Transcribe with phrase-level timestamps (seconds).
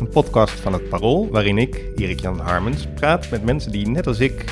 [0.00, 4.20] een podcast van het Parool waarin ik, Erik-Jan Harmens, praat met mensen die net als
[4.20, 4.44] ik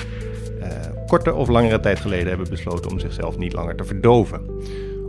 [0.61, 0.69] eh,
[1.07, 4.41] korte of langere tijd geleden hebben besloten om zichzelf niet langer te verdoven.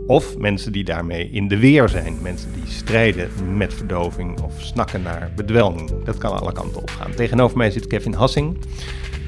[0.06, 5.02] Of mensen die daarmee in de weer zijn, mensen die strijden met verdoving of snakken
[5.02, 6.04] naar bedwelming.
[6.04, 7.14] Dat kan alle kanten op gaan.
[7.14, 8.58] Tegenover mij zit Kevin Hassing.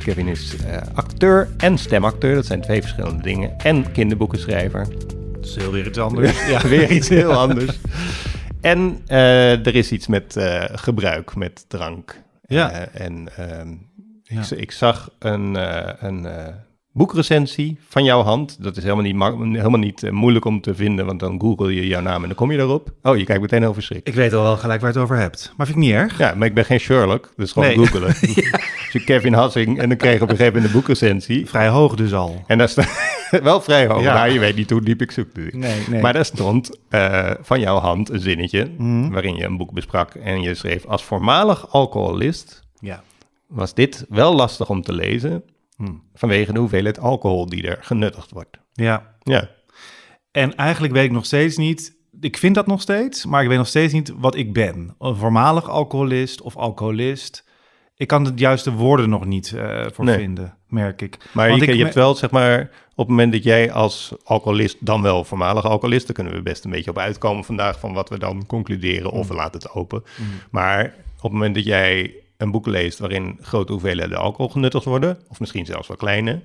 [0.05, 4.87] Kevin is eh, acteur en stemacteur, dat zijn twee verschillende dingen, en kinderboekenschrijver.
[5.33, 6.47] Dat is heel weer iets anders.
[6.51, 7.79] Ja, weer iets heel anders.
[8.71, 12.23] En eh, er is iets met eh, gebruik, met drank.
[12.47, 12.71] Ja.
[12.71, 13.69] Eh, en ehm,
[14.23, 14.41] Ja.
[14.51, 15.55] ik, ik zag een,
[16.07, 16.27] een
[16.93, 18.63] boekrecensie van jouw hand.
[18.63, 21.87] Dat is helemaal niet, ma- helemaal niet moeilijk om te vinden, want dan google je
[21.87, 22.93] jouw naam en dan kom je daarop.
[23.03, 24.09] Oh, je kijkt meteen heel verschrikt.
[24.09, 25.53] Ik weet al wel gelijk waar je het over hebt.
[25.57, 26.19] Maar vind ik niet erg.
[26.19, 27.77] Ja, maar ik ben geen Sherlock, dus gewoon Nee.
[27.77, 28.15] googelen.
[28.93, 31.47] Dus je Kevin Hassing en dan kreeg ik op een gegeven moment een boekrecensie.
[31.47, 32.45] Vrij hoog dus al.
[32.47, 32.87] En daar staat
[33.43, 34.15] wel vrij hoog, Ja.
[34.15, 35.27] maar je weet niet hoe diep ik zoek.
[35.37, 36.01] Nee, nee.
[36.03, 39.11] Maar daar stond eh, van jouw hand een zinnetje Mhm.
[39.11, 43.03] waarin je een boek besprak en je schreef als voormalig alcoholist Ja.
[43.47, 45.43] was dit wel lastig om te lezen
[45.77, 45.93] Hm.
[46.15, 48.59] vanwege de hoeveelheid alcohol die er genuttigd wordt.
[48.73, 49.15] Ja.
[49.23, 49.49] Ja,
[50.31, 51.97] En eigenlijk weet ik nog steeds niet...
[52.21, 54.95] Ik vind dat nog steeds, maar ik weet nog steeds niet wat ik ben.
[54.99, 57.45] Een voormalig alcoholist of alcoholist.
[57.97, 60.17] Ik kan de juiste woorden nog niet eh, voor Nee.
[60.17, 61.17] vinden, merk ik.
[61.33, 64.13] maar Want je, ik je hebt wel zeg maar op het moment dat jij als
[64.25, 67.93] alcoholist dan wel voormalig alcoholist, daar kunnen we best een beetje op uitkomen vandaag van
[67.93, 69.19] wat we dan concluderen Mm.
[69.19, 70.03] of we laten het open.
[70.51, 75.19] Maar op het moment dat jij een boek leest waarin grote hoeveelheden alcohol genuttigd worden,
[75.29, 76.41] of misschien zelfs wel kleine,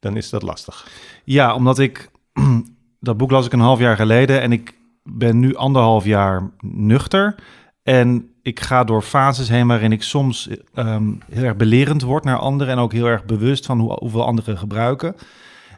[0.00, 0.88] dan is dat lastig.
[1.24, 2.10] Ja, omdat ik...
[3.00, 7.34] dat boek las ik een half jaar geleden en ik ben nu anderhalf jaar nuchter.
[7.82, 12.38] En ik ga door fases heen waarin ik soms ehm, heel erg belerend word naar
[12.38, 12.74] anderen...
[12.74, 15.14] en ook heel erg bewust van hoe, hoeveel anderen gebruiken.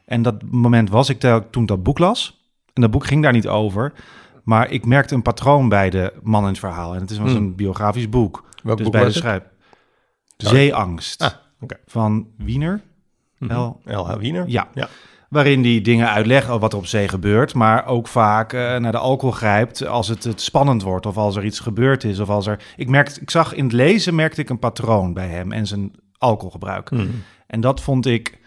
[0.05, 2.41] En dat moment was ik tel- toen ik dat boek las.
[2.73, 3.93] En dat boek ging daar niet over.
[4.45, 6.95] Maar ik merkte een patroon bij de man in het verhaal.
[6.95, 7.37] En het is was Hmm.
[7.43, 8.45] een biografisch boek.
[8.63, 9.29] Welk dus boek bij was de het?
[9.29, 9.43] schrijf.
[10.37, 11.23] Zeeangst.
[11.23, 11.31] Ah,
[11.61, 11.77] oké.
[11.87, 12.81] Van Wiener.
[13.39, 13.55] Mhm.
[13.59, 13.81] L.
[13.85, 14.15] L.H.
[14.17, 14.45] Wiener?
[14.49, 14.69] Ja.
[14.75, 14.89] ja.
[15.29, 18.93] Waarin die dingen uitlegt over wat er op zee gebeurt, maar ook vaak eh, naar
[18.93, 22.19] de alcohol grijpt als het, het spannend wordt of als er iets gebeurd is.
[22.19, 22.63] Of als er.
[22.77, 25.93] Ik, merkte, ik zag in het lezen merkte ik een patroon bij hem en zijn
[26.19, 26.91] alcoholgebruik.
[26.91, 27.07] Mhm.
[27.47, 28.39] En dat vond ik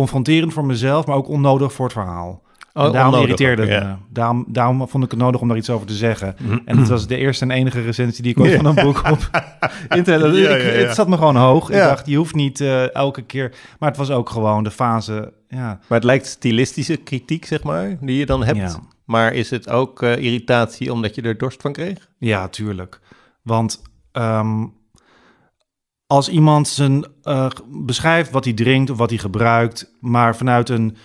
[0.00, 2.42] confronterend voor mezelf, maar ook onnodig voor het verhaal.
[2.72, 3.88] Oh, daarom onnodig irriteerde het ja.
[3.88, 3.94] me.
[4.10, 6.36] Daarom, daarom vond ik het nodig om daar iets over te zeggen.
[6.40, 6.58] Mhm.
[6.64, 8.56] En het was de eerste en enige recensie die ik ooit Ja.
[8.56, 9.30] van een boek op
[9.98, 10.36] internet.
[10.36, 10.86] Ja, ik- ja, ja.
[10.86, 11.70] Het zat me gewoon hoog.
[11.70, 13.54] Ik dacht, je hoeft niet eh, elke keer.
[13.78, 15.32] Maar het was ook gewoon de fase.
[15.48, 18.78] Ja, Maar het lijkt stilistische kritiek, zeg maar, die je dan hebt.
[19.04, 22.08] Maar is het ook eh, irritatie omdat je er dorst van kreeg?
[22.18, 23.00] Ja, tuurlijk.
[23.42, 23.82] Want
[24.12, 24.64] ehm,
[26.06, 30.96] als iemand zijn, eh, beschrijft wat hij drinkt of wat hij gebruikt, maar vanuit een,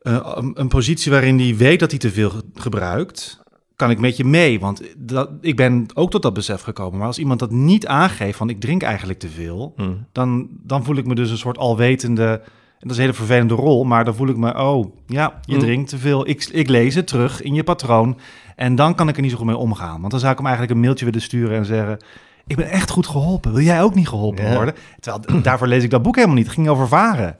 [0.00, 3.42] eh, een, positie waarin hij weet dat hij te veel ge- gebruikt,
[3.76, 4.60] kan ik met je mee.
[4.60, 6.98] Want dat, ik ben ook tot dat besef gekomen.
[6.98, 10.06] Maar als iemand dat niet aangeeft van ik drink eigenlijk te veel, Hmm.
[10.12, 12.40] dan, dan voel ik me dus een soort alwetende.
[12.78, 15.54] En dat is een hele vervelende rol, maar dan voel ik me, oh ja, je
[15.54, 15.60] Mm.
[15.60, 16.28] drinkt te veel.
[16.28, 18.18] Ik, ik lees het terug in je patroon.
[18.56, 19.98] En dan kan ik er niet zo goed mee omgaan.
[20.00, 21.98] Want dan zou ik hem eigenlijk een mailtje willen sturen en zeggen:
[22.46, 23.52] Ik ben echt goed geholpen.
[23.52, 24.54] Wil jij ook niet geholpen Ja.
[24.54, 24.74] worden?
[25.00, 26.46] Terwijl daarvoor lees ik dat boek helemaal niet.
[26.46, 27.36] Het ging over varen.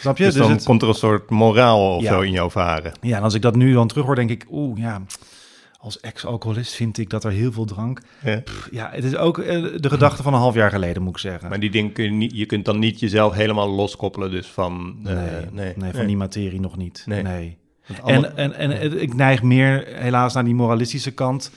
[0.00, 0.24] Snap je?
[0.24, 2.12] Dus, dan het- komt er een soort moraal of Ja.
[2.12, 2.92] zo in jouw varen.
[3.00, 5.02] ja, en als ik dat nu dan terug hoor, denk ik: Oeh, ja.
[5.78, 8.00] Als ex-alcoholist vind ik dat er heel veel drank.
[8.22, 8.40] Ja.
[8.40, 11.18] Pff, Ja, het is ook eh, de gedachte van een half jaar geleden, moet ik
[11.18, 11.48] zeggen.
[11.48, 14.96] Maar die dingen kun je niet, je kunt dan niet jezelf helemaal loskoppelen dus van...
[15.04, 15.14] eh,
[15.52, 17.02] nee, nee, van die materie nog niet.
[17.06, 17.56] Nee.
[18.04, 21.50] En, en, en ik neig meer helaas naar die moralistische kant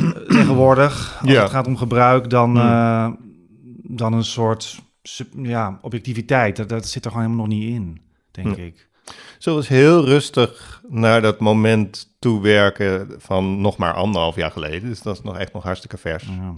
[0.28, 1.18] tegenwoordig.
[1.20, 1.42] Als Ja.
[1.42, 2.60] het gaat om gebruik, dan, Hmm.
[2.68, 3.10] eh,
[3.96, 4.80] dan een soort
[5.42, 6.56] ja, objectiviteit.
[6.56, 8.00] Dat, dat zit er gewoon helemaal nog niet in,
[8.30, 8.64] denk Hmm.
[8.64, 8.88] ik.
[9.38, 14.88] Zullen we eens heel rustig naar dat moment toewerken van nog maar anderhalf jaar geleden.
[14.88, 16.24] Dus dat is nog echt nog hartstikke vers.
[16.24, 16.54] Ja.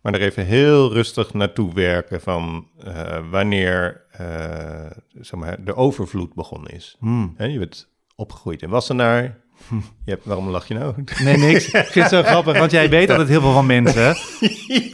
[0.00, 6.34] Maar er even heel rustig naartoe werken van eh, wanneer eh, zeg maar, de overvloed
[6.34, 6.96] begonnen is.
[7.36, 9.38] Hè, je bent opgegroeid in Wassenaar.
[10.04, 10.94] Je hebt, waarom lach je nou?
[11.22, 11.66] Nee, niks.
[11.70, 14.16] Ik vind het zo grappig, want jij weet altijd heel veel van mensen.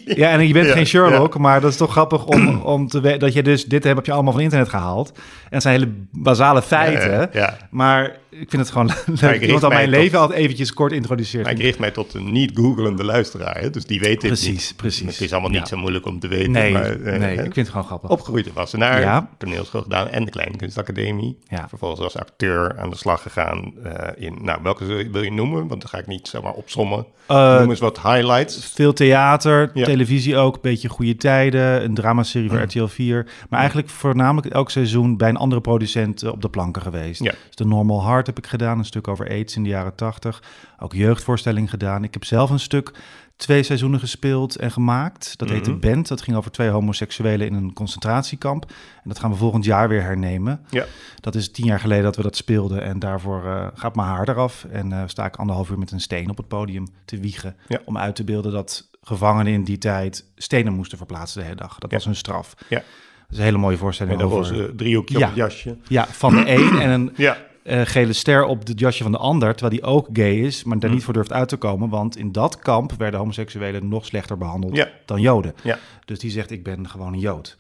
[0.05, 3.01] Ja, en je bent Ja, geen Sherlock, maar dat is toch grappig om, om te
[3.01, 3.65] weten dat je dus...
[3.65, 5.13] Dit heb je allemaal van internet gehaald.
[5.55, 7.29] En het zijn hele basale feiten.
[7.33, 7.57] Ja.
[7.71, 8.91] Maar ik vind het gewoon
[9.21, 9.41] leuk.
[9.41, 11.45] Iemand al mij mijn tot- leven altijd eventjes kort introduceert.
[11.45, 13.71] Maar ik richt mij tot een niet-googelende luisteraar, hè?
[13.71, 14.77] dus die weet dit Precies, niet.
[14.77, 15.07] precies.
[15.07, 16.51] Het is allemaal niet zo moeilijk om te weten.
[16.51, 17.45] nee, maar, eh, nee, hè?
[17.45, 18.11] ik vind het gewoon grappig.
[18.11, 19.29] Opgegroeid in Wassenaar, Ja.
[19.39, 21.39] toneelschool gedaan en de Kleine Kunstacademie.
[21.49, 21.69] Ja.
[21.69, 25.67] Vervolgens als acteur aan de slag gegaan eh, in, nou, welke wil je- noemen?
[25.69, 27.07] Want dan ga ik niet zomaar opsommen.
[27.27, 28.73] Eh, Noem eens wat highlights.
[28.75, 29.85] Veel theater, Ja.
[29.85, 33.27] televisie ook, een beetje goede tijden, een dramaserie voor RTL 4.
[33.49, 37.23] Maar eigenlijk voornamelijk elk seizoen bij een andere producent eh, op de planken geweest.
[37.23, 37.31] Ja.
[37.47, 40.43] Dus de Normal Heart heb ik gedaan, een stuk over AIDS in de jaren 80.
[40.79, 42.05] Ook jeugdvoorstelling gedaan.
[42.05, 42.93] Ik heb zelf een stuk
[43.37, 45.39] twee seizoenen gespeeld en gemaakt.
[45.39, 45.81] Dat heette Mhm.
[45.81, 46.09] Band.
[46.09, 48.65] Dat ging over twee homoseksuelen in een concentratiekamp.
[48.71, 50.61] En dat gaan we volgend jaar weer hernemen.
[50.71, 50.85] Ja.
[51.21, 52.83] Dat is tien jaar geleden dat we dat speelden.
[52.83, 54.65] En daarvoor eh, gaat mijn haar eraf.
[54.65, 57.57] En eh, sta ik anderhalf uur met een steen op het podium te wiegen.
[57.69, 57.81] Ja.
[57.85, 61.79] Om uit te beelden dat gevangenen in die tijd stenen moesten verplaatsen de hele dag.
[61.79, 61.97] Dat Ja.
[61.97, 62.55] was hun straf.
[62.69, 62.83] Ja.
[63.35, 64.17] Is een hele mooie voorstelling.
[64.17, 65.25] Met een over- roze driehoekje Ja.
[65.25, 65.77] op het jasje.
[65.89, 69.19] Ja, van de een en een Ja, eh, gele ster op het jasje van de
[69.19, 70.95] ander, terwijl die ook gay is, maar daar Hm.
[70.97, 74.77] niet voor durft uit te komen, want in dat kamp werden homoseksuelen nog slechter behandeld
[74.77, 74.89] Ja.
[75.05, 75.55] dan Joden.
[75.63, 75.79] ja.
[76.05, 77.57] Dus die zegt, ik ben gewoon een Jood.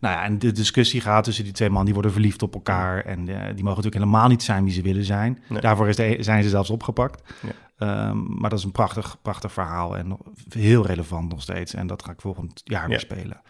[0.00, 3.04] Nou ja, en de discussie gaat tussen die twee mannen, die worden verliefd op elkaar
[3.04, 5.38] en eh, die mogen natuurlijk helemaal niet zijn wie ze willen zijn.
[5.48, 5.60] Nee.
[5.60, 7.22] Daarvoor is de, zijn ze zelfs opgepakt.
[7.42, 7.48] Ja.
[7.78, 10.16] Ehm, maar dat is een prachtig, prachtig verhaal en
[10.48, 11.74] heel relevant nog steeds.
[11.74, 13.14] En dat ga ik volgend jaar weer Ja.
[13.14, 13.40] spelen.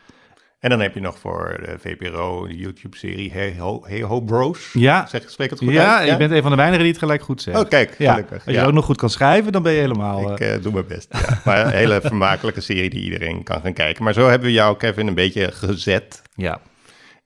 [0.61, 4.71] En dan heb je nog voor de VPRO de YouTube-serie Hey Ho, hey Ho Bros.
[4.73, 6.09] Ja, Zeg, spreek het goed ja, uit?
[6.11, 7.59] je bent een van de weinigen die het gelijk goed zegt.
[7.59, 8.35] Oh, kijk, Ja, gelukkig.
[8.35, 8.65] als je Ja.
[8.67, 10.33] ook nog goed kan schrijven, dan ben je helemaal...
[10.33, 11.09] Ik eh, eh, doe mijn best.
[11.11, 11.41] Ja.
[11.45, 14.05] Maar een hele vermakelijke serie die iedereen kan gaan kijken.
[14.05, 16.23] Maar zo hebben we jou, Kevin, een beetje gezet.
[16.35, 16.61] ja.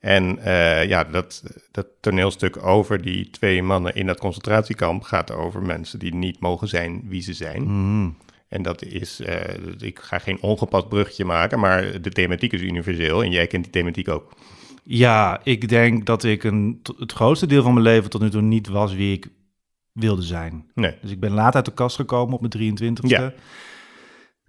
[0.01, 5.63] En eh, ja, dat, dat toneelstuk over die twee mannen in dat concentratiekamp gaat over
[5.63, 7.63] mensen die niet mogen zijn wie ze zijn.
[7.63, 8.09] Mhm.
[8.55, 13.23] En dat is, eh, ik ga geen ongepast bruggetje maken, maar de thematiek is universeel
[13.23, 14.33] en jij kent die thematiek ook.
[14.83, 18.43] Ja, ik denk dat ik een, het grootste deel van mijn leven tot nu toe
[18.43, 19.29] niet was wie ik
[19.93, 20.71] wilde zijn.
[20.75, 20.95] Nee.
[21.03, 23.07] Dus ik ben laat uit de kast gekomen op mijn 23e.
[23.07, 23.33] Ja.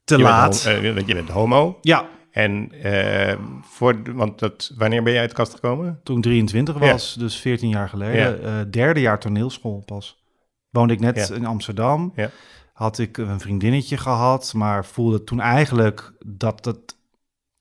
[0.03, 0.65] Te Je bent laat.
[0.65, 1.77] eh, want je bent homo.
[1.81, 5.99] ja, En eh, voor, want dat, wanneer ben jij uit de kast gekomen?
[6.03, 6.91] toen ik 23 Ja.
[6.91, 8.43] was, dus 14 jaar geleden.
[8.43, 10.23] eh, derde jaar toneelschool pas.
[10.69, 11.35] Woonde ik net Ja.
[11.35, 12.11] in Amsterdam.
[12.15, 12.29] Ja.
[12.75, 16.95] Had ik een vriendinnetje gehad, maar voelde toen eigenlijk dat het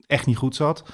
[0.06, 0.84] echt niet goed zat.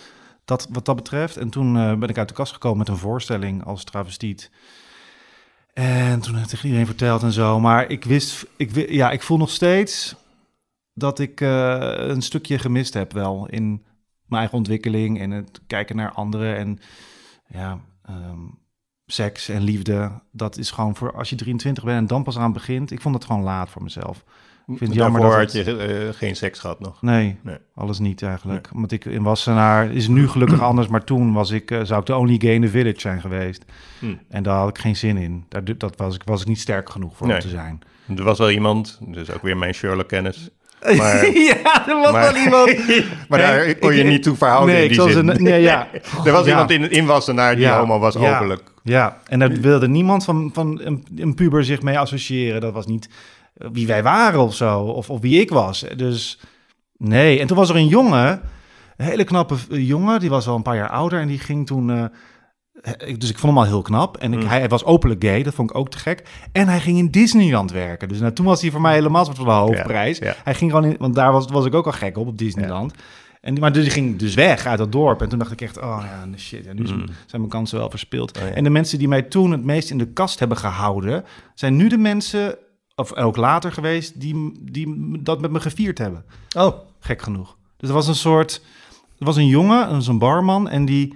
[0.45, 1.37] Dat, wat dat betreft.
[1.37, 4.51] En toen eh, ben ik uit de kast gekomen met een voorstelling als travestiet.
[5.73, 7.61] En toen heb ik iedereen verteld en zo.
[7.61, 10.17] Maar ik wist, ik, ja, ik voel nog steeds
[10.95, 13.69] dat ik eh, een stukje gemist heb wel in
[14.25, 16.79] mijn eigen ontwikkeling en het kijken naar anderen en
[17.47, 18.47] ja, ehm,
[19.11, 20.11] seks en liefde.
[20.31, 22.91] Dat is gewoon voor als je 23 bent en dan pas aan begint.
[22.91, 24.25] Ik vond het gewoon laat voor mezelf.
[24.67, 27.03] Ik vind het jammer dat had je eh, geen seks gehad nog.
[27.03, 27.57] Nee, Nee.
[27.75, 28.69] alles niet eigenlijk.
[28.73, 32.07] Want ik in Wassenaar is nu gelukkig anders, maar toen was ik, eh, zou ik
[32.07, 33.65] de only gay in the village zijn geweest.
[33.99, 34.15] Hm.
[34.29, 35.45] En daar had ik geen zin in.
[35.49, 37.37] Daar, dat was, ik, was ik niet sterk genoeg voor Nee.
[37.37, 37.79] om te zijn.
[38.17, 40.51] Er was wel iemand, dus ook weer mijn Sherlock-kennis.
[40.97, 42.77] Maar, ja, er was maar, wel iemand.
[43.29, 45.13] maar daar kon je ik- niet toe verhouden Nee, in die zin.
[45.13, 45.23] ze.
[45.43, 45.89] Nee, ja.
[46.25, 46.51] er was Ja.
[46.51, 47.79] iemand in, in Wassenaar die Ja.
[47.79, 48.35] homo was, Ja.
[48.35, 48.63] openlijk.
[48.83, 52.61] Ja, en daar wilde niemand van, van een, een puber zich mee associëren.
[52.61, 53.09] Dat was niet
[53.57, 55.85] eh, wie wij waren of zo, of, of wie ik was.
[55.97, 56.41] Dus
[56.97, 57.41] nee.
[57.41, 58.41] En toen was er een jongen,
[58.97, 61.91] een hele knappe jongen, die was al een paar jaar ouder en die ging toen.
[61.91, 62.05] eh,
[63.19, 64.17] dus ik vond hem al heel knap.
[64.17, 64.47] En ik, Mm.
[64.47, 66.23] hij was openlijk gay, dat vond ik ook te gek.
[66.53, 68.09] En hij ging in Disneyland werken.
[68.09, 70.19] Dus nou, toen was hij voor mij helemaal soort van de hoofdprijs.
[70.19, 70.35] Ja, ja.
[70.45, 72.95] Hij ging gewoon in, want daar was, was ik ook al gek op, op Disneyland.
[73.41, 75.23] En, maar dus die ging dus weg uit dat dorp.
[75.23, 76.87] En toen dacht ik echt, oh ja, shit, ja, nu Mm.
[77.27, 78.39] zijn mijn kansen wel verspeeld.
[78.39, 78.51] Oh ja.
[78.55, 81.89] En de mensen die mij toen het meest in de kast hebben gehouden, zijn nu
[81.89, 82.57] de mensen,
[82.95, 86.25] of ook later geweest, die, die dat met me gevierd hebben.
[86.57, 87.57] Oh, Gek genoeg.
[87.77, 88.63] Dus er was een soort,
[89.19, 91.15] er was een jongen, een barman, en die,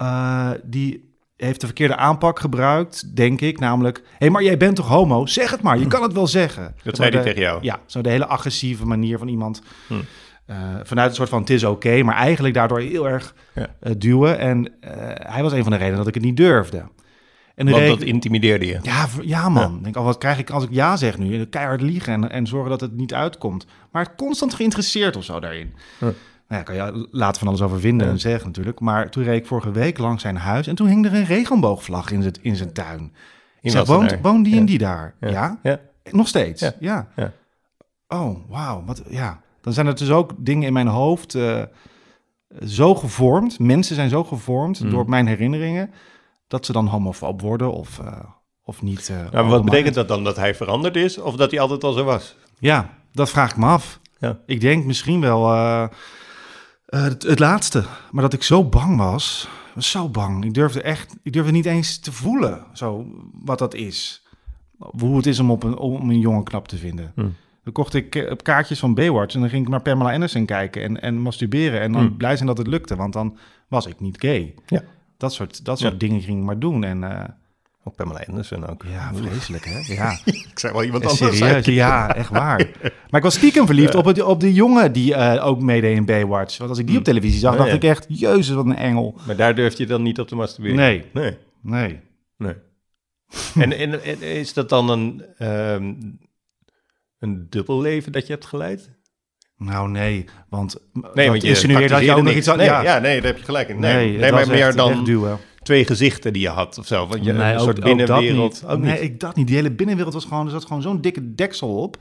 [0.00, 3.58] eh, die heeft de verkeerde aanpak gebruikt, denk ik.
[3.58, 5.26] Namelijk, hé, hey, maar jij bent toch homo?
[5.26, 6.74] Zeg het maar, je kan het wel zeggen.
[6.82, 7.58] dat zei hij tegen jou.
[7.62, 9.62] Ja, zo de hele agressieve manier van iemand.
[9.86, 9.94] Hm.
[10.46, 13.66] eh, vanuit een soort van het is oké, maar eigenlijk daardoor heel erg Ja.
[13.80, 14.38] eh, duwen.
[14.38, 14.72] En
[15.32, 16.84] hij was een van de redenen dat ik het niet durfde.
[17.54, 18.78] En Want dat intimideerde je.
[18.82, 19.82] ja, ja man.
[19.82, 21.44] Denk, al wat krijg ik als ik ja zeg nu?
[21.44, 23.66] Keihard liegen en, en zorgen dat het niet uitkomt.
[23.92, 25.74] Maar constant geïnteresseerd of zo daarin.
[25.98, 26.12] Ja.
[26.50, 28.12] Nou ja, kan je later van alles over vinden Ja.
[28.12, 28.80] en zeggen natuurlijk.
[28.80, 32.10] Maar toen reed ik vorige week langs zijn huis en toen hing er een regenboogvlag
[32.10, 33.12] in, z'n- in zijn tuin.
[33.60, 34.60] Ik zeg, woont, woont die Ja.
[34.60, 35.14] en die daar?
[35.20, 35.58] Ja.
[35.62, 35.80] Ja?
[36.10, 36.70] Nog steeds?
[36.80, 37.08] Ja.
[38.08, 38.82] Oh, wauw.
[38.86, 39.40] Wat, ja.
[39.60, 41.62] Dan zijn er dus ook dingen in mijn hoofd eh,
[42.66, 43.58] zo gevormd.
[43.58, 44.90] Mensen zijn zo gevormd Mm.
[44.90, 45.90] door mijn herinneringen...
[46.48, 48.12] dat ze dan homofoob worden of, eh,
[48.64, 49.08] of niet.
[49.08, 50.24] eh, Nou, maar wat betekent dat dan?
[50.24, 52.36] Dat hij veranderd is of dat hij altijd al zo was?
[52.58, 54.00] Ja, dat vraag ik me af.
[54.18, 54.38] Ja.
[54.46, 55.42] Ik denk misschien wel
[56.90, 57.84] eh, het, het laatste.
[58.10, 59.48] Maar dat ik zo bang was.
[59.74, 60.44] was zo bang.
[60.44, 64.22] Ik durfde echt, ik durfde niet eens te voelen zo, wat dat is.
[64.78, 67.12] hoe het is om, op een, om een jongen knap te vinden.
[67.14, 67.26] Hm.
[67.64, 70.82] Dan kocht ik eh, kaartjes van Baywatch en dan ging ik naar Pamela Anderson kijken
[70.82, 71.80] en, en masturberen.
[71.80, 72.16] En dan Hm.
[72.16, 73.36] blij zijn dat het lukte, want dan
[73.68, 74.54] was ik niet gay.
[74.66, 74.82] Ja.
[75.16, 75.98] Dat soort, dat soort Ja.
[75.98, 76.84] dingen ging ik maar doen.
[76.84, 77.28] En eh,
[77.90, 78.84] Ook Pamela Anderson ook.
[78.90, 79.94] ja, vreselijk hè?
[79.94, 81.38] Ja, Ik zei wel iemand Eh, anders.
[81.38, 81.64] serieus.
[81.66, 82.66] Ja, echt waar.
[82.82, 86.04] Maar ik was stiekem verliefd op, het, op die jongen die eh, ook meedeed in
[86.04, 86.58] Baywatch.
[86.58, 89.18] Want als ik die op televisie zag, Oh, dacht ik echt, jezus, wat een engel.
[89.26, 90.76] Maar daar durf je dan niet op te masturberen?
[90.76, 91.04] Nee.
[91.12, 91.36] Nee.
[91.62, 92.00] Nee.
[92.36, 92.54] nee.
[93.64, 95.92] en, en, en is dat dan een, ehm
[97.18, 98.90] een dubbel leven dat je hebt geleid?
[99.56, 100.76] Nou nee, want
[101.14, 102.48] Nee, want je insinueert dat je ook nog iets...
[102.48, 102.98] aan- Nee, ja, ja.
[102.98, 103.78] nee, daar heb je gelijk in.
[103.80, 105.38] Nee, nee, maar meer dan wegduwen.
[105.70, 107.06] Twee gezichten die je had of zo.
[107.06, 108.52] Want je, Nee, een ook- soort ook dat binnenwereld.
[108.62, 108.70] niet.
[108.70, 109.46] Ook nee, ik dacht niet.
[109.46, 111.96] Die hele binnenwereld was gewoon, er zat gewoon zo'n dikke deksel op.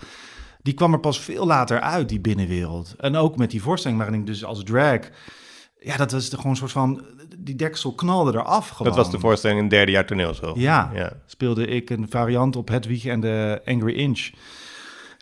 [0.62, 2.96] Die kwam er pas veel later uit, die binnenwereld.
[2.98, 5.00] En ook met die voorstelling waarin ik dus als drag...
[5.80, 7.06] Ja, dat was gewoon een soort van...
[7.38, 8.88] Die deksel knalde eraf gewoon.
[8.88, 10.58] Dat was de voorstelling in derde jaar toneelschool.
[10.60, 11.14] Ja, ja.
[11.26, 14.30] speelde ik een variant op Hedwig en de Angry Inch.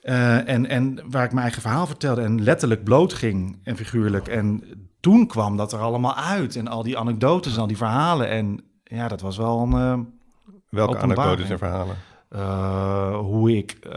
[0.01, 4.27] Eh, en, en waar ik mijn eigen verhaal vertelde en letterlijk bloot ging en figuurlijk.
[4.27, 4.63] En
[4.99, 8.29] toen kwam dat er allemaal uit en al die anekdotes en al die verhalen.
[8.29, 9.73] En ja, dat was wel een...
[9.73, 9.99] eh,
[10.69, 11.95] Welke anekdotes en verhalen?
[12.29, 13.93] eh, hoe ik, eh,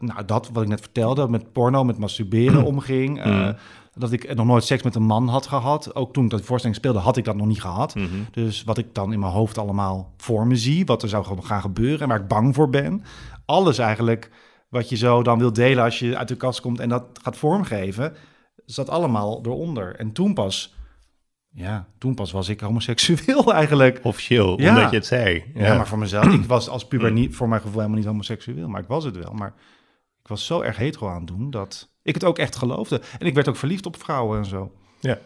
[0.00, 3.24] nou dat wat ik net vertelde, met porno, met masturberen omging.
[3.24, 3.54] Mm.
[3.94, 5.94] Dat ik nog nooit seks met een man had gehad.
[5.94, 7.94] Ook toen ik dat voorstelling speelde, had ik dat nog niet gehad.
[7.94, 8.06] Mhm.
[8.30, 11.60] Dus wat ik dan in mijn hoofd allemaal voor me zie, wat er zou gaan
[11.60, 13.02] gebeuren en waar ik bang voor ben.
[13.44, 14.30] Alles eigenlijk
[14.68, 17.36] wat je zo dan wil delen als je uit de kast komt en dat gaat
[17.36, 18.14] vormgeven,
[18.72, 19.96] zat allemaal eronder.
[19.96, 20.74] En toen pas,
[21.50, 24.00] ja, toen pas was ik homoseksueel eigenlijk.
[24.02, 24.68] Officieel, Ja.
[24.68, 25.44] omdat je het zei.
[25.54, 28.68] Ja, maar voor mezelf, ik was als puber niet, voor mijn gevoel helemaal niet homoseksueel,
[28.68, 29.32] maar ik was het wel.
[29.32, 29.54] Maar
[30.22, 33.00] ik was zo erg hetero aan het doen dat ik het ook echt geloofde.
[33.18, 34.72] En ik werd ook verliefd op vrouwen en zo.
[35.00, 35.18] Ja.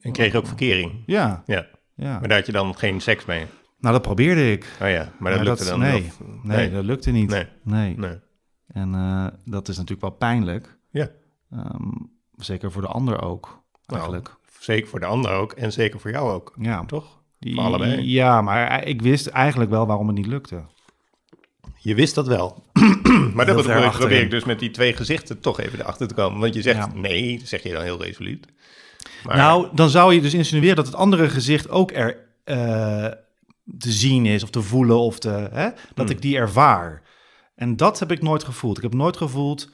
[0.00, 1.02] En kreeg ook verkering.
[1.06, 1.66] Ja, Ja.
[1.94, 2.18] ja.
[2.18, 3.46] Maar daar had je dan geen seks mee.
[3.78, 4.64] Nou, dat probeerde ik.
[4.82, 7.28] Oh ja, maar dat Maar lukte dan nee, of- nee, dat lukte niet.
[7.30, 7.46] Nee.
[7.62, 7.96] Nee.
[7.98, 8.18] Nee.
[8.66, 10.78] En eh, dat is natuurlijk wel pijnlijk.
[10.90, 11.08] Ja.
[11.50, 11.90] Ehm,
[12.36, 13.46] zeker voor de ander ook,
[13.86, 14.34] Nou, eigenlijk.
[14.60, 16.84] Zeker voor de ander ook en zeker voor jou ook, ja.
[16.84, 17.22] toch?
[17.40, 18.10] Voor allebei.
[18.10, 20.62] Ja, maar ik wist eigenlijk wel waarom het niet lukte.
[21.78, 22.62] Je wist dat wel.
[23.34, 26.40] maar dat probeer, probeer ik dus met die twee gezichten toch even erachter te komen.
[26.40, 26.90] Want je zegt Ja.
[26.94, 28.46] nee, zeg je dan heel resoluut.
[29.24, 32.56] Maar, Nou, dan zou je dus insinueren dat het andere gezicht ook er eh,
[33.78, 36.16] te zien is of te voelen of te, hè, dat Hmm.
[36.16, 37.02] ik die ervaar.
[37.54, 38.76] En dat heb ik nooit gevoeld.
[38.76, 39.70] Ik heb nooit gevoeld,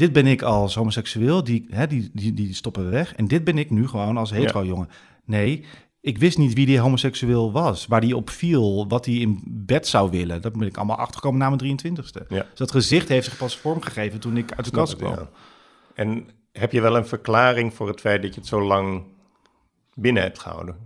[0.00, 3.14] dit ben ik als homoseksueel, die, hè, die, die, die stoppen we weg.
[3.14, 4.88] En dit ben ik nu gewoon als hetero jongen.
[5.24, 5.64] Nee,
[6.00, 9.86] ik wist niet wie die homoseksueel was, waar die op viel, wat hij in bed
[9.86, 10.42] zou willen.
[10.42, 12.26] Dat ben ik allemaal achtergekomen na mijn 23ste.
[12.28, 12.46] Ja.
[12.48, 15.12] Dus dat gezicht heeft zich pas vormgegeven toen ik uit de kast kwam.
[15.12, 15.28] Ja.
[15.94, 19.02] En heb je wel een verklaring voor het feit dat je het zo lang
[19.94, 20.76] binnen hebt gehouden?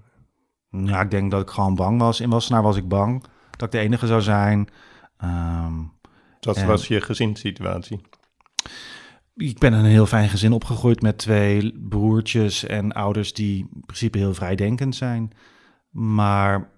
[0.70, 2.20] Ja, ik denk dat ik gewoon bang was.
[2.20, 4.68] In Wassenaar was ik bang dat ik de enige zou zijn.
[5.16, 5.72] Ehm,
[6.40, 8.00] Dat En- was je gezinssituatie.
[9.36, 13.82] Ik ben in een heel fijn gezin opgegroeid met twee broertjes en ouders die in
[13.86, 15.32] principe heel vrijdenkend zijn.
[15.90, 16.70] Maar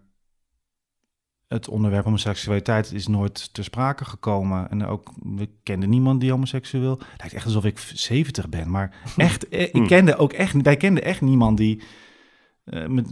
[1.48, 4.70] het onderwerp homoseksualiteit is nooit ter sprake gekomen.
[4.70, 6.90] En ook, we kenden niemand die homoseksueel...
[6.98, 10.62] Het lijkt echt alsof ik 70 ben, maar echt, eh, ik kende ook echt...
[10.62, 11.82] Wij kenden echt niemand die,
[12.64, 13.10] eh, met,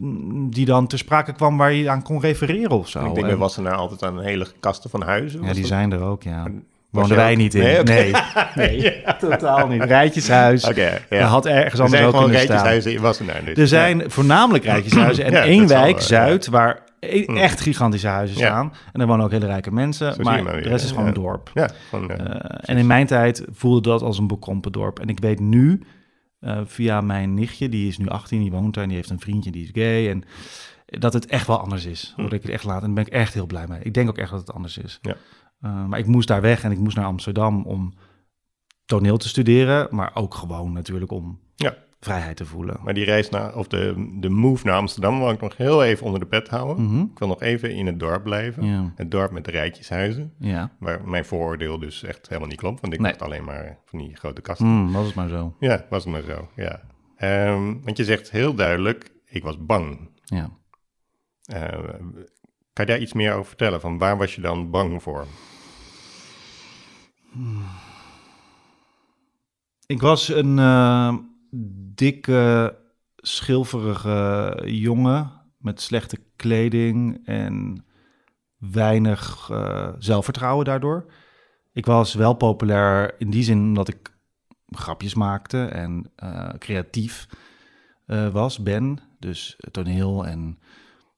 [0.52, 3.06] die dan ter sprake kwam waar je aan kon refereren of zo.
[3.06, 5.42] ik denk, En- we wassen nou altijd aan hele kasten van huizen.
[5.42, 6.46] Ja, die dat- zijn er ook, ja.
[6.94, 7.62] Woonden wij ook- niet in.
[7.84, 8.12] Nee,
[8.54, 9.82] Nee, totaal niet.
[9.84, 10.64] Rijtjeshuis.
[10.68, 11.26] Oké, Er ja.
[11.26, 12.56] had ergens Er anders zijn ook gewoon kunnen staan.
[12.56, 13.44] rijtjeshuizen in Wassenaar.
[13.44, 13.58] Dus.
[13.58, 18.06] Er zijn voornamelijk rijtjeshuizen en Ja, één zal wijk, wel, Zuid, waar e- echt gigantische
[18.08, 18.46] huizen Ja.
[18.46, 18.72] staan.
[18.92, 21.08] En er wonen ook hele rijke mensen, maar, de rest is gewoon Ja.
[21.14, 21.50] een dorp.
[21.54, 24.98] Ja, gewoon, eh, en in mijn tijd voelde dat als een bekrompen dorp.
[24.98, 25.80] En ik weet nu,
[26.40, 29.20] eh, via mijn nichtje, die is nu 18, die woont daar en die heeft een
[29.20, 30.10] vriendje, die is gay.
[30.10, 30.24] En
[30.86, 32.12] dat het echt wel anders is.
[32.14, 32.20] Hm.
[32.20, 32.80] Hoorde ik het echt laat.
[32.82, 33.78] En daar ben ik echt heel blij mee.
[33.82, 34.98] Ik denk ook echt dat het anders is.
[35.02, 35.14] Ja.
[35.64, 37.94] Eh, maar ik moest daar weg en ik moest naar Amsterdam om
[38.84, 39.88] toneel te studeren.
[39.90, 41.74] Maar ook gewoon natuurlijk om ja.
[42.00, 42.76] vrijheid te voelen.
[42.82, 46.06] Maar die reis naar, of de, de move naar Amsterdam wil ik nog heel even
[46.06, 46.84] onder de pet houden.
[46.84, 47.00] Mhm.
[47.00, 48.66] Ik wil nog even in het dorp blijven.
[48.66, 48.92] Ja.
[48.94, 50.32] Het dorp met de rijtjeshuizen.
[50.38, 52.80] Ja, Waar mijn vooroordeel dus echt helemaal niet klopt.
[52.80, 53.10] Want ik Nee.
[53.10, 54.66] dacht alleen maar van die grote kasten.
[54.66, 55.56] Mm, was het maar zo.
[55.60, 56.48] Ja, was het maar zo.
[56.56, 56.80] Ja.
[57.16, 60.08] Ehm, want je zegt heel duidelijk, ik was bang.
[60.24, 60.50] Ja.
[61.44, 61.78] Eh,
[62.72, 63.80] kan je daar iets meer over vertellen?
[63.80, 65.26] Van waar was je dan bang voor?
[69.86, 71.16] Ik was een eh,
[71.94, 72.76] dikke,
[73.16, 77.84] schilferige jongen met slechte kleding en
[78.58, 81.12] weinig eh, zelfvertrouwen daardoor.
[81.72, 84.12] Ik was wel populair in die zin omdat ik
[84.66, 87.26] grapjes maakte en eh, creatief
[88.32, 88.98] was, ben.
[89.18, 90.58] Dus toneel en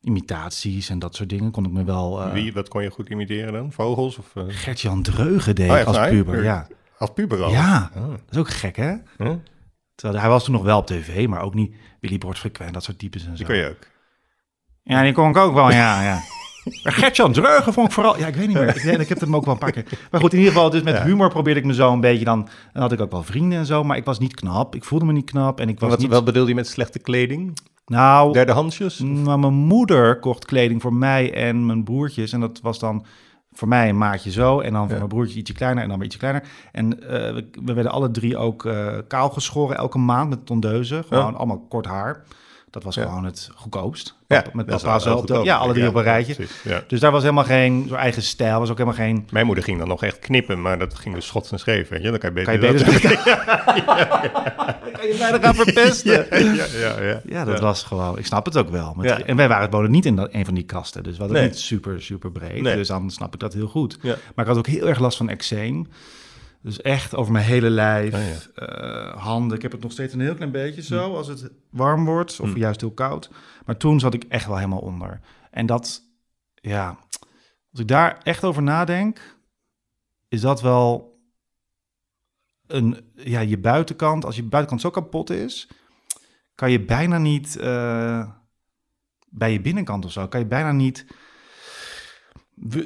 [0.07, 2.23] imitaties en dat soort dingen kon ik me wel...
[2.23, 3.73] eh, Wie, wat kon je goed imiteren dan?
[3.73, 4.19] Vogels?
[4.19, 6.67] Of, eh, Gert-Jan Dreugen deed Oh, als puber, ja.
[6.99, 7.51] Als puber al?
[7.51, 8.09] Ja, Oh.
[8.09, 8.95] dat is ook gek, hè?
[9.19, 9.33] Huh?
[9.95, 12.99] Terwijl hij was toen nog wel op tv, maar ook niet Willy Frequent, dat soort
[12.99, 13.37] types en zo.
[13.37, 13.87] Die kon je ook.
[14.83, 16.21] Ja, die kon ik ook wel, ja, ja.
[16.83, 18.19] Maar Gert-Jan Dreugen vond ik vooral...
[18.19, 18.77] Ja, ik weet niet meer.
[18.77, 19.85] Ik, weet- ik heb hem ook wel een paar keer...
[20.11, 21.05] Maar goed, in ieder geval, dus met Ja.
[21.05, 22.49] humor probeerde ik me zo een beetje dan...
[22.73, 24.75] Dan had ik ook wel vrienden en zo, maar ik was niet knap.
[24.75, 26.11] Ik voelde me niet knap en ik was Wat, niet...
[26.11, 27.59] wat bedoelde je met slechte kleding?
[27.87, 28.99] Nou, Derde handsjes?
[28.99, 32.33] maar mijn moeder kocht kleding voor mij en mijn broertjes.
[32.33, 33.05] En dat was dan
[33.52, 34.61] voor mij een maatje zo.
[34.61, 34.97] En dan voor Ja.
[34.97, 36.49] mijn broertje ietsje kleiner en dan weer ietsje kleiner.
[36.73, 41.05] En eh, we, we werden alle drie ook eh, kaal geschoren elke maand met tondeuzen.
[41.05, 42.23] Gewoon allemaal kort haar.
[42.76, 44.14] Dat was gewoon het goedkoopst.
[44.28, 45.25] Ja, met papa zo.
[45.42, 46.37] ja, alle drie op een rijtje.
[46.87, 48.59] Dus daar was helemaal geen zo'n eigen stijl.
[48.59, 49.26] Was ook helemaal geen...
[49.30, 51.88] Mijn moeder ging dan nog echt knippen, maar dat ging dus schots en scheef.
[51.88, 52.11] Weet je?
[52.11, 52.78] Dan kan je Kan beter...
[52.78, 53.11] je beter...
[53.25, 53.25] dat-
[54.92, 56.26] kan je bijna gaan verpesten.
[56.54, 57.21] ja, ja, ja.
[57.25, 58.18] Ja, dat was gewoon.
[58.18, 58.95] Ik snap het ook wel.
[58.97, 59.21] Met, Ja.
[59.23, 61.59] En wij waren wonen niet in dat, een van die kasten, dus we hadden niet
[61.59, 62.64] super, super breed.
[62.64, 63.99] Dus dan snap ik dat heel goed.
[64.02, 65.87] Maar ik had ook heel erg last van eczeem.
[66.67, 69.57] Dus echt over mijn hele lijf, Oh, eh, handen.
[69.57, 71.17] Ik heb het nog steeds een heel klein beetje zo Hm.
[71.17, 73.31] als het warm wordt of juist heel koud.
[73.67, 75.21] Maar toen zat ik echt wel helemaal onder.
[75.51, 76.03] En dat,
[76.55, 76.99] ja,
[77.71, 79.37] als ik daar echt over nadenk,
[80.29, 81.19] is dat wel
[82.67, 84.25] een, ja, je buitenkant.
[84.25, 85.69] Als je buitenkant zo kapot is,
[86.55, 88.29] kan je bijna niet eh,
[89.29, 91.07] bij je binnenkant of zo, kan je bijna niet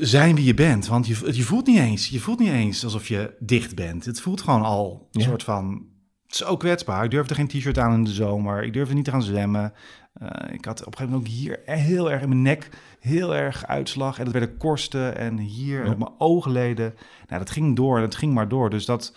[0.00, 0.86] zijn wie je bent.
[0.86, 4.04] Want je, je voelt niet eens, je voelt niet eens alsof je dicht bent.
[4.04, 5.26] Het voelt gewoon al een Ja.
[5.26, 5.86] soort van
[6.26, 7.04] zo kwetsbaar.
[7.04, 8.62] Ik durfde geen t-shirt aan in de zomer.
[8.64, 9.72] Ik durfde niet te gaan zwemmen.
[10.14, 12.68] Eh, ik had op een gegeven moment ook hier heel erg in mijn nek
[13.00, 14.18] heel erg uitslag.
[14.18, 15.92] En dat werden korsten en hier en Ja.
[15.92, 16.94] op mijn oogleden.
[17.28, 18.70] Nou, dat ging door en het ging maar door.
[18.70, 19.12] Dus dat,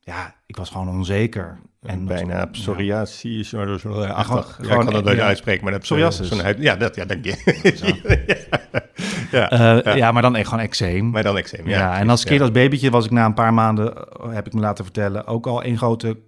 [0.00, 1.58] ja, ik was gewoon onzeker.
[1.82, 4.58] En bijna psoriasis, zo, zo, achtig.
[4.62, 5.26] Ja, ik kan dat nooit ja.
[5.26, 6.28] uitspreken, maar dat Psoriasis.
[6.28, 7.34] zo'n Ja, dat, ja, dank je.
[9.30, 9.50] ja,
[9.82, 10.12] Eh, ja.
[10.12, 11.10] maar dan echt gewoon eczeem.
[11.10, 11.68] maar dan eczeem.
[11.68, 12.42] Ja, Ja, en als kind ja.
[12.44, 15.46] als babytje was ik na een paar maanden, eh, heb ik me laten vertellen, ook
[15.46, 16.18] al één grote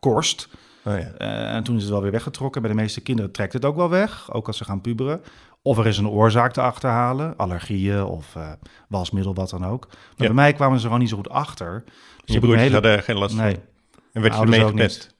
[0.00, 0.48] korst.
[0.84, 1.12] Oh, ja.
[1.18, 2.62] Eh, en toen is het wel weer weggetrokken.
[2.62, 5.20] Bij de meeste kinderen trekt het ook wel weg, ook als ze gaan puberen.
[5.62, 8.36] Of er is een oorzaak te achterhalen, allergieën of
[8.88, 9.86] wasmiddel, wat dan ook.
[9.88, 10.24] Maar Ja.
[10.26, 11.82] bij mij kwamen ze gewoon niet zo goed achter.
[11.84, 13.62] Dus Je broertjes een hele- hadden er geen last Nee, van.
[14.12, 15.16] En werd je ermee gepest?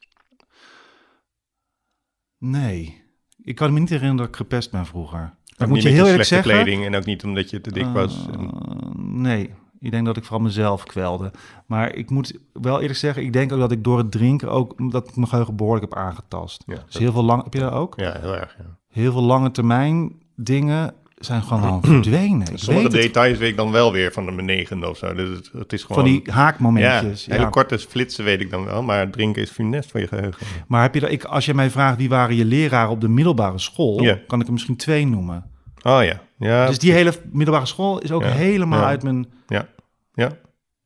[2.39, 3.07] nee.
[3.43, 5.35] Ik kan me niet herinneren dat ik gepest ben vroeger.
[5.59, 6.53] Ook moet je heel eerlijk zeggen...
[6.53, 8.27] kleding en ook niet omdat je te dik was.
[8.41, 8.49] Uh,
[8.97, 11.31] nee, ik denk dat ik vooral mezelf kwelde.
[11.67, 14.91] Maar ik moet wel eerlijk zeggen, ik denk ook dat ik door het drinken ook
[14.93, 16.63] dat ik mijn geheugen behoorlijk heb aangetast.
[16.67, 17.95] Ja, dus dat- heel veel lang, heb je dat ook?
[17.97, 18.55] ja, heel erg.
[18.59, 18.65] Ja.
[18.89, 22.41] Heel veel lange termijn dingen zijn gewoon verdwenen.
[22.53, 23.03] Ik Sommige weet het.
[23.03, 25.15] details weet ik dan wel weer van de negende of zo.
[25.15, 26.03] Dus het, het is gewoon...
[26.03, 27.25] Van die haakmomentjes.
[27.25, 30.47] Ja, hele korte flitsen weet ik dan wel, maar drinken is funest voor je geheugen.
[30.69, 33.09] Maar heb je dat, ik, als je mij vraagt wie waren je leraren op de
[33.09, 34.19] middelbare school, Ja.
[34.27, 35.51] kan ik er misschien twee noemen.
[35.83, 36.67] Oh ja, ja.
[36.67, 38.29] dus die hele middelbare school is ook Ja.
[38.29, 39.27] helemaal uit mijn...
[39.47, 39.69] Ja,
[40.15, 40.31] ja.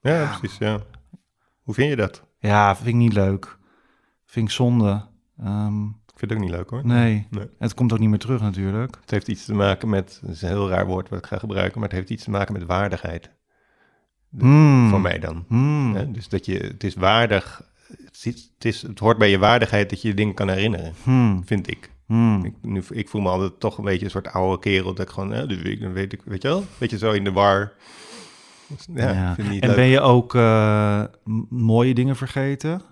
[0.00, 0.78] Ja, precies, ja.
[1.62, 2.22] Hoe vind je dat?
[2.38, 3.58] Ja, vind ik niet leuk.
[4.26, 5.04] Vind ik zonde.
[5.38, 5.82] Ehm,
[6.28, 6.86] vind het ook niet leuk hoor.
[6.86, 7.26] nee.
[7.30, 7.46] Nee.
[7.58, 8.96] Het komt ook niet meer terug natuurlijk.
[9.00, 11.38] Het heeft iets te maken met, het is een heel raar woord wat ik ga
[11.38, 13.30] gebruiken, maar het heeft iets te maken met waardigheid.
[14.38, 14.88] Hmm.
[14.90, 15.44] Voor mij dan.
[15.48, 16.12] Hmm.
[16.12, 19.90] Dus dat je, het is waardig, het, is, het, is, het hoort bij je waardigheid
[19.90, 21.42] dat je je dingen kan herinneren, Hmm.
[21.46, 21.90] vind ik.
[22.42, 25.12] Ik, nu, ik voel me altijd toch een beetje een soort oude kerel, dat ik
[25.12, 27.72] gewoon, dus dan weet ik, weet je wel, weet je, zo in de war.
[28.68, 29.28] Dus, ja, Ja.
[29.28, 29.76] ik vind het niet En leuk.
[29.76, 31.02] ben je ook eh,
[31.48, 32.82] mooie dingen vergeten?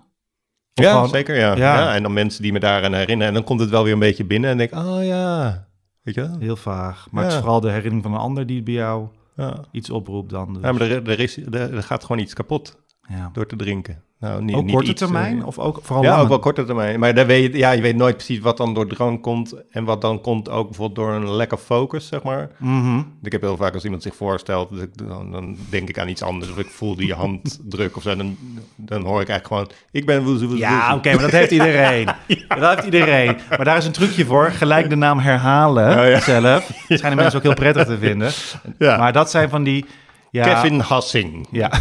[0.75, 1.57] Of Ja, gewoon- zeker, ja.
[1.57, 1.79] Ja.
[1.81, 1.95] ja.
[1.95, 3.27] En dan mensen die me daaraan herinneren.
[3.27, 5.67] En dan komt het wel weer een beetje binnen en denk ik, oh ja,
[6.03, 6.37] weet je wel?
[6.39, 7.07] Heel vaag.
[7.11, 9.07] Maar het is vooral de herinnering van een ander die bij jou
[9.37, 10.53] Ja, iets oproept dan.
[10.53, 10.63] Dus.
[10.63, 12.80] ja maar er, er, is, er, er gaat gewoon iets kapot
[13.11, 13.31] Ja.
[13.33, 14.03] door te drinken.
[14.21, 15.41] Nou, niet, Ook niet korte iets, termijn?
[15.41, 16.23] eh, of ook vooral ja, lange?
[16.23, 17.01] ook wel korte termijn.
[17.01, 19.55] Maar daar weet je, ja, je weet nooit precies wat dan door drank komt.
[19.71, 22.51] En wat dan komt ook bijvoorbeeld door een of focus, zeg maar.
[22.59, 22.99] Mhm.
[23.23, 26.23] Ik heb heel vaak als iemand zich voorstelt, ik, dan, dan denk ik aan iets
[26.23, 26.51] anders.
[26.51, 28.17] Of ik voel die handdruk of zo.
[28.17, 28.37] Dan,
[28.77, 32.09] dan hoor ik eigenlijk gewoon, ik ben woezel, woezel, Ja, oké, maar dat heeft iedereen.
[32.49, 33.37] Dat heeft iedereen.
[33.49, 34.51] Maar daar is een trucje voor.
[34.51, 36.21] Gelijk de naam herhalen Oh, ja.
[36.21, 36.71] zelf.
[36.89, 38.31] Dat schijnen mensen ook heel prettig te vinden.
[38.79, 38.97] Ja.
[38.97, 39.85] Maar dat zijn van die...
[40.31, 41.47] Ja, Kevin Hassing.
[41.51, 41.73] Ja.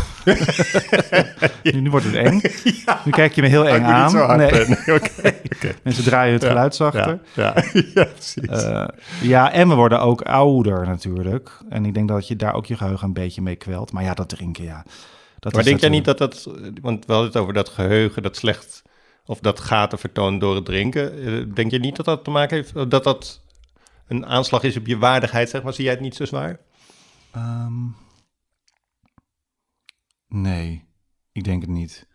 [1.64, 2.42] nu, nu wordt het eng.
[3.06, 4.16] Nu kijk je me heel eng aan.
[4.16, 4.66] hard Nee,
[5.84, 7.20] mensen draaien het geluid zachter.
[7.36, 7.52] Ja,
[7.94, 8.64] precies.
[8.64, 8.88] Eh,
[9.22, 11.52] ja, en we worden ook ouder natuurlijk.
[11.70, 13.92] En ik denk dat je daar ook je geheugen een beetje mee kwelt.
[13.92, 14.86] Maar ja, dat drinken, ja.
[15.40, 16.50] Dat maar denk jij niet dat dat,
[16.82, 18.82] want we hadden het over dat geheugen, dat slecht,
[19.26, 21.26] of dat gaten vertoont door het drinken.
[21.26, 23.42] Eh, Denk je niet dat dat te maken heeft, dat dat
[24.08, 25.74] een aanslag is op je waardigheid, zeg maar?
[25.74, 26.60] Zie jij het niet zo zwaar?
[27.32, 27.74] Ehm,
[30.30, 30.86] nee,
[31.32, 32.08] ik denk het niet.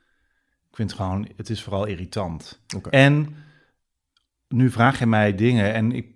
[0.70, 2.60] Ik vind het gewoon, het is vooral irritant.
[2.90, 3.34] En
[4.48, 6.06] nu vraag je mij dingen en ik,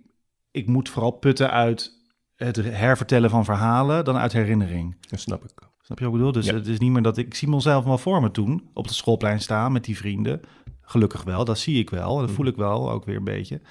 [0.51, 1.97] ik moet vooral putten uit
[2.35, 4.95] het hervertellen van verhalen dan uit herinnering.
[5.09, 5.51] Dat snap ik.
[5.81, 6.31] Snap je wat ik bedoel?
[6.31, 6.53] Dus Ja.
[6.53, 8.93] het is niet meer dat ik, ik zie mezelf wel voor me toen op het
[8.93, 10.41] schoolplein staan met die vrienden.
[10.81, 12.17] Gelukkig wel, dat zie ik wel.
[12.17, 13.61] Dat voel ik wel ook weer een beetje.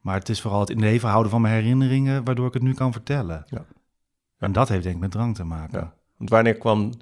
[0.00, 2.74] Maar het is vooral het in leven houden van mijn herinneringen, waardoor ik het nu
[2.74, 3.44] kan vertellen.
[3.46, 3.64] Ja.
[4.38, 5.78] En dat heeft denk ik met drank te maken.
[5.80, 5.94] Ja.
[6.16, 6.92] Want wanneer kwam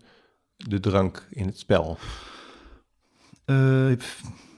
[0.66, 1.98] de drank in het spel?
[3.44, 3.56] Eh,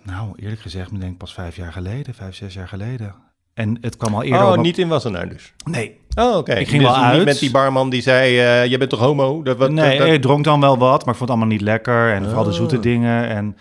[0.03, 3.15] nou, eerlijk gezegd, ik denk pas vijf jaar geleden, vijf, zes jaar geleden.
[3.55, 5.53] En het kwam al eerder Oh, op- niet in Wassenaar dus.
[5.65, 6.53] Nee, Oh, oké.
[6.55, 7.25] Ik ging Dus wel niet uit.
[7.25, 9.43] met die barman die zei, eh je bent toch homo?
[9.43, 11.61] Dat, wat, nee, dat, ik dronk dan wel wat, maar ik vond het allemaal niet
[11.61, 12.13] lekker.
[12.13, 12.83] En vooral de zoete Oh.
[12.83, 13.29] dingen.
[13.29, 13.57] En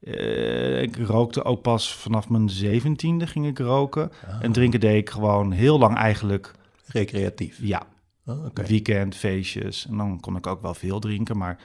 [0.00, 4.12] eh, ik rookte ook pas vanaf mijn zeventiende ging ik roken.
[4.28, 4.34] Ah.
[4.40, 6.52] En drinken deed ik gewoon heel lang eigenlijk,
[6.86, 7.58] recreatief.
[7.60, 7.82] ja,
[8.26, 9.86] Oh, weekend, feestjes.
[9.86, 11.58] En dan kon ik ook wel veel drinken, maar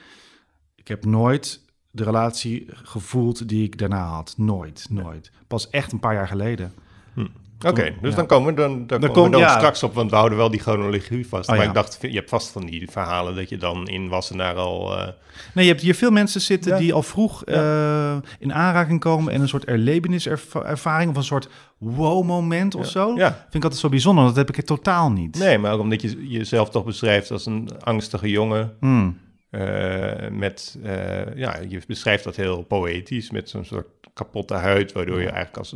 [0.74, 4.34] ik heb nooit de relatie gevoeld die ik daarna had.
[4.36, 5.30] Nooit, nooit.
[5.46, 6.72] Pas echt een paar jaar geleden.
[7.66, 8.16] Oké, dus Ja.
[8.16, 9.56] dan komen we dan, dan komen kom- we dan ja.
[9.58, 11.48] straks op, want we houden wel die chronologie vast.
[11.48, 11.68] Oh, maar ja.
[11.70, 14.98] ik dacht, je hebt vast van die verhalen dat je dan in Wassenaar al...
[14.98, 15.08] eh,
[15.54, 19.40] Nee, je hebt hier veel mensen zitten die al vroeg eh, in aanraking komen en
[19.40, 23.14] een soort erlevenis-ervaring of een soort wow-moment of zo.
[23.16, 23.30] Ja.
[23.40, 25.38] Vind ik altijd zo bijzonder, want dat heb ik totaal niet.
[25.38, 28.72] Nee, maar ook omdat je jezelf toch beschrijft als een angstige jongen.
[28.80, 29.18] Hmm.
[29.50, 30.78] eh, met,
[31.34, 35.74] ja, je beschrijft dat heel poëtisch, met zo'n soort kapotte huid, waardoor je eigenlijk als,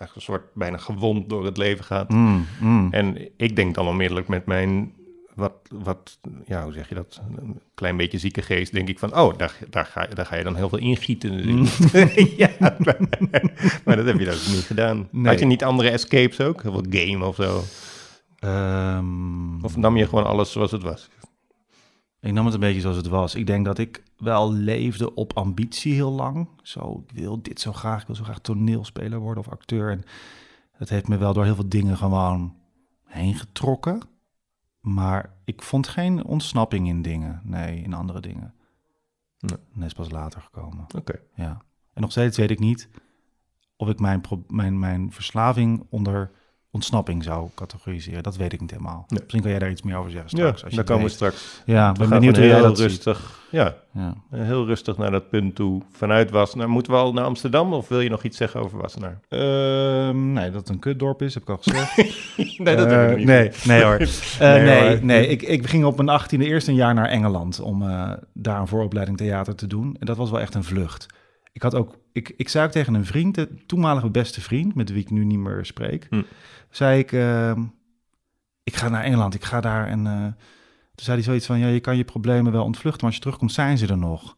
[0.00, 2.08] een- soort bijna gewond door het leven gaat.
[2.08, 2.88] Hmm, hmm.
[2.90, 4.92] En ik denk dan onmiddellijk met mijn,
[5.34, 9.16] wat, wat, ja, hoe zeg je dat, een klein beetje zieke geest, denk ik van,
[9.18, 11.66] oh, daar, daar, ga, daar ga je dan heel veel ingieten.
[12.36, 12.76] ja, maar,
[13.84, 15.08] maar dat heb je dus niet gedaan.
[15.10, 15.26] Nee.
[15.26, 16.62] Had je niet andere escapes ook?
[16.62, 17.62] Heel veel game of zo?
[18.38, 21.08] Ehm, Of nam je gewoon alles zoals het was?
[22.20, 23.34] Ik nam het een beetje zoals het was.
[23.34, 26.48] Ik denk dat ik wel leefde op ambitie heel lang.
[26.62, 28.00] Zo, ik wil dit zo graag.
[28.00, 29.90] Ik wil zo graag toneelspeler worden of acteur.
[29.90, 30.02] En
[30.78, 32.56] dat heeft me wel door heel veel dingen gewoon
[33.04, 34.00] heen getrokken.
[34.80, 37.40] Maar ik vond geen ontsnapping in dingen.
[37.44, 38.54] Nee, in andere dingen.
[39.38, 39.58] Nee.
[39.74, 40.86] Dat is pas later gekomen.
[40.96, 41.20] Oké.
[41.34, 41.62] Ja.
[41.92, 42.88] En nog steeds weet ik niet
[43.78, 46.30] of ik mijn, mijn, mijn verslaving onder
[46.70, 48.22] ontsnapping zou categoriseren.
[48.22, 49.06] Dat weet ik niet helemaal.
[49.08, 50.62] Misschien kan jij daar iets meer over zeggen Ja, straks.
[50.62, 51.62] als je daar komen we straks.
[51.64, 53.40] Ja, We ben gaan benieuwd hoe heel dat rustig.
[53.50, 54.14] Ja, Ja.
[54.30, 55.82] heel rustig naar dat punt toe.
[55.92, 56.68] Vanuit Wassenaar.
[56.68, 59.20] Moeten we al naar Amsterdam of wil je nog iets zeggen over Wassenaar?
[59.28, 61.96] Ehm, nee, dat het een kutdorp is, heb ik al gezegd.
[62.58, 63.26] nee, dat Eh, heb ik niet.
[63.26, 63.96] Nee, nee hoor.
[64.38, 65.04] Eh, Nee, nee, hoor.
[65.04, 68.60] nee, Ik, ik ging op mijn achttiende eerst een jaar naar Engeland om eh, daar
[68.60, 69.96] een vooropleiding theater te doen.
[70.00, 71.06] En dat was wel echt een vlucht.
[71.52, 74.90] Ik had ook, ik, ik zei ook tegen een vriend, de toenmalige beste vriend, met
[74.90, 76.22] wie ik nu niet meer spreek, Hm.
[76.70, 77.62] zei ik, ehm,
[78.62, 80.22] ik ga naar Engeland, ik ga daar en eh,
[80.94, 83.20] toen zei hij zoiets van, ja, je kan je problemen wel ontvluchten, maar als je
[83.20, 84.36] terugkomt zijn ze er nog.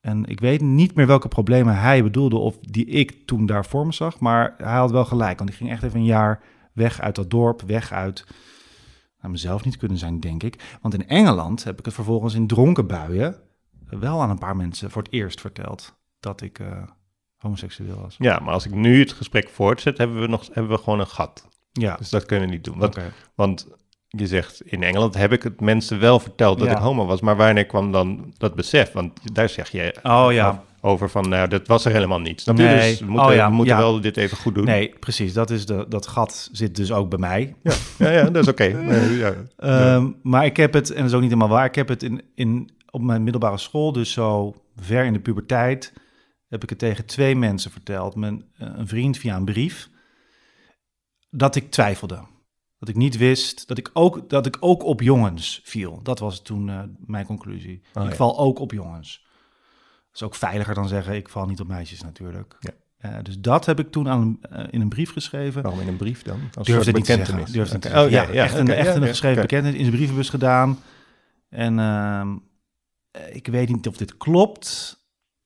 [0.00, 3.86] En ik weet niet meer welke problemen hij bedoelde of die ik toen daar voor
[3.86, 7.00] me zag, maar hij had wel gelijk, want ik ging echt even een jaar weg
[7.00, 8.26] uit dat dorp, weg uit
[9.20, 10.78] nou, mezelf niet kunnen zijn, denk ik.
[10.80, 13.36] Want in Engeland heb ik het vervolgens in dronken buien
[13.88, 16.66] wel aan een paar mensen voor het eerst verteld dat ik eh,
[17.36, 18.14] homoseksueel was.
[18.18, 21.06] Ja, maar als ik nu het gesprek voortzet, hebben we, nog, hebben we gewoon een
[21.06, 21.48] gat.
[21.72, 22.78] Ja, Dus dat kunnen we niet doen.
[22.78, 22.98] Want,
[23.34, 23.66] want
[24.08, 26.74] je zegt, in Engeland heb ik het mensen wel verteld dat Ja.
[26.74, 27.20] ik homo was.
[27.20, 28.92] Maar wanneer kwam dan dat besef?
[28.92, 30.64] Want daar zeg je Oh ja.
[30.80, 32.40] over van, nou, dat was er helemaal niet.
[32.40, 32.56] Snap?
[32.56, 32.90] Nee.
[32.90, 33.80] Dus we moeten, Oh ja, we moeten ja.
[33.80, 34.64] wel dit even goed doen.
[34.64, 35.32] Nee, precies.
[35.32, 37.54] Dat, is de, dat gat zit dus ook bij mij.
[37.62, 38.64] Ja, ja, ja, dat is oké.
[39.18, 39.34] Ja.
[39.56, 42.02] Ehm, Maar ik heb het, en dat is ook niet helemaal waar, ik heb het
[42.02, 45.92] in, in, op mijn middelbare school, dus zo ver in de puberteit,
[46.48, 48.14] heb ik het tegen twee mensen verteld.
[48.14, 49.90] Mijn, eh, een vriend via een brief,
[51.30, 52.22] dat ik twijfelde.
[52.78, 56.02] Dat ik niet wist, dat ik ook, dat ik ook op jongens viel.
[56.02, 57.82] Dat was toen eh, mijn conclusie.
[57.94, 58.16] Oh, ik ja.
[58.16, 59.26] val ook op jongens.
[60.06, 62.56] Dat is ook veiliger dan zeggen, ik val niet op meisjes natuurlijk.
[62.60, 62.70] Ja.
[62.98, 64.38] Eh, dus dat heb ik toen aan,
[64.70, 65.62] in een brief geschreven.
[65.62, 66.40] Waarom in een brief dan?
[66.54, 67.36] Als soort het niet te zeggen.
[67.52, 67.98] Durfde het niet te Oké.
[67.98, 68.04] zeggen.
[68.04, 70.28] Oh ja, ja, ja, echt, een, oké, echt een ja, geschreven bekentenis in zijn brievenbus
[70.28, 70.78] gedaan.
[71.48, 72.36] En ehm,
[73.10, 74.97] eh, ik weet niet of dit klopt.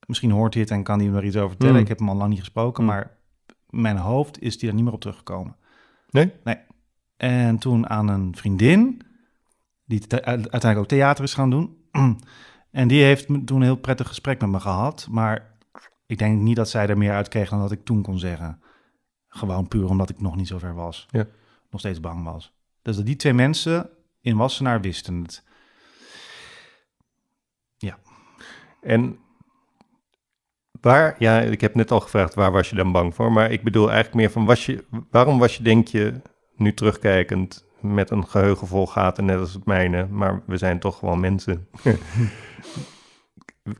[0.05, 1.73] Misschien hoort hij het en kan hij er iets over vertellen.
[1.73, 1.83] Hmm.
[1.83, 2.93] Ik heb hem al lang niet gesproken, Hmm.
[2.93, 3.17] maar
[3.69, 5.55] mijn hoofd is hij er niet meer op teruggekomen.
[6.09, 6.31] Nee?
[7.17, 9.01] En toen aan een vriendin,
[9.85, 11.77] die uiteindelijk ook theater is gaan doen.
[12.71, 15.07] en die heeft me toen een heel prettig gesprek met me gehad.
[15.11, 15.51] Maar
[16.05, 18.61] ik denk niet dat zij er meer uit kreeg dan dat ik toen kon zeggen.
[19.27, 21.07] Gewoon puur omdat ik nog niet zo ver was.
[21.11, 21.25] Ja.
[21.69, 22.53] Nog steeds bang was.
[22.81, 23.89] Dus dat die twee mensen
[24.21, 25.43] in Wassenaar wisten het.
[28.83, 29.19] En
[30.83, 33.31] waar, ja, ik heb net al gevraagd, waar was je dan bang voor?
[33.31, 36.13] Maar ik bedoel eigenlijk meer van, was je, waarom was je, denk je,
[36.55, 40.97] nu terugkijkend, met een geheugen vol gaten, net als het mijne, maar we zijn toch
[40.99, 41.67] gewoon mensen.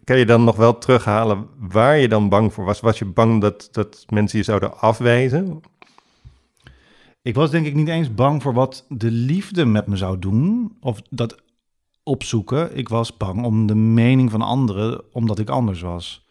[0.03, 2.79] kan je dan nog wel terughalen waar je dan bang voor was?
[2.79, 5.61] Was je bang dat, dat mensen je zouden afwijzen?
[7.21, 10.75] Ik was denk ik niet eens bang voor wat de liefde met me zou doen.
[10.79, 11.41] Of dat
[12.03, 12.77] opzoeken.
[12.77, 16.22] Ik was bang om de mening van anderen, omdat ik anders was.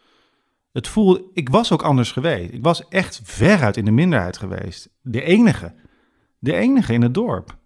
[0.73, 2.53] Het voelde, ik was ook anders geweest.
[2.53, 4.89] Ik was echt veruit in de minderheid geweest.
[5.01, 5.73] De enige.
[6.39, 7.57] De enige in het dorp.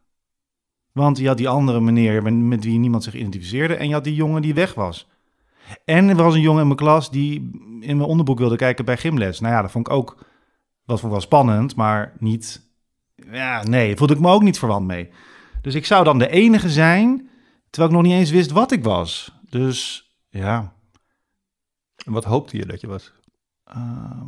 [0.91, 3.75] Want je had die andere meneer met- wie niemand zich identificeerde.
[3.75, 5.07] En je had die jongen die weg was.
[5.85, 7.33] En er was een jongen in mijn klas die
[7.79, 9.39] in mijn onderboek wilde kijken bij gymles.
[9.39, 10.25] Nou ja, dat vond ik ook
[10.85, 12.61] was wel spannend, maar niet.
[13.31, 15.09] Ja, nee, voelde ik me ook niet verwant mee.
[15.61, 17.29] Dus ik zou dan de enige zijn,
[17.69, 19.31] terwijl ik nog niet eens wist wat ik was.
[19.49, 20.75] Dus ja.
[22.07, 23.13] En wat hoopte je dat je was?
[23.63, 24.27] ehm,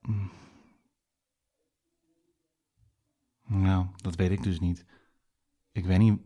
[0.00, 0.30] mm.
[3.46, 4.84] Nou, dat weet ik dus niet.
[5.72, 6.20] Ik weet niet.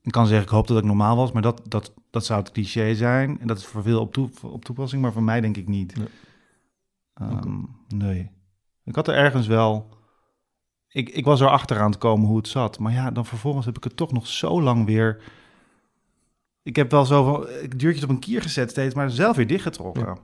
[0.00, 2.50] Ik kan zeggen, ik hoop dat ik normaal was, maar dat, dat, dat zou het
[2.50, 3.40] cliché zijn.
[3.40, 5.96] En dat is voor veel op, toe, op toepassing, maar voor mij denk ik niet.
[5.96, 6.08] Nee.
[7.14, 8.30] Ehm, nee.
[8.84, 9.96] Ik had er ergens wel...
[10.88, 12.78] Ik, ik was er achteraan te komen hoe het zat.
[12.78, 15.22] Maar ja, dan vervolgens heb ik het toch nog zo lang weer...
[16.64, 19.46] Ik heb wel zo van ik duurtjes op een kier gezet steeds, maar zelf weer
[19.46, 20.02] dichtgetrokken.
[20.06, 20.16] Ja.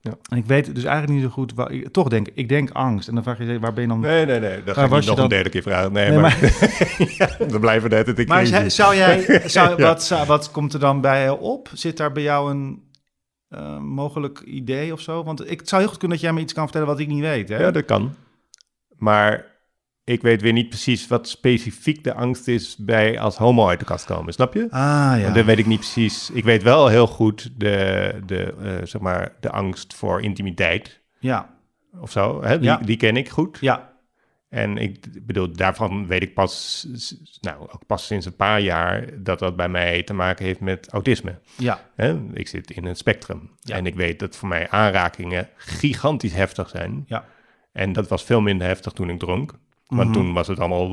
[0.00, 0.12] Ja.
[0.28, 1.54] En ik weet dus eigenlijk niet zo goed...
[1.54, 3.08] Waar, ik, toch denk ik, denk angst.
[3.08, 4.00] En dan vraag je je, waar ben je dan...
[4.00, 4.56] Nee, nee, nee.
[4.56, 5.92] Dat Maar ga ik niet nog dan- een derde keer vragen.
[5.92, 6.38] Nee, Nee, maar...
[7.18, 9.86] ja, dan blijven net het Maar zou, zou jij, zou, Ja.
[9.86, 11.70] wat, zou- wat komt er dan bij op?
[11.72, 12.82] Zit daar bij jou een
[13.48, 15.24] eh, mogelijk idee of zo?
[15.24, 17.08] Want ik, het zou heel goed kunnen dat jij me iets kan vertellen wat ik
[17.08, 17.48] niet weet.
[17.48, 17.58] Hè?
[17.58, 18.14] Ja, dat kan.
[18.96, 19.44] Maar
[20.04, 23.84] ik weet weer niet precies wat specifiek de angst is bij als homo uit de
[23.84, 24.32] kast komen.
[24.32, 24.66] Snap je?
[24.70, 25.30] Ah ja.
[25.32, 26.30] Dat weet ik niet precies.
[26.30, 31.54] Ik weet wel heel goed de, de, eh, zeg maar, de angst voor intimiteit ja,
[32.00, 32.42] of zo.
[32.42, 32.58] Hè?
[32.58, 32.76] Die, Ja.
[32.76, 33.58] die ken ik goed.
[33.60, 33.92] ja,
[34.48, 36.86] En ik bedoel, daarvan weet ik pas,
[37.40, 40.88] nou, ook pas sinds een paar jaar dat dat bij mij te maken heeft met
[40.90, 41.38] autisme.
[41.56, 42.20] ja, Hè?
[42.32, 43.50] Ik zit in een spectrum.
[43.60, 43.76] Ja.
[43.76, 47.04] En ik weet dat voor mij aanrakingen gigantisch heftig zijn.
[47.06, 47.24] ja.
[47.72, 49.54] En dat was veel minder heftig toen ik dronk.
[49.86, 50.12] Want Mhm.
[50.18, 50.88] toen was het allemaal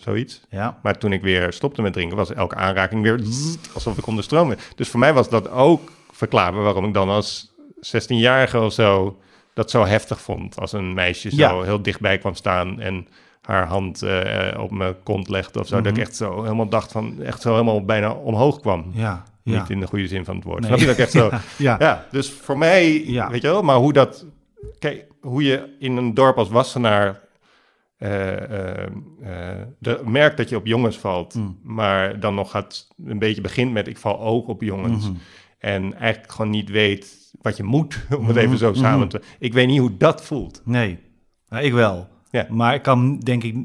[0.00, 0.40] zoiets.
[0.50, 0.78] ja.
[0.82, 3.20] Maar toen ik weer stopte met drinken, was elke aanraking weer
[3.74, 4.72] alsof ik onder stroom werd.
[4.76, 9.18] Dus voor mij was dat ook verklaarbaar waarom ik dan als 16-jarige of zo
[9.54, 10.60] dat zo heftig vond.
[10.60, 11.62] Als een meisje zo Ja.
[11.62, 13.06] heel dichtbij kwam staan en
[13.42, 15.74] haar hand eh, op mijn kont legde of zo.
[15.80, 15.94] Dat Mhm.
[15.94, 18.90] ik echt zo helemaal dacht van, echt zo helemaal bijna omhoog kwam.
[18.94, 19.58] ja, ja.
[19.60, 20.58] Niet in de goede zin van het woord.
[20.60, 20.66] Nee.
[20.68, 21.30] Snap je dat ik echt zo...
[21.68, 21.76] ja.
[21.78, 24.24] Ja, dus voor mij, weet je wel, maar hoe dat,
[24.78, 27.20] kijk, hoe je in een dorp als Wassenaar
[27.98, 28.08] eh,
[29.78, 31.58] de, merkt dat je op jongens valt, Mm.
[31.62, 35.16] maar dan nog gaat een beetje begint met ik val ook op jongens Mhm.
[35.58, 38.78] en eigenlijk gewoon niet weet wat je moet om het Mhm, even zo mhm.
[38.78, 39.20] samen te.
[39.38, 40.62] Ik weet niet hoe dat voelt.
[40.64, 40.98] Nee,
[41.48, 42.08] Nou, ik wel.
[42.30, 42.46] Ja.
[42.50, 43.56] Maar ik kan, denk ik,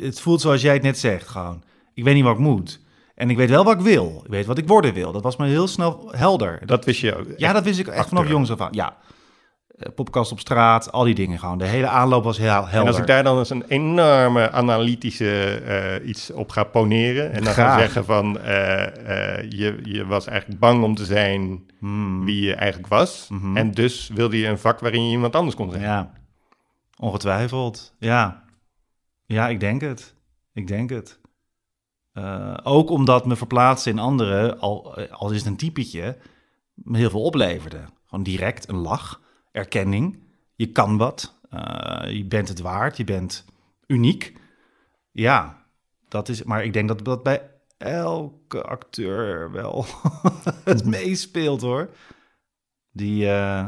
[0.00, 1.62] het voelt zoals jij het net zegt gewoon.
[1.94, 2.80] Ik weet niet wat ik moet.
[3.14, 4.20] En ik weet wel wat ik wil.
[4.24, 5.12] Ik weet wat ik worden wil.
[5.12, 6.62] Dat was me heel snel helder.
[6.66, 7.26] Dat wist je ook.
[7.36, 8.72] Ja, dat wist ik echt vanaf jongs af aan.
[8.72, 8.96] Ja.
[9.78, 11.58] Eh, Poppenkast op straat, al die dingen gewoon.
[11.58, 12.80] De hele aanloop was heel helder.
[12.80, 17.44] En als ik daar dan eens een enorme analytische eh, iets op ga poneren en
[17.44, 22.40] dan ga zeggen van eh, je, je was eigenlijk bang om te zijn Hmm, wie
[22.40, 23.26] je eigenlijk was.
[23.30, 23.56] Mhm.
[23.56, 25.82] En dus wilde je een vak waarin je iemand anders kon zijn.
[25.82, 26.12] Ja,
[26.96, 27.94] ongetwijfeld.
[27.98, 28.44] Ja.
[29.26, 30.14] ja, ik denk het.
[30.52, 31.20] Ik denk het.
[32.62, 36.16] Ook omdat me verplaatsen in anderen, al, al is het een typetje,
[36.74, 37.80] me heel veel opleverde.
[38.06, 39.20] Gewoon direct een lach,
[39.58, 40.22] erkenning.
[40.54, 41.40] Je kan wat.
[41.50, 42.96] eh, je bent het waard.
[42.96, 43.44] Je bent
[43.86, 44.32] uniek.
[45.10, 45.66] Ja,
[46.08, 46.42] dat is.
[46.42, 49.86] Maar ik denk dat dat bij elke acteur wel
[50.64, 51.90] het meespeelt hoor.
[52.92, 53.28] Die.
[53.30, 53.66] eh,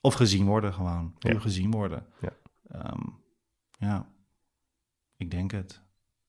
[0.00, 1.14] of gezien worden gewoon.
[1.18, 1.38] Ja.
[1.38, 2.06] gezien worden.
[2.20, 2.32] Ja.
[2.68, 3.02] Ehm,
[3.78, 4.06] ja,
[5.16, 5.80] ik denk het.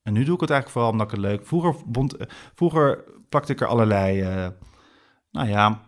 [0.01, 1.47] En nu doe ik het eigenlijk vooral omdat ik het leuk...
[1.47, 4.47] Vroeger, bond, eh, vroeger pakte ik er allerlei, eh,
[5.31, 5.81] nou ja,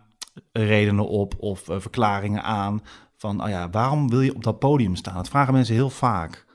[0.51, 2.81] redenen op of eh, verklaringen aan.
[3.15, 5.15] Van, oh ja, waarom wil je op dat podium staan?
[5.15, 6.45] Dat vragen mensen heel vaak.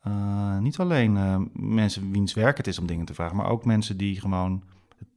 [0.00, 3.64] Eh, niet alleen eh, mensen wiens werk het is om dingen te vragen, maar ook
[3.64, 4.62] mensen die gewoon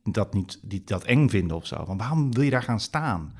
[0.03, 1.85] dat niet, die dat eng vinden of zo.
[1.85, 3.33] Van waarom wil je daar gaan staan?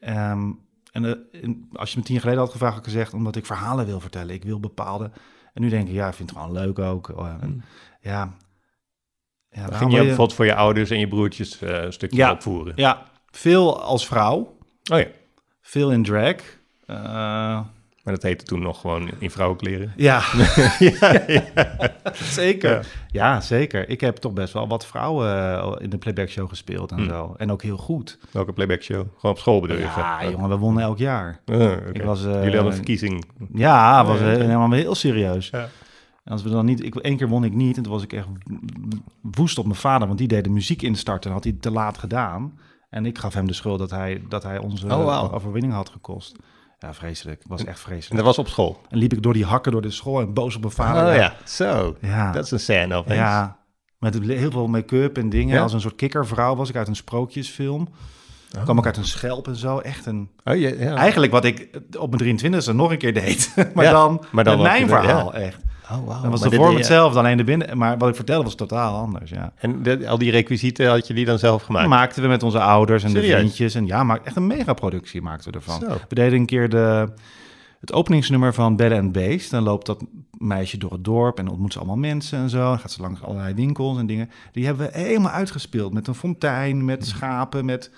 [0.00, 0.52] Ehm,
[0.92, 3.86] en als je me tien jaar geleden had gevraagd, had ik gezegd omdat ik verhalen
[3.86, 4.34] wil vertellen.
[4.34, 5.10] Ik wil bepaalde.
[5.54, 7.08] En nu denk ik, ja, ik vind het gewoon leuk ook.
[7.08, 7.62] Oh, en, Hmm.
[8.00, 8.36] Ja.
[9.56, 12.30] Ja Ging je bijvoorbeeld voor je ouders en je broertjes eh, een stukje Ja.
[12.32, 12.72] opvoeren?
[12.76, 14.56] Ja, veel als vrouw,
[14.92, 15.06] Oh ja,
[15.62, 16.34] veel in drag.
[16.86, 16.96] Eh,
[18.02, 19.92] maar dat heette toen nog gewoon in vrouwenkleren.
[19.96, 20.22] ja,
[20.78, 21.44] ja, ja.
[22.14, 22.86] zeker.
[23.10, 23.40] Ja.
[23.40, 23.88] Zeker.
[23.88, 27.08] Ik heb toch best wel wat vrouwen eh, in de playback show gespeeld en Hmm.
[27.08, 27.34] zo.
[27.36, 28.18] En ook heel goed.
[28.30, 29.06] Welke playback show?
[29.16, 29.82] Gewoon op school bedoel je?
[29.82, 30.30] Ja, Oh.
[30.30, 31.40] jongen, we wonnen elk jaar.
[31.46, 31.82] Oké.
[31.92, 33.24] Ik was, Jullie hadden een verkiezing.
[33.54, 34.30] Ja, was ja.
[34.32, 35.48] eh, helemaal heel serieus.
[35.52, 35.68] Ja.
[36.26, 38.12] En als we dan niet, ik, één keer won ik niet en toen was ik
[38.12, 38.26] echt
[39.20, 41.98] woest op mijn vader, want die deed de muziek instarten en had hij te laat
[41.98, 42.58] gedaan.
[42.90, 46.36] En ik gaf hem de schuld dat hij, dat hij onze Oh, overwinning had gekost.
[46.78, 47.38] Ja, vreselijk.
[47.38, 48.16] Het was echt En vreselijk.
[48.16, 48.80] dat was op school.
[48.88, 51.12] En liep ik door die hakken door de school en boos op mijn vader.
[51.12, 51.96] oh ja, zo.
[52.00, 52.32] Ja.
[52.32, 53.18] Dat is een scène opeens.
[53.18, 53.58] Ja,
[53.98, 55.54] met heel veel make-up en dingen.
[55.54, 55.62] Ja?
[55.62, 57.88] Als een soort kikkervrouw was ik uit een sprookjesfilm.
[58.56, 58.62] Oh.
[58.62, 59.78] kwam ik uit een schelp en zo.
[59.78, 60.30] Echt een...
[60.44, 60.94] Oh, ja, ja.
[60.94, 63.52] Eigenlijk wat ik op mijn 23e nog een keer deed.
[63.74, 65.64] maar, dan maar dan met ook mijn verhaal, echt.
[65.92, 65.96] Oh.
[65.96, 66.76] Dan was Maar de dit- vorm ja.
[66.76, 67.78] hetzelfde, alleen de binnen...
[67.78, 69.52] Maar wat ik vertelde was totaal anders, ja.
[69.56, 71.88] En de- al die requisieten had je die dan zelf gemaakt?
[71.88, 73.74] maakten we met onze ouders en de vriendjes.
[73.74, 75.80] En ja, maar echt een megaproductie maakten we ervan.
[75.80, 75.88] Zo.
[76.08, 77.12] We deden een keer de,
[77.80, 79.50] het openingsnummer van Belle and Beast.
[79.50, 80.04] Dan loopt dat
[80.38, 82.58] meisje door het dorp en ontmoet ze allemaal mensen en zo.
[82.58, 84.30] Dan gaat ze langs allerlei winkels en dingen.
[84.52, 85.92] Die hebben we helemaal uitgespeeld.
[85.92, 87.90] Met een fontein, met schapen, met,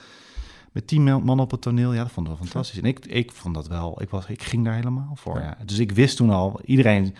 [0.72, 1.92] met tien man op het toneel.
[1.92, 2.79] Ja, dat vond ik wel fantastisch.
[2.79, 5.38] En ik, ik vond dat wel, ik, was, ik ging daar helemaal voor.
[5.38, 5.57] Ja.
[5.64, 7.14] Dus ik wist toen al, iedereen...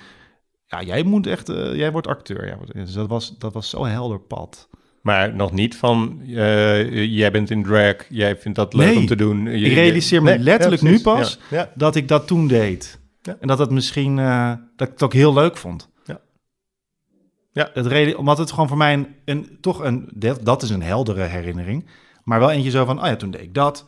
[0.71, 2.47] Ja, jij moet echt, eh, jij wordt acteur.
[2.47, 4.69] Ja, dus dat was, dat was zo'n helder pad.
[5.03, 8.97] Maar nog niet van, eh, jij bent in drag, jij vindt dat leuk Nee.
[8.97, 9.45] om te doen.
[9.45, 13.01] Je- Ik realiseer me Nee, letterlijk ja, nu pas Ja, dat ik dat toen deed.
[13.23, 13.37] Ja.
[13.41, 15.89] En dat het misschien, eh, dat ik het ook heel leuk vond.
[16.05, 16.21] Ja.
[17.53, 17.71] Ja.
[17.75, 20.83] Het reden, omdat het gewoon voor mij een, een toch een, dat, dat is een
[20.83, 21.87] heldere herinnering.
[22.25, 23.85] Maar wel eentje zo van, oh ja, toen deed ik dat.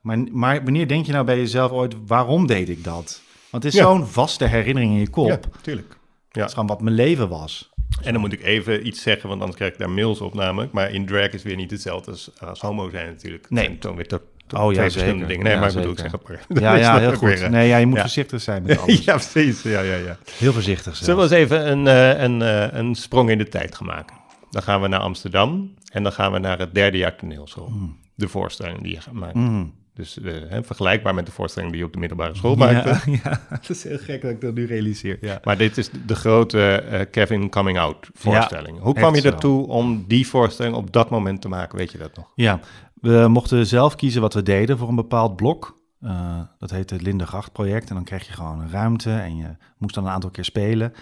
[0.00, 3.20] Maar, maar wanneer denk je nou bij jezelf ooit, waarom deed ik dat?
[3.50, 5.26] Want het is zo'n vaste herinnering in je kop.
[5.26, 6.00] Ja, tuurlijk.
[6.32, 7.70] Is gewoon wat mijn leven was.
[8.02, 10.72] En dan moet ik even iets zeggen, want anders krijg ik daar mails op namelijk.
[10.72, 13.50] Maar in drag is weer niet hetzelfde als, als homo zijn natuurlijk.
[13.50, 13.64] Nee.
[13.64, 15.44] Zijn dan weer to- to- Oh ja, twee verschillende dingen.
[15.44, 16.32] Nee, Ja, maar ik bedoel, ik zeg het maar.
[16.62, 17.38] Ja, Dat ja, heel goed.
[17.38, 18.00] weer, Nee, ja, je moet ja.
[18.02, 19.04] voorzichtig zijn met alles.
[19.04, 19.62] ja, precies.
[19.62, 20.18] Ja, ja, ja.
[20.38, 23.74] Heel voorzichtig Zullen we eens even een, eh, een, eh, een sprong in de tijd
[23.74, 24.16] gaan maken?
[24.50, 27.72] Dan gaan we naar Amsterdam en dan gaan we naar het derde jaar toneelschool.
[28.14, 29.40] De voorstelling die je gaat maken.
[29.40, 29.72] Mm.
[30.02, 33.10] Dus eh, hè, vergelijkbaar met de voorstelling die je op de middelbare school maakte.
[33.10, 35.18] Ja, ja, dat is heel gek dat ik dat nu realiseer.
[35.20, 35.40] Ja.
[35.44, 38.80] Maar dit is de grote eh, Kevin Coming Out voorstelling.
[38.80, 41.78] Hoe kwam je ertoe om die voorstelling op dat moment te maken?
[41.78, 42.32] Weet je dat nog?
[42.34, 42.60] Ja,
[42.94, 45.80] we mochten zelf kiezen wat we deden voor een bepaald blok.
[46.00, 47.88] Eh, dat heette het Lindengracht-project.
[47.88, 50.92] En dan kreeg je gewoon een ruimte en je moest dan een aantal keer spelen.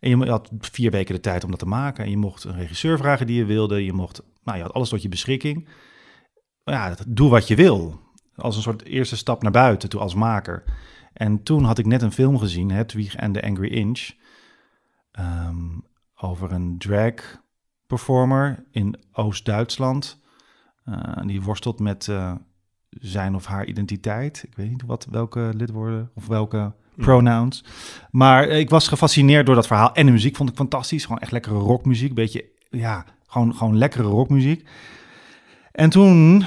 [0.00, 2.04] En je had vier weken de tijd om dat te maken.
[2.04, 3.84] En je mocht een regisseur vragen die je wilde.
[3.84, 5.68] Je, mocht, nou, je had alles tot je beschikking.
[6.64, 8.00] Ja, doe wat je wil.
[8.40, 10.64] Als een soort eerste stap naar buiten toe als maker.
[11.12, 14.10] En toen had ik net een film gezien, Hedwig en The Angry Inch.
[15.12, 15.78] ehm,
[16.14, 17.14] over een drag
[17.86, 20.20] performer in Oost-Duitsland.
[20.84, 22.34] Eh, die worstelt met eh,
[22.90, 24.42] zijn of haar identiteit.
[24.46, 27.64] Ik weet niet wat, welke lidwoorden of welke pronouns.
[28.10, 29.94] Maar ik was gefascineerd door dat verhaal.
[29.94, 31.04] En de muziek vond ik fantastisch.
[31.04, 32.14] Gewoon echt lekkere rockmuziek.
[32.14, 34.68] Beetje, ja, gewoon, gewoon lekkere rockmuziek.
[35.72, 36.44] En toen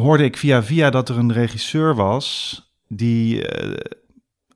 [0.00, 3.92] hoorde ik via via dat er een regisseur was die eh,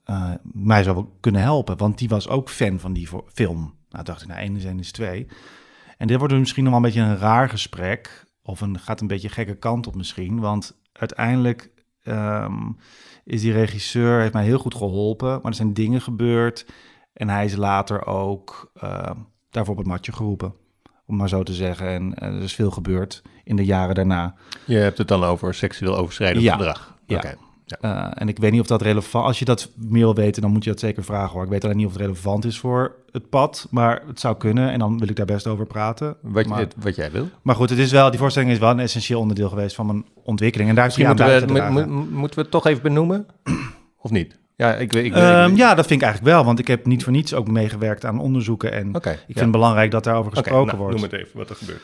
[0.05, 1.77] eh, mij zou kunnen helpen.
[1.77, 3.75] Want die was ook fan van die film.
[3.91, 5.27] Nou dacht ik, nou één is één is twee.
[5.97, 8.25] En dit wordt misschien nog wel een beetje een raar gesprek.
[8.43, 10.41] Of een, gaat een beetje gekke kant op misschien.
[10.41, 11.71] Want uiteindelijk
[12.03, 12.71] ehm,
[13.25, 15.29] is die regisseur, heeft mij heel goed geholpen.
[15.29, 16.67] Maar er zijn dingen gebeurd.
[17.13, 19.11] En hij is later ook eh,
[19.51, 20.55] daarvoor op het matje geroepen.
[21.11, 21.89] Om maar zo te zeggen.
[21.89, 24.35] En eh, er is veel gebeurd in de jaren daarna.
[24.65, 26.57] Je hebt het dan over seksueel overschrijdend Ja.
[26.57, 26.95] gedrag.
[27.07, 27.17] Ja.
[27.17, 27.37] Oké.
[27.81, 29.25] Eh, en ik weet niet of dat relevant...
[29.25, 31.45] Als je dat meer wil weten, dan moet je dat zeker vragen hoor.
[31.45, 33.67] Ik weet alleen niet of het relevant is voor het pad.
[33.71, 34.71] Maar het zou kunnen.
[34.73, 36.17] En dan wil ik daar best over praten.
[36.21, 37.29] Wat, maar, je, wat jij wil.
[37.43, 40.05] maar goed, het is wel, die voorstelling is wel een essentieel onderdeel geweest van mijn
[40.25, 40.69] ontwikkeling.
[40.69, 43.27] En daar Misschien moeten we, moeten we het toch even benoemen?
[44.05, 44.39] of niet?
[44.61, 45.05] Ja, ik weet.
[45.05, 46.45] Ik, Ehm, ik- ja, dat vind ik eigenlijk wel.
[46.45, 48.73] Want ik heb niet voor niets ook meegewerkt aan onderzoeken.
[48.73, 49.11] En Oké.
[49.11, 49.25] ik ja.
[49.27, 50.95] vind het belangrijk dat daarover gesproken nou, wordt.
[50.95, 51.83] Noem het even wat er gebeurt.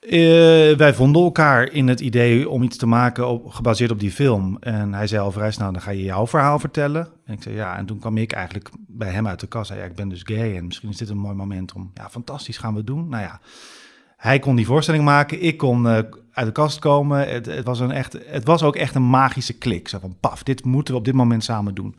[0.00, 4.10] Eh, wij vonden elkaar in het idee om iets te maken op, gebaseerd op die
[4.10, 4.56] film.
[4.60, 7.08] En hij zei al vrij snel, dan ga je jouw verhaal vertellen.
[7.26, 9.68] En ik zei ja, en toen kwam ik eigenlijk bij hem uit de kast.
[9.68, 11.90] Hij zei, ja, ik ben dus gay en misschien is dit een mooi moment om...
[11.94, 13.08] Ja, fantastisch, gaan we het doen.
[13.08, 13.40] Nou ja,
[14.16, 15.98] hij kon die voorstelling maken, ik kon eh,
[16.32, 17.28] uit de kast komen.
[17.28, 19.88] Het, het, was een echt, het was ook echt een magische klik.
[19.88, 21.96] Zo van, paf, dit moeten we op dit moment samen doen.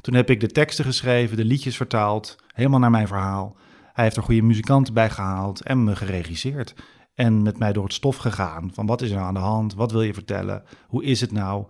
[0.00, 3.56] Toen heb ik de teksten geschreven, de liedjes vertaald, helemaal naar mijn verhaal.
[3.92, 6.74] Hij heeft er goede muzikanten bij gehaald en me geregisseerd.
[7.14, 9.74] En met mij door het stof gegaan van wat is er nou aan de hand,
[9.74, 11.64] wat wil je vertellen, hoe is het nou.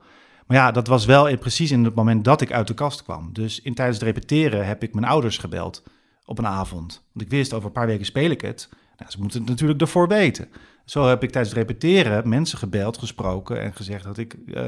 [0.46, 3.32] Maar ja, dat was wel precies in het moment dat ik uit de kast kwam.
[3.32, 5.82] Dus in, tijdens het repeteren heb ik mijn ouders gebeld
[6.24, 7.02] op een avond.
[7.12, 8.68] Want ik wist, over een paar weken speel ik het.
[8.96, 10.48] Nou, ze moeten het natuurlijk ervoor weten.
[10.84, 14.32] Zo heb ik tijdens het repeteren mensen gebeld, gesproken en gezegd dat ik...
[14.54, 14.62] eh,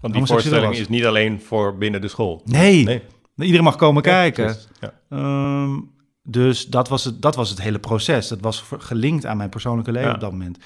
[0.00, 2.42] Want die voorstelling is niet alleen voor binnen de school.
[2.44, 3.02] nee, Nee.
[3.36, 4.56] iedereen mag komen Ja, kijken.
[4.80, 4.92] Ja.
[5.08, 5.80] Ehm,
[6.22, 8.28] dus dat was, het, dat was het hele proces.
[8.28, 10.14] Dat was gelinkt aan mijn persoonlijke leven Ja.
[10.14, 10.58] op dat moment.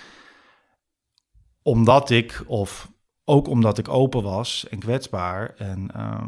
[1.63, 2.91] Omdat ik, of
[3.25, 5.55] ook omdat ik open was en kwetsbaar...
[5.57, 6.27] en ehm,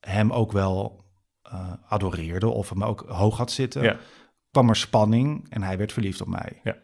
[0.00, 1.04] hem ook wel
[1.42, 3.98] eh, adoreerde of hem ook hoog had zitten...
[4.50, 6.60] Kwam er spanning en hij werd verliefd op mij.
[6.64, 6.76] Ja.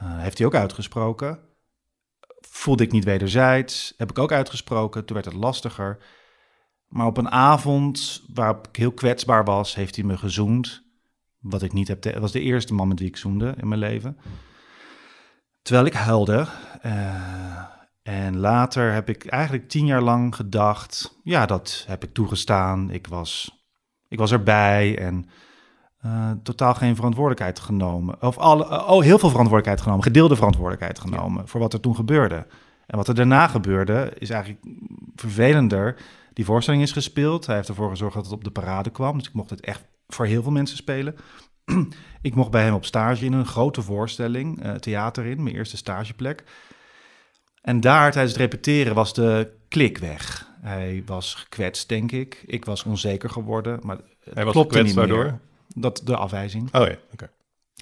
[0.00, 1.38] Eh, heeft hij ook uitgesproken.
[2.40, 3.94] Voelde ik niet wederzijds.
[3.96, 5.04] Heb ik ook uitgesproken.
[5.04, 5.98] Toen werd het lastiger.
[6.86, 10.88] Maar op een avond waarop ik heel kwetsbaar was, heeft hij me gezoend.
[11.38, 12.04] Wat ik niet heb.
[12.04, 14.16] Het was de eerste man met wie ik zoende in mijn leven.
[15.62, 16.46] Terwijl ik huilde.
[16.86, 17.64] Uh,
[18.02, 22.90] en later heb ik eigenlijk tien jaar lang gedacht, ja, dat heb ik toegestaan.
[22.90, 23.60] Ik was,
[24.08, 25.28] ik was erbij en
[26.06, 28.22] uh, totaal geen verantwoordelijkheid genomen.
[28.22, 32.46] Of alle, oh, heel veel verantwoordelijkheid genomen, gedeelde verantwoordelijkheid genomen voor wat er toen gebeurde.
[32.86, 34.64] En wat er daarna gebeurde is eigenlijk
[35.14, 35.96] vervelender.
[36.32, 37.46] Die voorstelling is gespeeld.
[37.46, 39.18] Hij heeft ervoor gezorgd dat het op de parade kwam.
[39.18, 41.16] Dus ik mocht het echt voor heel veel mensen spelen.
[42.22, 45.76] ik mocht bij hem op stage in een grote voorstelling, uh, theater in, mijn eerste
[45.76, 46.44] stageplek.
[47.62, 50.48] En daar tijdens het repeteren was de klik weg.
[50.60, 52.42] Hij was gekwetst, denk ik.
[52.46, 55.38] Ik was onzeker geworden, maar het Hij was niet waardoor?
[55.74, 56.74] Dat, de afwijzing.
[56.74, 57.30] Oh ja, oké.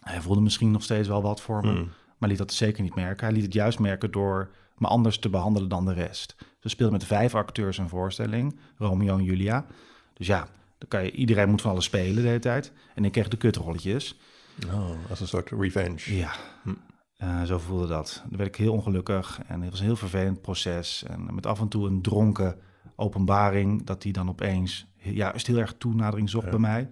[0.03, 1.89] Hij voelde misschien nog steeds wel wat voor me, hmm.
[2.19, 3.27] maar liet dat zeker niet merken.
[3.27, 6.37] Hij liet het juist merken door me anders te behandelen dan de rest.
[6.61, 9.67] Ze speelden met vijf acteurs een voorstelling, Romeo en Julia.
[10.15, 12.73] Dus ja, dan kan je, iedereen moet van alles spelen de hele tijd.
[12.95, 14.19] En ik kreeg de kutrolletjes.
[14.67, 16.17] Oh, als een soort revenge.
[16.17, 16.33] Ja.
[16.63, 16.75] Hm.
[17.19, 18.23] Uh, zo voelde dat.
[18.29, 21.05] Dan werd ik heel ongelukkig en het was een heel vervelend proces.
[21.07, 22.59] En met af en toe een dronken
[22.97, 26.91] openbaring, dat die dan opeens juist heel erg toenadering zocht bij mij.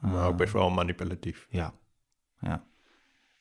[0.00, 1.46] Maar ook best wel manipulatief.
[1.50, 1.72] Ja,
[2.38, 2.64] ja.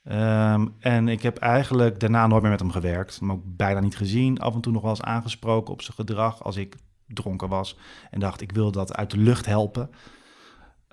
[0.03, 3.97] Ehm, en ik heb eigenlijk daarna nooit meer met hem gewerkt, maar ook bijna niet
[3.97, 4.39] gezien.
[4.39, 6.75] Af en toe nog wel eens aangesproken op zijn gedrag als ik
[7.07, 7.77] dronken was
[8.11, 9.89] en dacht ik wil dat uit de lucht helpen.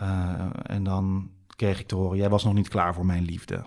[0.03, 3.65] Uh, en dan kreeg ik te horen, jij was nog niet klaar voor mijn liefde.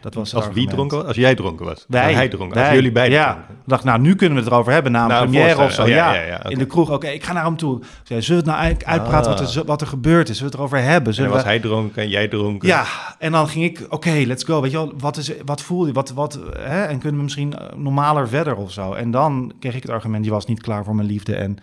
[0.00, 1.06] Dat was als wie dronken was?
[1.06, 1.84] Als jij dronken was?
[1.88, 2.14] Wij.
[2.14, 3.36] hij dronken Als jullie beiden Ja.
[3.36, 5.82] Ik dacht, nou, nu kunnen we het erover hebben na een nou, première of zo.
[5.82, 6.90] Oh, ja, ja, ja in de kroeg.
[6.90, 7.80] Oké, ik ga naar hem toe.
[8.02, 9.66] Zei, zullen we het nou uitpraten wat, er, ah.
[9.66, 10.36] wat er gebeurd is?
[10.36, 11.14] Zullen we het erover hebben?
[11.14, 12.68] Zullen en was hij dronken en jij dronken?
[12.68, 12.84] Ja,
[13.18, 14.60] en dan ging ik, oké, let's go.
[14.60, 15.92] Weet je wel, wat, is, wat voel je?
[15.92, 16.84] Wat, wat, hè?
[16.84, 18.92] En kunnen we misschien eh, normaler verder of zo?
[18.92, 21.34] En dan kreeg ik het argument, je was niet klaar voor mijn liefde.
[21.34, 21.56] En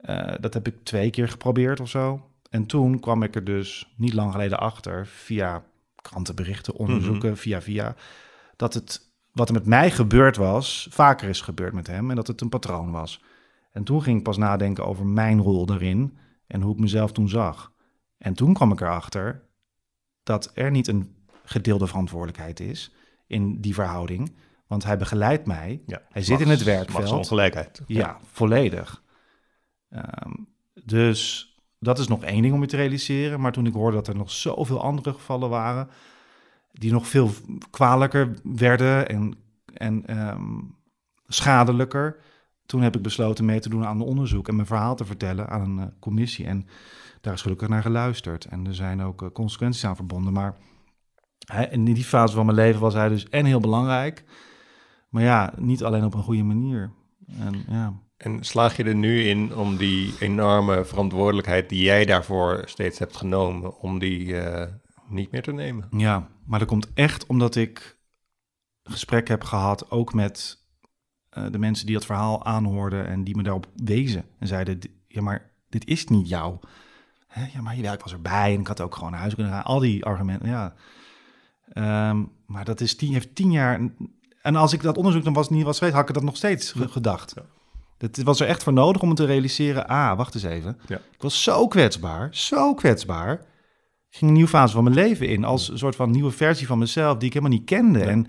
[0.00, 2.20] uh, dat heb ik twee keer geprobeerd of zo.
[2.50, 5.62] En toen kwam ik er dus niet lang geleden achter, via
[6.02, 7.38] krantenberichten, onderzoeken, mhm.
[7.38, 7.94] via via,
[8.56, 12.26] dat het wat er met mij gebeurd was, vaker is gebeurd met hem en dat
[12.26, 13.22] het een patroon was.
[13.72, 17.28] En toen ging ik pas nadenken over mijn rol daarin en hoe ik mezelf toen
[17.28, 17.72] zag.
[18.18, 19.48] En toen kwam ik erachter
[20.22, 22.94] dat er niet een gedeelde verantwoordelijkheid is
[23.26, 24.36] in die verhouding.
[24.66, 25.82] Want hij begeleidt mij.
[25.86, 27.10] Ja, hij zit in het werkveld.
[27.10, 27.82] ongelijkheid.
[27.86, 29.02] Ja, ja volledig.
[29.88, 30.32] Ehm,
[30.84, 31.51] dus
[31.82, 33.40] dat is nog één ding om je te realiseren.
[33.40, 35.88] Maar toen ik hoorde dat er nog zoveel andere gevallen waren,
[36.72, 37.30] die nog veel
[37.70, 39.34] kwalijker werden en,
[39.74, 40.60] en ehm,
[41.26, 42.16] schadelijker,
[42.66, 45.48] toen heb ik besloten mee te doen aan een onderzoek en mijn verhaal te vertellen
[45.48, 46.46] aan een uh, commissie.
[46.46, 46.66] En
[47.20, 48.44] daar is gelukkig naar geluisterd.
[48.44, 50.32] En er zijn ook uh, consequenties aan verbonden.
[50.32, 50.56] Maar
[51.70, 54.24] in die fase van mijn leven was hij dus en heel belangrijk,
[55.08, 56.92] maar ja, niet alleen op een goede manier.
[57.38, 57.92] En ja.
[58.22, 63.16] En slaag je er nu in om die enorme verantwoordelijkheid die jij daarvoor steeds hebt
[63.16, 64.64] genomen, om die uh,
[65.08, 65.88] niet meer te nemen?
[65.96, 67.98] Ja, maar dat komt echt omdat ik
[68.82, 70.64] gesprek heb gehad, ook met
[71.38, 74.24] uh, de mensen die het verhaal aanhoorden en die me daarop wezen.
[74.38, 76.58] En zeiden, ja, maar dit is niet jou.
[77.26, 77.46] Hè?
[77.52, 79.64] Ja, maar ik was erbij en ik had ook gewoon naar huis kunnen gaan.
[79.64, 80.74] Al die argumenten, ja.
[82.10, 83.90] Um, maar dat is tien, heeft tien jaar...
[84.42, 86.72] En als ik dat onderzoek dan was niet was geweest, had ik dat nog steeds
[86.76, 87.32] gedacht.
[87.34, 87.42] Ja.
[88.02, 89.86] Het was er echt voor nodig om te realiseren.
[89.86, 90.78] Ah, wacht eens even.
[90.86, 90.96] Ja.
[90.96, 93.32] Ik was zo kwetsbaar, zo kwetsbaar.
[94.10, 95.44] Ik ging een nieuwe fase van mijn leven in.
[95.44, 98.00] Als een soort van nieuwe versie van mezelf die ik helemaal niet kende.
[98.00, 98.26] En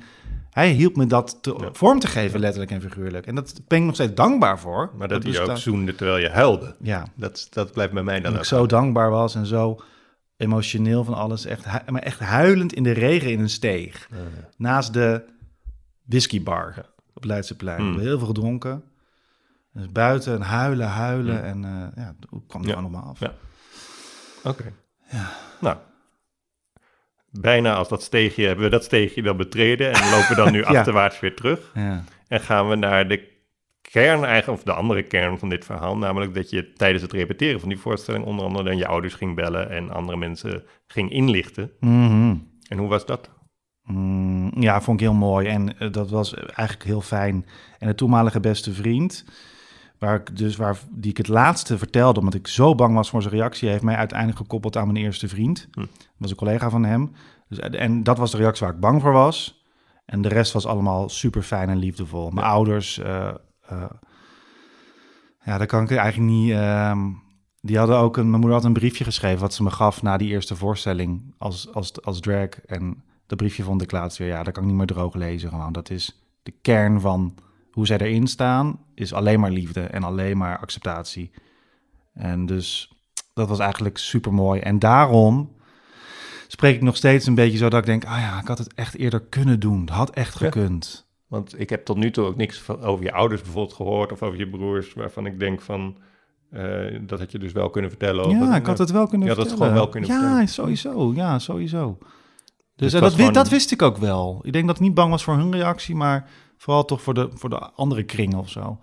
[0.49, 3.28] hij hielp me dat te, vorm te geven, letterlijk en figuurlijk.
[3.28, 4.91] En dat ben ik nog steeds dankbaar voor.
[4.97, 6.76] Maar dat, dat hij ook zoende terwijl je huilde.
[6.80, 7.07] Ja.
[7.15, 9.80] Dat, dat blijft bij mij dan en ik zo dankbaar was en zo
[10.38, 11.45] emotioneel van alles.
[11.45, 14.09] Echt, maar echt huilend in de regen in een steeg.
[14.57, 15.24] Naast de
[16.03, 17.82] whiskybar op Leidseplein.
[17.82, 17.99] Hmm.
[17.99, 18.84] Heel veel gedronken.
[19.74, 21.43] Dus buiten en huilen, huilen.
[21.43, 22.78] En uh, ja, hoe kwam het ja.
[22.78, 23.19] allemaal af?
[23.19, 23.34] Ja.
[24.43, 24.74] Oké.
[25.11, 25.30] Ja.
[25.59, 25.78] Nou,
[27.32, 31.19] bijna als dat steegje, hebben we dat steegje dan betreden en lopen dan nu achterwaarts
[31.19, 31.71] weer terug.
[31.74, 32.03] Ja.
[32.28, 33.32] En gaan we naar de
[33.82, 37.59] kern eigenlijk, of de andere kern van dit verhaal, namelijk dat je tijdens het repeteren
[37.59, 41.71] van die voorstelling onder andere dan je ouders ging bellen en andere mensen ging inlichten.
[41.80, 43.30] Mm En hoe was dat?
[43.84, 47.45] Mm, ja, vond ik heel mooi en uh, dat was eigenlijk heel fijn.
[47.80, 49.26] En de toenmalige beste vriend,
[50.04, 53.22] Waar ik dus waar die ik het laatste vertelde, omdat ik zo bang was voor
[53.22, 55.68] zijn reactie, heeft mij uiteindelijk gekoppeld aan mijn eerste vriend.
[55.72, 55.80] Hm.
[55.80, 57.12] Dat was een collega van hem.
[57.47, 59.66] Dus, en dat was de reactie waar ik bang voor was.
[60.06, 62.30] En de rest was allemaal super fijn en liefdevol.
[62.30, 63.34] Mijn ouders, uh,
[63.72, 63.86] uh,
[65.45, 66.49] ja, daar kan ik eigenlijk niet.
[66.49, 66.97] Uh,
[67.62, 68.30] die hadden ook een.
[68.30, 71.74] Mijn moeder had een briefje geschreven wat ze me gaf na die eerste voorstelling als,
[71.74, 72.49] als, als drag.
[72.49, 74.28] En dat briefje vond ik laatst weer.
[74.28, 75.49] Ja, dat kan ik niet meer droog lezen.
[75.49, 75.72] Gewoon.
[75.72, 77.36] Dat is de kern van
[77.74, 81.32] hoe zij erin staan, is alleen maar liefde en alleen maar acceptatie.
[82.13, 82.91] En dus
[83.34, 84.59] dat was eigenlijk super mooi.
[84.59, 85.51] En daarom
[86.47, 88.74] spreek ik nog steeds een beetje zo dat ik denk, ah ja, ik had het
[88.74, 89.80] echt eerder kunnen doen.
[89.82, 90.45] Het had echt Ja.
[90.45, 91.07] gekund.
[91.28, 94.38] Want ik heb tot nu toe ook niks over je ouders bijvoorbeeld gehoord of over
[94.39, 95.97] je broers, waarvan ik denk van,
[96.49, 98.30] eh, dat had je dus wel kunnen vertellen.
[98.30, 99.74] Ja, ik had het wel kunnen Je had het vertellen.
[99.74, 100.47] gewoon wel kunnen ja, vertellen.
[100.47, 101.13] sowieso.
[101.13, 101.97] Ja, sowieso.
[102.76, 104.39] Dus, en was dat, gewoon- dat wist ik ook wel.
[104.43, 106.30] Ik denk dat ik niet bang was voor hun reactie, maar
[106.64, 108.80] vooral toch voor de, voor de andere kring of zo.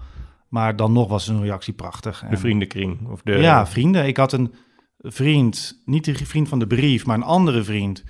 [0.48, 2.20] Maar dan nog was hun reactie prachtig.
[2.20, 3.08] De En- vriendenkring.
[3.08, 4.06] Of de, Ja, vrienden.
[4.06, 4.54] Ik had een
[4.98, 8.04] vriend, niet de vriend van de brief, maar een andere vriend,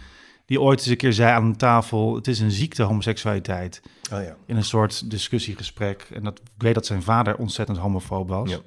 [0.47, 3.83] die ooit eens een keer zei aan een tafel: Het is een ziekte, homoseksualiteit.
[4.13, 4.37] Oh ja.
[4.47, 6.09] In een soort discussiegesprek.
[6.13, 8.51] En dat, ik weet dat zijn vader ontzettend homofoob was.
[8.51, 8.59] Ja.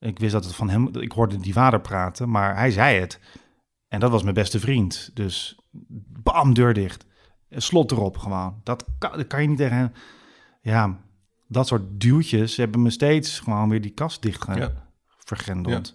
[0.00, 3.20] Ik wist dat het van hem, ik hoorde die vader praten, maar hij zei het.
[3.88, 5.10] En dat was mijn beste vriend.
[5.14, 5.58] Dus
[6.22, 7.06] bam, deur dicht.
[7.50, 8.60] Slot erop gewoon.
[8.62, 9.92] Dat kan, dat kan je niet tegen hem.
[10.68, 10.96] Ja,
[11.48, 14.72] dat soort duwtjes hebben me steeds gewoon weer die kast dicht Ja.
[15.24, 15.94] vergrendeld.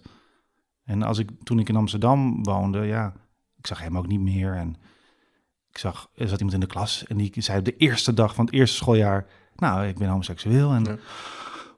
[0.84, 3.12] En als ik, toen ik in Amsterdam woonde, ja,
[3.58, 4.54] ik zag hem ook niet meer.
[4.54, 4.76] En
[5.70, 8.34] ik zag, er zat iemand in de klas en die zei op de eerste dag
[8.34, 10.72] van het eerste schooljaar, nou, ik ben homoseksueel.
[10.72, 10.96] En Ja.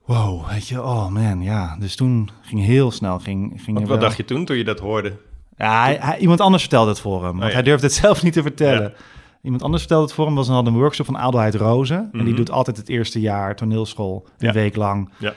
[0.05, 1.76] wow, weet je, oh man, ja.
[1.78, 5.16] Dus toen ging heel snel, ging, ging Wat, dacht je toen, toen je dat hoorde?
[5.57, 7.30] ja, hij, hij- iemand anders vertelde het voor hem.
[7.32, 7.55] Want Oh, ja.
[7.55, 8.94] hij durfde het zelf niet te vertellen.
[9.47, 10.34] Iemand anders vertelde het voor hem.
[10.34, 11.99] Was, hadden een workshop van Adelheid Rozen.
[11.99, 12.36] En die Mhm.
[12.36, 14.26] doet altijd het eerste jaar toneelschool.
[14.38, 14.53] Een Ja.
[14.53, 15.11] week lang.
[15.18, 15.34] Ja.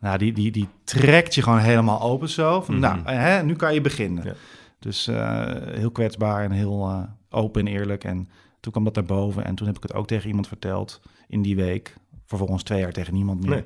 [0.00, 2.60] Nou, die, die, die trekt je gewoon helemaal open zo.
[2.60, 2.82] Van, Mhm.
[2.82, 4.24] Nou, hè, nu kan je beginnen.
[4.24, 4.32] Ja.
[4.78, 8.04] Dus eh, heel kwetsbaar en heel eh, open en eerlijk.
[8.04, 8.28] En
[8.60, 9.44] toen kwam dat naar boven.
[9.44, 11.94] En toen heb ik het ook tegen iemand verteld in die week.
[12.26, 13.50] Vervolgens twee jaar tegen niemand meer.
[13.50, 13.64] Nee.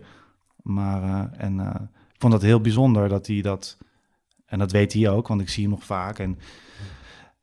[0.63, 1.61] Maar, eh, en
[2.13, 3.77] ik vond dat heel bijzonder dat hij dat...
[4.47, 6.19] En dat weet hij ook, want ik zie hem nog vaak.
[6.19, 6.39] En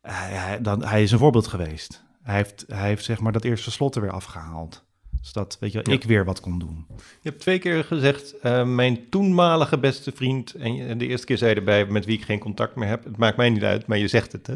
[0.01, 2.03] hij, dan, hij is een voorbeeld geweest.
[2.23, 4.83] Hij heeft, hij heeft zeg maar dat eerste slot er weer afgehaald.
[5.21, 5.91] Zodat, weet je, Ja.
[5.91, 6.85] ik weer wat kon doen.
[6.97, 10.53] Je hebt twee keer gezegd, eh, mijn toenmalige beste vriend.
[10.53, 13.03] En de eerste keer zei je erbij, met wie ik geen contact meer heb.
[13.03, 14.53] Het maakt mij niet uit, maar je zegt het, hè?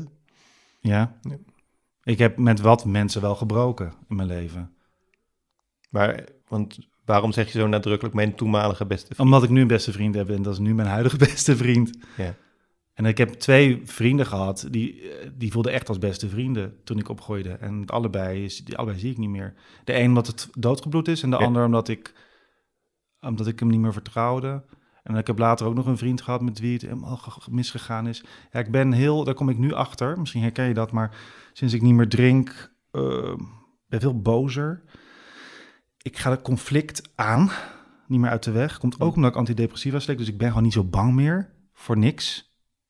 [0.80, 1.16] Ja?
[1.22, 1.38] Ja.
[2.04, 4.72] Ik heb met wat mensen wel gebroken in mijn leven.
[5.90, 9.20] Maar, want waarom zeg je zo nadrukkelijk mijn toenmalige beste vriend?
[9.20, 11.98] Omdat ik nu een beste vriend heb en dat is nu mijn huidige beste vriend.
[12.18, 12.36] Ja.
[12.98, 16.98] En ik heb twee vrienden gehad, die, eh, die voelden echt als beste vrienden toen
[17.00, 17.50] ik opgroeide.
[17.50, 19.54] En allebei, is, die, allebei zie ik niet meer.
[19.84, 21.46] De een omdat het doodgebloed is en de Ja.
[21.46, 22.14] ander omdat ik,
[23.22, 24.64] omdat ik hem niet meer vertrouwde.
[25.04, 27.52] En ik heb later ook nog een vriend gehad met wie het helemaal ge- ge-
[27.54, 28.24] misgegaan is.
[28.52, 31.18] Ja, ik ben heel, daar kom ik nu achter, misschien herken je dat, maar
[31.54, 33.36] sinds ik niet meer drink, eh,
[33.88, 34.84] ben veel bozer.
[36.02, 37.50] Ik ga het conflict aan,
[38.08, 38.78] niet meer uit de weg.
[38.78, 41.98] Komt ook omdat ik antidepressiva slik, dus ik ben gewoon niet zo bang meer voor
[41.98, 42.47] niks.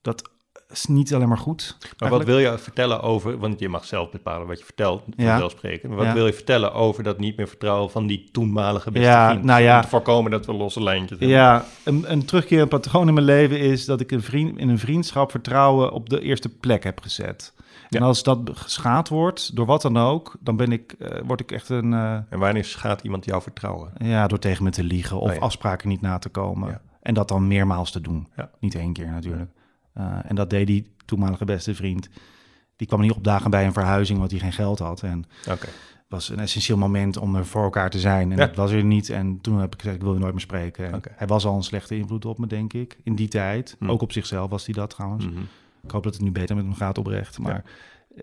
[0.08, 0.30] Dat
[0.70, 1.78] is niet alleen maar goed.
[1.98, 5.30] Maar wat wil je vertellen over, want je mag zelf bepalen wat je vertelt, Ja.
[5.30, 5.88] vanzelfsprekend.
[5.88, 6.14] Maar Wat Ja.
[6.14, 9.44] wil je vertellen over dat niet meer vertrouwen van die toenmalige beste Ja, vriend?
[9.44, 9.76] nou ja.
[9.76, 11.38] Om te voorkomen dat we losse lijntjes hebben.
[11.38, 14.80] Ja, een, een terugkerend patroon in mijn leven is dat ik een vriend, in een
[14.80, 17.54] vriendschap vertrouwen op de eerste plek heb gezet.
[17.90, 18.00] Ja.
[18.00, 21.52] En als dat geschaad wordt, door wat dan ook, dan ben ik, eh, word ik
[21.52, 23.92] echt een, eh, En wanneer schaadt iemand jouw vertrouwen?
[23.98, 25.42] ja, door tegen me te liegen of Oh ja.
[25.42, 26.70] afspraken niet na te komen.
[26.70, 26.82] Ja.
[27.02, 28.28] En dat dan meermaals te doen.
[28.36, 28.50] Ja.
[28.60, 29.50] Niet één keer natuurlijk.
[29.98, 32.10] Eh, en dat deed die toenmalige beste vriend.
[32.76, 35.04] Die kwam niet opdagen bij een verhuizing, want hij geen geld had.
[35.04, 35.68] En Oké.
[36.08, 38.32] was een essentieel moment om er voor elkaar te zijn.
[38.32, 38.46] En Ja.
[38.46, 39.10] dat was er niet.
[39.10, 41.02] En toen heb ik gezegd, ik wil je nooit meer spreken.
[41.12, 42.98] Hij was al een slechte invloed op me, denk ik.
[43.04, 43.76] In die tijd.
[43.80, 43.90] Hm.
[43.90, 45.26] Ook op zichzelf was hij dat trouwens.
[45.26, 45.40] Mhm.
[45.84, 47.40] Ik hoop dat het nu beter met hem gaat oprecht.
[47.40, 47.64] Maar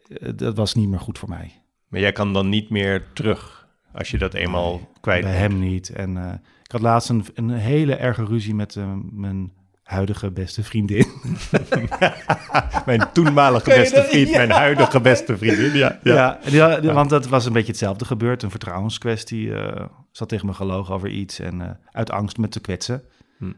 [0.08, 1.60] eh, dat was niet meer goed voor mij.
[1.88, 5.58] Maar jij kan dan niet meer terug als je dat eenmaal Nee, kwijt Bij hem
[5.58, 5.88] niet.
[5.90, 6.32] En eh,
[6.64, 8.76] ik had laatst een, een hele erge ruzie met
[9.10, 9.52] mijn
[9.84, 11.06] huidige beste vriendin.
[12.86, 14.36] Mijn toenmalige beste vriend, Ja.
[14.36, 15.72] mijn huidige beste vriendin.
[15.72, 16.38] Ja, ja.
[16.44, 18.42] Ja, want dat was een beetje hetzelfde gebeurd.
[18.42, 19.54] Een vertrouwenskwestie.
[19.54, 23.02] eh zat tegen me gelogen over iets en eh, uit angst me te kwetsen.
[23.38, 23.52] Hm.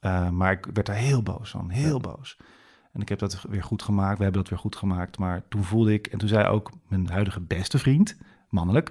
[0.00, 2.36] Eh, maar ik werd daar heel boos van, heel boos.
[2.92, 5.18] En ik heb dat weer goed gemaakt, we hebben dat weer goed gemaakt.
[5.18, 8.16] Maar toen voelde ik, en toen zei ook mijn huidige beste vriend,
[8.48, 8.90] mannelijk...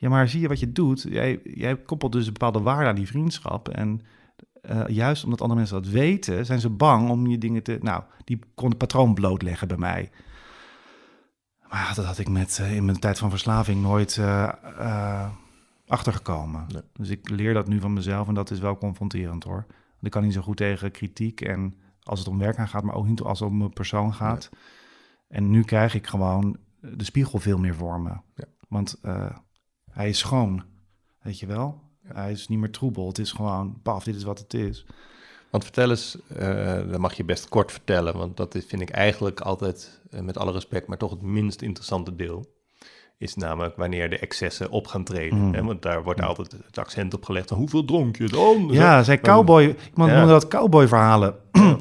[0.00, 1.02] Ja, maar zie je wat je doet?
[1.08, 3.68] Jij, jij koppelt dus een bepaalde waarde aan die vriendschap.
[3.68, 4.00] En
[4.62, 7.78] eh, juist omdat andere mensen dat weten, zijn ze bang om je dingen te...
[7.80, 10.10] Nou, die kon het patroon blootleggen bij mij.
[11.68, 15.30] Maar dat had ik met, eh, in mijn tijd van verslaving nooit eh,
[15.86, 16.64] achtergekomen.
[16.68, 16.82] Nee.
[16.92, 19.64] Dus ik leer dat nu van mezelf en dat is wel confronterend hoor.
[19.66, 22.82] Want ik kan niet zo goed tegen kritiek en als het om werk aan gaat,
[22.82, 24.50] maar ook niet als het om mijn persoon gaat.
[25.28, 28.10] En nu krijg ik gewoon de spiegel veel meer voor me.
[28.34, 28.44] Ja.
[28.68, 29.00] Want
[29.90, 30.64] hij is schoon,
[31.20, 31.87] weet je wel?
[32.14, 33.06] Hij is niet meer troebel.
[33.08, 34.86] Het is gewoon, paf, dit is wat het is.
[35.50, 38.90] Want vertel eens, eh dat mag je best kort vertellen, want dat is, vind ik
[38.90, 42.56] eigenlijk altijd, eh, met alle respect, maar toch het minst interessante deel.
[43.18, 45.38] is namelijk wanneer de excessen op gaan treden.
[45.38, 45.54] Mm.
[45.54, 45.62] Hè?
[45.62, 47.50] Want daar wordt altijd het accent op gelegd.
[47.50, 48.68] Hoeveel dronk je dan?
[48.70, 49.62] Ja, zij cowboy.
[49.90, 50.16] Iemand Ja.
[50.18, 51.34] noemde dat cowboy verhalen.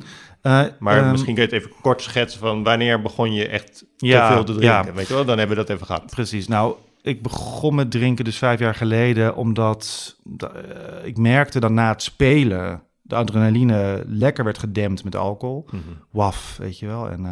[0.79, 4.27] Maar Ehm, misschien kun je het even kort schetsen van wanneer begon je echt Ja,
[4.27, 4.85] te veel te drinken.
[4.85, 4.93] ja.
[4.93, 6.05] Weet je wel, dan hebben we dat even gehad.
[6.05, 6.47] Precies.
[6.47, 6.75] Nou,
[7.07, 11.89] ik begon met drinken dus vijf jaar geleden, omdat da- eh, ik merkte dat na
[11.89, 15.65] het spelen de adrenaline lekker werd gedempt met alcohol.
[15.71, 15.77] Mhm.
[16.11, 17.09] Waf, weet je wel.
[17.09, 17.31] En, eh,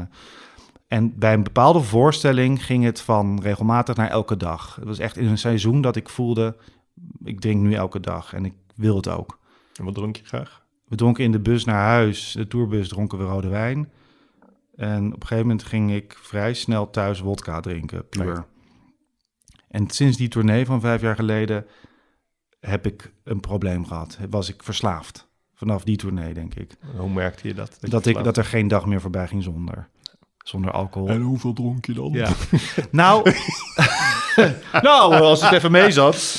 [0.88, 4.76] en bij een bepaalde voorstelling ging het van regelmatig naar elke dag.
[4.76, 6.56] Het was echt in een seizoen dat ik voelde,
[7.24, 9.40] ik drink nu elke dag en ik wil het ook.
[9.76, 10.64] En wat dronk je graag?
[10.88, 13.90] We dronken in de bus naar huis, de tourbus dronken we rode wijn.
[14.76, 18.46] En op een gegeven moment ging ik vrij snel thuis wodka drinken, puur.
[19.76, 21.66] En sinds die tournee van vijf jaar geleden
[22.60, 24.18] heb ik een probleem gehad.
[24.30, 25.28] Was ik verslaafd.
[25.56, 26.72] Vanaf die tournee, denk ik.
[26.98, 27.78] Hoe merkte je dat?
[27.82, 29.88] Dat, ik, dat er geen dag meer voorbij ging zonder,
[30.38, 31.10] zonder alcohol.
[31.10, 32.10] En hoeveel dronk je dan?
[32.12, 32.30] Ja.
[32.92, 33.32] nou,
[34.82, 36.36] nou, als het even mee zat.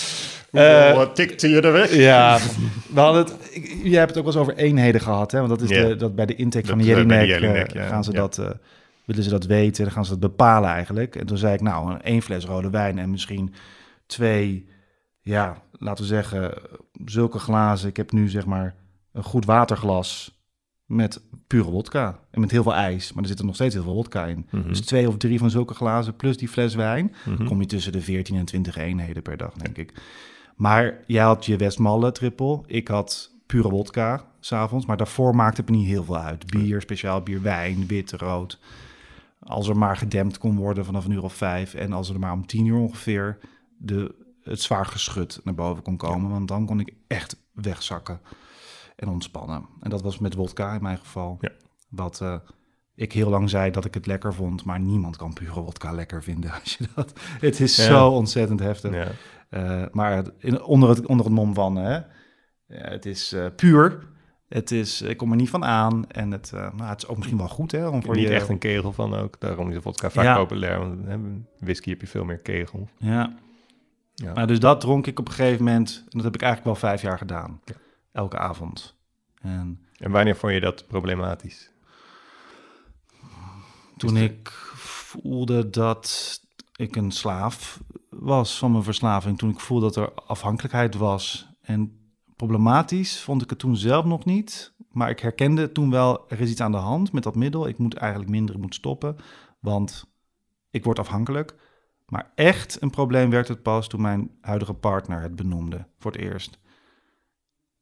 [0.52, 1.94] Eh, wat tikte je er weg?
[1.94, 2.38] Ja,
[2.92, 5.38] we hadden het, ik- jij hebt het ook wel eens over eenheden gehad, hè?
[5.38, 7.40] Want dat is de, dat bij de intake van Dat, de eh, bij de Jelinek,
[7.42, 7.88] Jelinek, eh, ja.
[7.88, 8.18] gaan ze Ja.
[8.18, 8.50] dat, eh,
[9.06, 11.16] willen ze dat weten, dan gaan ze dat bepalen eigenlijk.
[11.16, 13.54] En toen zei ik, nou, een één fles rode wijn en misschien
[14.06, 14.68] twee,
[15.20, 16.54] ja, laten we zeggen,
[17.04, 17.88] zulke glazen.
[17.88, 18.74] Ik heb nu zeg maar
[19.12, 20.40] een goed waterglas
[20.86, 23.82] met pure wodka en met heel veel ijs, maar er zit er nog steeds heel
[23.82, 24.46] veel wodka in.
[24.50, 24.68] Mhm.
[24.68, 27.44] Dus twee of drie van zulke glazen plus die fles wijn, Mhm.
[27.44, 29.92] kom je tussen de 14 en 20 eenheden per dag, denk ik.
[30.56, 32.62] Maar jij had je Westmalle triple.
[32.66, 34.86] Ik had pure wodka s'avonds.
[34.86, 36.46] Maar daarvoor maakte het me niet heel veel uit.
[36.46, 38.58] Bier, speciaal bier, wijn, wit, rood.
[39.46, 41.74] Als er maar gedempt kon worden vanaf een uur of vijf.
[41.74, 43.38] En als er maar om tien uur ongeveer
[43.78, 46.30] de, het zwaar geschut naar boven kon komen.
[46.30, 48.20] Want dan kon ik echt wegzakken
[48.96, 49.66] en ontspannen.
[49.80, 51.36] En dat was met wodka in mijn geval.
[51.40, 51.50] Ja.
[51.88, 52.34] Wat eh,
[52.94, 54.64] ik heel lang zei dat ik het lekker vond.
[54.64, 56.52] Maar niemand kan pure wodka lekker vinden.
[56.52, 57.82] Als je dat, het is Ja.
[57.84, 58.94] zo ontzettend heftig.
[58.94, 59.08] Ja.
[59.48, 62.04] Eh, maar in, onder, het, onder het mom van, hè, ja,
[62.66, 64.14] het is eh, puur.
[64.48, 66.08] Het is, ik kom er niet van aan.
[66.10, 67.88] En het, eh, nou, het is ook misschien wel goed, hè?
[67.88, 69.40] Om voor niet je, echt een kegel van ook.
[69.40, 70.36] Daarom is de vodka vaak Ja.
[70.36, 70.78] populair.
[70.78, 71.16] Want hè,
[71.58, 72.88] whisky heb je veel meer kegel.
[72.98, 73.36] Ja.
[74.14, 74.32] Ja.
[74.32, 75.98] Maar dus dat dronk ik op een gegeven moment.
[76.02, 77.60] En dat heb ik eigenlijk wel vijf jaar gedaan.
[77.64, 77.74] Ja.
[78.12, 78.94] Elke avond.
[79.40, 81.70] En En wanneer vond je dat problematisch?
[83.96, 86.40] toen Dus ik voelde dat
[86.76, 87.80] ik een slaaf
[88.10, 89.38] was van mijn verslaving.
[89.38, 91.48] Toen ik voelde dat er afhankelijkheid was.
[91.62, 91.95] En
[92.36, 94.74] problematisch vond ik het toen zelf nog niet.
[94.90, 97.68] Maar ik herkende toen wel, er is iets aan de hand met dat middel.
[97.68, 99.16] Ik moet eigenlijk minder, ik moet stoppen.
[99.60, 100.04] Want
[100.70, 101.54] ik word afhankelijk.
[102.06, 105.86] Maar echt een probleem werd het pas toen mijn huidige partner het benoemde.
[105.98, 106.58] Voor het eerst.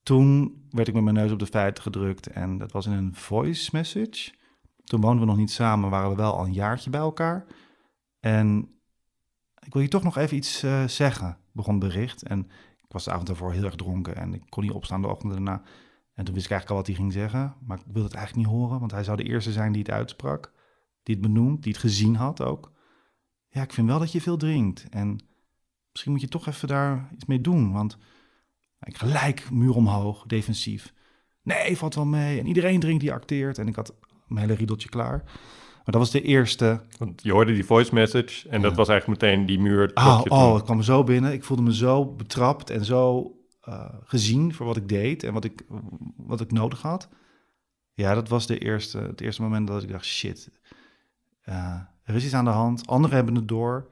[0.03, 2.27] Toen werd ik met mijn neus op de feiten gedrukt.
[2.27, 4.33] En dat was in een voice message.
[4.85, 7.47] Toen woonden we nog niet samen, waren we wel al een jaartje bij elkaar.
[8.21, 8.69] En
[9.59, 12.23] ik wil je toch nog even iets eh, zeggen, begon bericht.
[12.23, 12.51] En
[12.85, 15.33] ik was de avond daarvoor heel erg dronken en ik kon niet opstaan de ochtend
[15.33, 15.63] daarna.
[16.15, 18.47] En toen wist ik eigenlijk al wat hij ging zeggen, maar ik wilde het eigenlijk
[18.47, 20.53] niet horen, want hij zou de eerste zijn die het uitsprak,
[21.03, 22.73] die het benoemd, die het gezien had ook.
[23.49, 25.21] Ja, ik vind wel dat je veel drinkt en
[25.91, 27.99] misschien moet je toch even daar iets mee doen, want
[28.81, 30.95] ik gelijk muur omhoog, defensief.
[31.45, 32.39] Nee, valt wel mee.
[32.39, 33.59] En iedereen drinkt die acteert.
[33.59, 33.95] En ik had
[34.27, 35.25] mijn hele riedeltje klaar.
[35.85, 36.81] Maar dat was de eerste.
[36.99, 39.91] Want je hoorde die voice message en dat was eigenlijk meteen die muur.
[39.95, 40.39] Oh, je toen.
[40.39, 41.33] oh, het kwam zo binnen.
[41.33, 45.45] Ik voelde me zo betrapt en zo eh, gezien voor wat ik deed en wat
[45.45, 45.65] ik,
[46.17, 47.09] wat ik nodig had.
[47.93, 50.51] Ja, dat was de eerste, het eerste moment dat ik dacht, shit,
[51.41, 52.87] eh, er is iets aan de hand.
[52.87, 53.89] Anderen hebben het door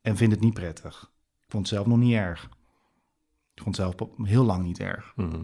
[0.00, 1.10] en vinden het niet prettig.
[1.44, 2.44] Ik vond het zelf nog niet erg.
[3.54, 5.12] Ik vond het zelf heel lang niet erg.
[5.16, 5.42] Mhm.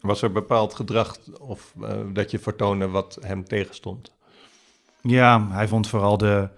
[0.00, 4.13] Was er bepaald gedrag of eh, dat je vertoonde wat hem tegenstond?
[5.06, 6.50] Ja, hij vond vooral de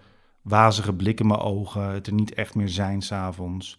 [0.43, 3.79] wazige blik in mijn ogen, het er niet echt meer zijn s'avonds.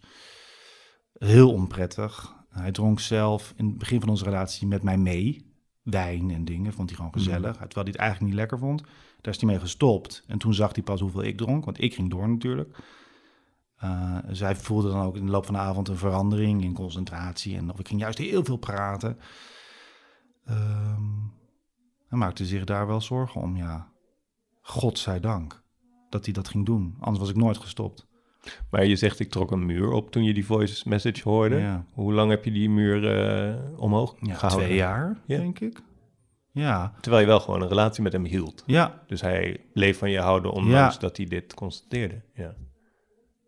[1.12, 2.36] Heel onprettig.
[2.50, 5.46] Hij dronk zelf in het begin van onze relatie met mij mee.
[5.82, 7.52] Wijn en dingen, vond hij gewoon gezellig.
[7.52, 8.82] Terwijl hij het eigenlijk niet lekker vond.
[9.20, 10.24] Daar is hij mee gestopt.
[10.26, 12.78] En toen zag hij pas hoeveel ik dronk, want ik ging door natuurlijk.
[13.84, 16.72] Uh, dus hij voelde dan ook in de loop van de avond een verandering in
[16.72, 17.56] concentratie.
[17.56, 19.18] En of ik ging juist heel veel praten.
[20.50, 21.32] Um,
[22.08, 23.88] hij maakte zich daar wel zorgen om, ja.
[24.68, 25.62] Godzijdank
[26.08, 26.96] dat hij dat ging doen.
[27.00, 28.06] Anders was ik nooit gestopt.
[28.70, 31.56] Maar je zegt, ik trok een muur op toen je die voice message hoorde.
[31.56, 31.84] Ja.
[31.92, 34.66] Hoe lang heb je die muur uh, omhoog ja, gehouden?
[34.66, 35.38] Twee jaar, ja.
[35.38, 35.80] denk ik.
[36.52, 36.92] Ja.
[37.00, 38.62] Terwijl je wel gewoon een relatie met hem hield.
[38.66, 39.02] Ja.
[39.06, 42.22] Dus hij bleef van je houden, ondanks dat hij dit constateerde.
[42.34, 42.54] Ja.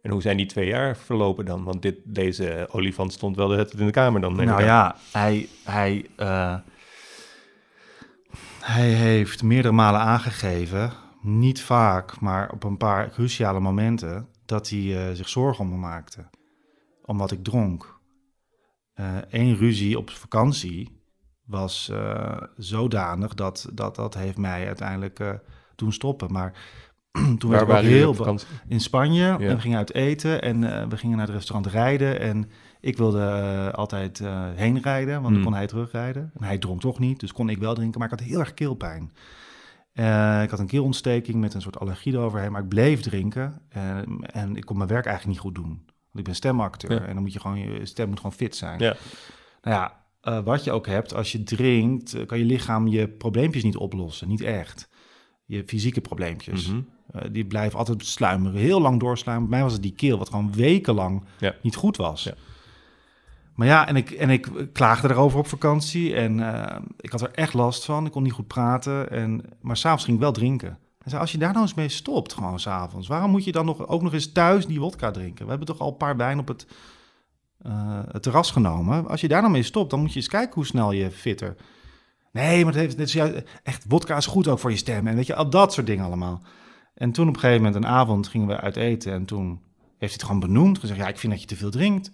[0.02, 1.64] En hoe zijn die twee jaar verlopen dan?
[1.64, 4.36] Want dit, deze olifant stond wel de in de kamer dan.
[4.36, 6.56] Nou ja, hij, hij, uh,
[8.60, 10.92] hij heeft meerdere malen aangegeven,
[11.22, 15.76] niet vaak, maar op een paar cruciale momenten, dat hij eh, zich zorgen om me
[15.76, 16.24] maakte.
[17.04, 17.98] Omdat ik dronk.
[19.30, 21.02] Eén ruzie op vakantie
[21.46, 25.40] was uh, zodanig dat, dat dat heeft mij uiteindelijk
[25.76, 26.32] doen stoppen.
[26.32, 26.52] Maar
[27.38, 28.48] toen werd waren heel vakantie?
[28.68, 29.26] in Spanje.
[29.26, 32.20] En we gingen uit eten en we gingen naar het restaurant rijden.
[32.20, 32.50] En
[32.80, 34.22] ik wilde altijd
[34.54, 35.42] heen rijden, want dan Hmm.
[35.42, 36.30] kon hij terugrijden.
[36.38, 38.00] En hij dronk toch niet, dus kon ik wel drinken.
[38.00, 39.12] Maar ik had heel erg keelpijn.
[40.00, 43.62] Uh, ik had een keelontsteking met een soort allergie eroverheen, maar ik bleef drinken.
[43.76, 45.82] Uh, en ik kon mijn werk eigenlijk niet goed doen.
[45.84, 47.06] Want ik ben stemacteur ja.
[47.06, 48.78] en dan moet je gewoon, je stem moet gewoon fit zijn.
[48.78, 48.96] Ja.
[49.62, 53.62] Nou ja, uh, wat je ook hebt, als je drinkt, kan je lichaam je probleempjes
[53.62, 54.28] niet oplossen.
[54.28, 54.88] Niet echt.
[55.44, 56.68] Je fysieke probleempjes.
[56.68, 57.32] Mm -hmm.
[57.32, 59.50] die blijven altijd sluimeren, heel lang doorsluimeren.
[59.50, 61.54] Bij mij was het die keel, wat gewoon wekenlang ja.
[61.62, 62.24] niet goed was.
[62.24, 62.34] Ja.
[63.60, 67.30] Maar ja, en ik, en ik klaagde erover op vakantie en uh, ik had er
[67.30, 68.06] echt last van.
[68.06, 70.68] Ik kon niet goed praten, en, maar s'avonds ging ik wel drinken.
[70.68, 73.64] Hij zei, als je daar nou eens mee stopt, gewoon s'avonds, waarom moet je dan
[73.64, 75.44] nog, ook nog eens thuis die wodka drinken?
[75.44, 76.66] We hebben toch al een paar wijn op het,
[77.66, 77.72] uh,
[78.12, 79.08] het terras genomen.
[79.08, 81.56] Als je daar nou mee stopt, dan moet je eens kijken hoe snel je fitter.
[82.32, 85.06] Nee, maar het heeft, het is juist, echt, wodka is goed ook voor je stem
[85.06, 86.42] en weet je, al dat soort dingen allemaal.
[86.94, 89.48] En toen op een gegeven moment, een avond, gingen we uit eten en toen
[89.98, 90.78] heeft hij het gewoon benoemd.
[90.78, 92.10] Gezegd, ja, ik vind dat je te veel drinkt.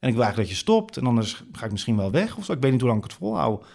[0.00, 0.96] En ik wil eigenlijk dat je stopt.
[0.96, 2.52] En anders ga ik misschien wel weg of zo.
[2.52, 3.66] Ik weet niet hoe lang ik het volhoud.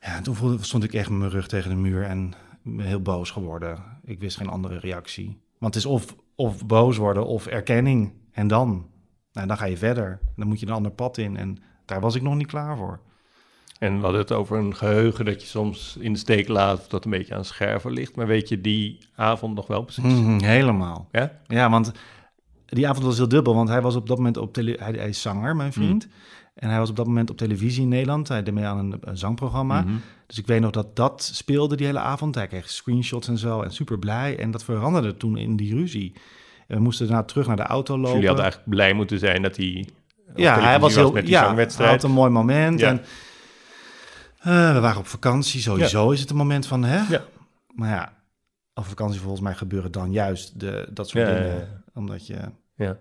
[0.00, 2.34] Ja, toen voelde, stond ik echt met mijn rug tegen de muur en
[2.76, 3.78] heel boos geworden.
[4.04, 5.40] Ik wist geen andere reactie.
[5.58, 8.12] Want het is of, of boos worden of erkenning.
[8.32, 8.86] En dan,
[9.32, 10.20] nou, dan ga je verder.
[10.36, 11.36] Dan moet je een ander pad in.
[11.36, 13.00] En daar was ik nog niet klaar voor.
[13.78, 16.78] En we hadden het over een geheugen dat je soms in de steek laat...
[16.78, 18.16] of dat een beetje aan scherven ligt.
[18.16, 20.04] Maar weet je die avond nog wel precies?
[20.04, 21.08] Mm, helemaal.
[21.12, 21.40] Ja?
[21.46, 21.92] Ja, want
[22.66, 25.08] die avond was heel dubbel, want hij was op dat moment op tele hij, hij
[25.08, 26.06] is zanger, mijn vriend.
[26.06, 26.12] Mm.
[26.54, 28.28] En hij was op dat moment op televisie in Nederland.
[28.28, 29.80] Hij deed mee aan een, een zangprogramma.
[29.80, 29.86] Mhm.
[29.88, 30.02] Mm -hmm.
[30.26, 32.34] Dus ik weet nog dat dat speelde die hele avond.
[32.34, 34.38] Hij kreeg screenshots en zo en super blij.
[34.38, 36.12] En dat veranderde toen in die ruzie.
[36.66, 38.02] En we moesten daarna terug naar de auto lopen.
[38.02, 39.88] Dus jullie hadden eigenlijk blij moeten zijn dat hij.
[40.34, 41.12] Ja, hij was heel.
[41.12, 41.90] met die ja, zangwedstrijd.
[41.90, 42.80] hij had een mooi moment.
[42.80, 42.88] Ja.
[42.88, 43.00] En,
[44.46, 45.60] uh, we waren op vakantie.
[45.60, 46.12] Sowieso Ja.
[46.12, 47.02] is het een moment van, hè?
[47.08, 47.24] Ja.
[47.74, 48.12] Maar ja,
[48.74, 51.84] op vakantie volgens mij gebeuren dan juist de, dat soort Ja, dingen.
[51.96, 52.36] Omdat je...
[52.74, 52.98] Ja.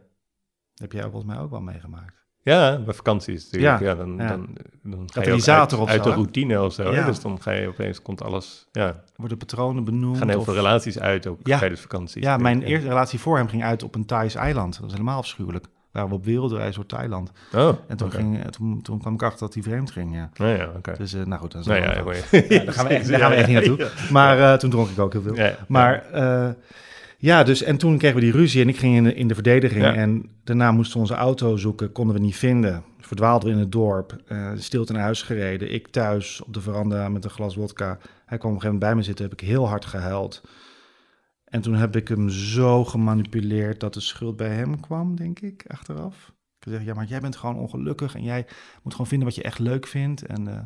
[0.75, 2.23] Heb jij volgens mij ook wel meegemaakt.
[2.41, 3.81] Ja, bij vakantie is het natuurlijk.
[3.81, 4.27] Ja, Ja, dan, ja.
[4.27, 6.91] dan, dan ga je uit, uit de routine of zo.
[6.93, 7.05] Ja.
[7.05, 8.67] Dus dan ga je opeens, komt alles...
[8.71, 10.17] Ja, Worden patronen benoemd.
[10.17, 11.59] gaan heel of- veel relaties uit ook Ja.
[11.59, 12.21] tijdens vakantie.
[12.21, 14.73] Ja, mijn eerste relatie voor hem ging uit op een Thais eiland.
[14.73, 15.65] Dat was helemaal afschuwelijk.
[15.91, 17.31] Waren we op wereldreis door Thailand.
[17.55, 20.29] Oh, En toen, ging, toen, toen kwam ik achter dat hij vreemd ging, ja.
[20.33, 20.93] Nou ja, oké.
[20.97, 23.47] Dus, eh, nou goed, is Nou ja, daar gaan we echt, daar gaan we echt
[23.47, 23.89] niet naartoe.
[24.11, 25.35] Maar eh, toen dronk ik ook heel veel.
[25.67, 26.49] Maar eh,
[27.17, 29.33] ja, dus en toen kregen we die ruzie en ik ging in de, in de
[29.33, 29.83] verdediging.
[29.83, 29.93] Ja.
[29.93, 32.83] En daarna moesten we onze auto zoeken, konden we niet vinden.
[32.99, 35.73] Verdwaalden we in het dorp, eh stilte naar huis gereden.
[35.73, 37.97] Ik thuis op de veranda met een glas wodka.
[38.25, 40.41] Hij kwam op een gegeven moment bij me zitten, heb ik heel hard gehuild.
[41.45, 45.65] En toen heb ik hem zo gemanipuleerd dat de schuld bij hem kwam, denk ik,
[45.67, 46.33] achteraf.
[46.59, 48.45] Ik zeg, ja, maar jij bent gewoon ongelukkig en jij
[48.83, 50.25] moet gewoon vinden wat je echt leuk vindt.
[50.25, 50.61] En eh,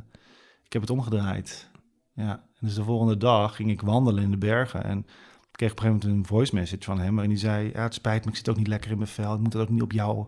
[0.64, 1.70] ik heb het omgedraaid.
[2.14, 5.06] Ja, en dus de volgende dag ging ik wandelen in de bergen en
[5.60, 7.94] kreeg op een gegeven moment een voice message van hem waarin hij zei, ja, het
[7.94, 9.82] spijt me, ik zit ook niet lekker in mijn vel, ik moet het ook niet
[9.82, 10.26] op jou.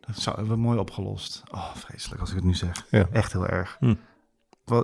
[0.00, 1.42] Dat zou hebben we mooi opgelost.
[1.50, 2.86] Oh, vreselijk als ik het nu zeg.
[2.90, 3.08] Ja.
[3.12, 3.76] Echt heel erg.
[3.80, 3.94] Hm.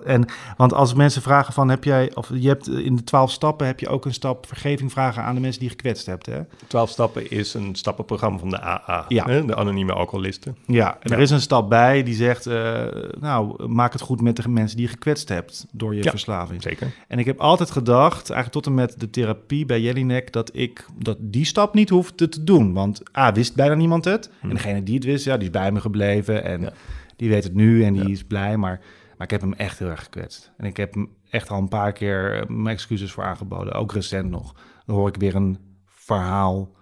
[0.05, 0.24] En,
[0.57, 3.66] want als mensen vragen van, heb jij, of je hebt eh, in de twaalf stappen,
[3.66, 6.41] heb je ook een stap vergeving vragen aan de mensen die je gekwetst hebt, hè?
[6.66, 9.24] 12 stappen is een stappenprogramma van de AA, Ja.
[9.24, 10.57] hè, de anonieme alcoholisten.
[10.66, 11.16] Ja, en Ja.
[11.16, 12.85] er is een stap bij die zegt, eh,
[13.20, 16.11] nou, maak het goed met de mensen die je gekwetst hebt door je Ja.
[16.11, 16.62] verslaving.
[16.62, 16.93] Zeker.
[17.09, 20.87] En ik heb altijd gedacht, eigenlijk tot en met de therapie bij Jelinek, dat ik
[20.99, 22.72] dat die stap niet hoefde te doen.
[22.72, 24.31] Want A, wist bijna niemand het.
[24.43, 26.70] En degene die het wist, ja, die is bij me gebleven en Hmm.
[27.16, 28.57] Die weet het nu en die is blij.
[28.57, 28.81] Maar,
[29.16, 30.52] maar ik heb hem echt heel erg gekwetst.
[30.56, 33.92] En ik heb hem echt al een paar keer eh, mijn excuses voor aangeboden, ook
[33.92, 34.54] recent nog.
[34.84, 36.74] Dan hoor ik weer een verhaal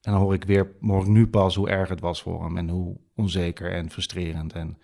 [0.00, 2.68] en dan hoor ik weer, hoor nu pas hoe erg het was voor hem en
[2.68, 4.52] hoe onzeker en frustrerend.
[4.52, 4.78] En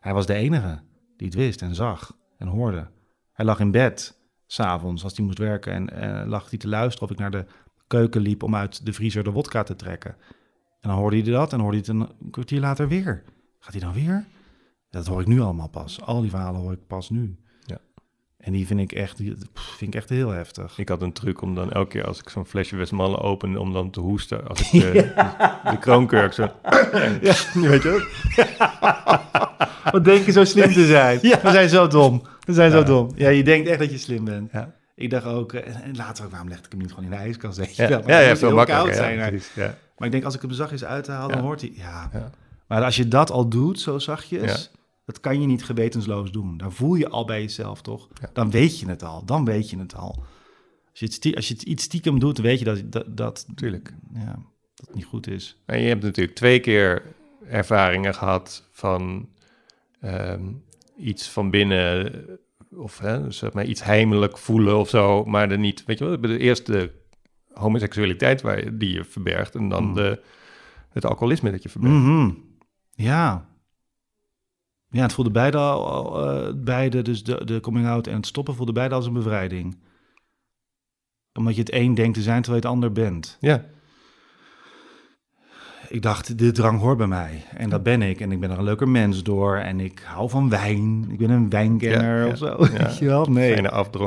[0.00, 0.82] hij was de enige
[1.16, 2.90] die het wist en zag en hoorde.
[3.32, 5.72] Hij lag in bed, s'avonds, als hij moest werken.
[5.72, 7.46] En eh, lag hij te luisteren of ik naar de
[7.86, 10.16] keuken liep om uit de vriezer de wodka te trekken.
[10.80, 13.22] En dan hoorde hij dat en hoorde hij het een kwartier later weer.
[13.58, 14.24] Gaat hij dan weer?
[14.90, 16.00] Dat hoor ik nu allemaal pas.
[16.04, 17.36] Al die verhalen hoor ik pas nu.
[17.66, 17.78] Ja.
[18.38, 20.78] En die vind ik echt, die vind ik echt heel heftig.
[20.78, 23.72] Ik had een truc om dan elke keer als ik zo'n flesje Westmalle open, om
[23.72, 24.48] dan te hoesten.
[24.48, 25.12] Als ik de,
[25.70, 26.42] de, kroonkurk zo...
[27.54, 28.08] Weet je ook?
[29.92, 31.18] Wat denk je zo slim te zijn?
[31.22, 31.40] Ja.
[31.42, 32.22] We zijn zo dom.
[32.44, 32.84] We zijn zo Ja.
[32.84, 33.10] dom.
[33.14, 34.52] Ja, je denkt echt dat je slim bent.
[34.52, 34.72] Ja.
[34.94, 37.16] Ik dacht ook, eh, en later ook, waarom legde ik hem niet gewoon in de
[37.16, 37.58] ijskast?
[37.58, 37.98] Weet je Ja, wel?
[37.98, 38.88] ja, Maar ja, veel heel makkelijker.
[38.90, 39.28] koud Ja, zijn.
[39.30, 39.74] precies, ja.
[39.96, 41.42] Maar ik denk, als ik hem zachtjes uithaal, dan Ja.
[41.42, 41.72] hoort hij...
[41.74, 42.10] Ja.
[42.12, 42.30] Ja.
[42.66, 44.78] Maar als je dat al doet, zo zachtjes, Ja.
[45.12, 46.56] Dat kan je niet gewetensloos doen.
[46.56, 48.08] Dan voel je al bij jezelf, toch?
[48.20, 48.30] Ja.
[48.32, 49.24] Dan weet je het al.
[49.24, 50.22] Dan weet je het al.
[50.90, 53.94] Als je, het als je het iets stiekem doet, weet je dat dat, dat, Tuurlijk.
[54.14, 54.38] ja,
[54.74, 55.62] dat het niet goed is.
[55.66, 57.02] En je hebt natuurlijk twee keer
[57.48, 59.28] ervaringen gehad van
[60.00, 60.42] ehm,
[60.96, 62.12] iets van binnen,
[62.76, 66.20] of hè, zeg maar iets heimelijk voelen of zo, maar dan niet, weet je wel,
[66.20, 66.92] de eerste
[67.52, 69.94] homoseksualiteit waar je, die je verbergt en dan Mm.
[69.94, 70.22] de,
[70.90, 71.96] het alcoholisme dat je verbergt.
[71.96, 72.30] Mhm.
[72.94, 73.48] Ja.
[74.90, 78.54] Ja, het voelde beide, al, eh, beide dus de, de coming out en het stoppen
[78.54, 79.78] voelde beide als een bevrijding.
[81.38, 83.36] Omdat je het een denkt te zijn terwijl je het ander bent.
[83.40, 83.64] Ja,
[85.88, 87.44] Ik dacht, de drang hoort bij mij.
[87.56, 88.20] En dat ben ik.
[88.20, 89.56] En ik ben er een leuker mens door.
[89.56, 91.06] En ik hou van wijn.
[91.10, 92.46] Ik ben een wijnkenner Ja, ja, of zo.
[92.46, 92.84] ja.
[92.84, 93.24] Weet je wel?
[93.26, 93.56] Nee.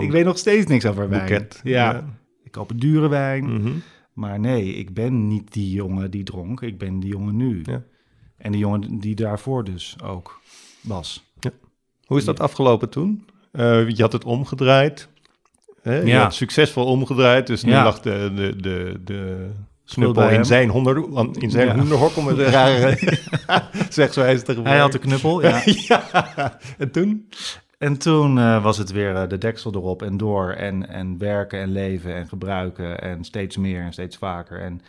[0.01, 1.21] Ik weet nog steeds niks over wijn.
[1.27, 1.59] boeket.
[1.63, 2.03] Ja.
[2.43, 3.53] Ik koop een dure wijn.
[3.53, 3.71] Mhm.
[4.13, 6.61] Maar nee, ik ben niet die jongen die dronk.
[6.61, 7.61] Ik ben die jongen nu.
[7.63, 7.83] Ja.
[8.37, 10.41] En die jongen die daarvoor dus ook
[10.83, 11.23] was.
[12.05, 13.25] Hoe is dat afgelopen toen?
[13.51, 15.07] Eh, je had het omgedraaid.
[15.81, 15.95] Hè?
[15.99, 16.21] Je Ja.
[16.21, 17.83] had succesvol omgedraaid, dus nu Ja.
[17.83, 19.49] lag de, de, de, de
[19.85, 20.97] knuppel in zijn, honder,
[21.41, 22.09] in zijn Ja.
[22.15, 22.97] om het rare
[23.89, 24.63] zegswijze te gebruiken.
[24.71, 25.61] Hij had de knuppel, ja.
[25.87, 26.59] ja.
[26.77, 27.29] En toen?
[27.77, 30.51] En toen eh, was het weer eh, de deksel erop en door.
[30.51, 33.01] En, en werken en leven en gebruiken.
[33.01, 34.59] En steeds meer en steeds vaker.
[34.61, 34.81] En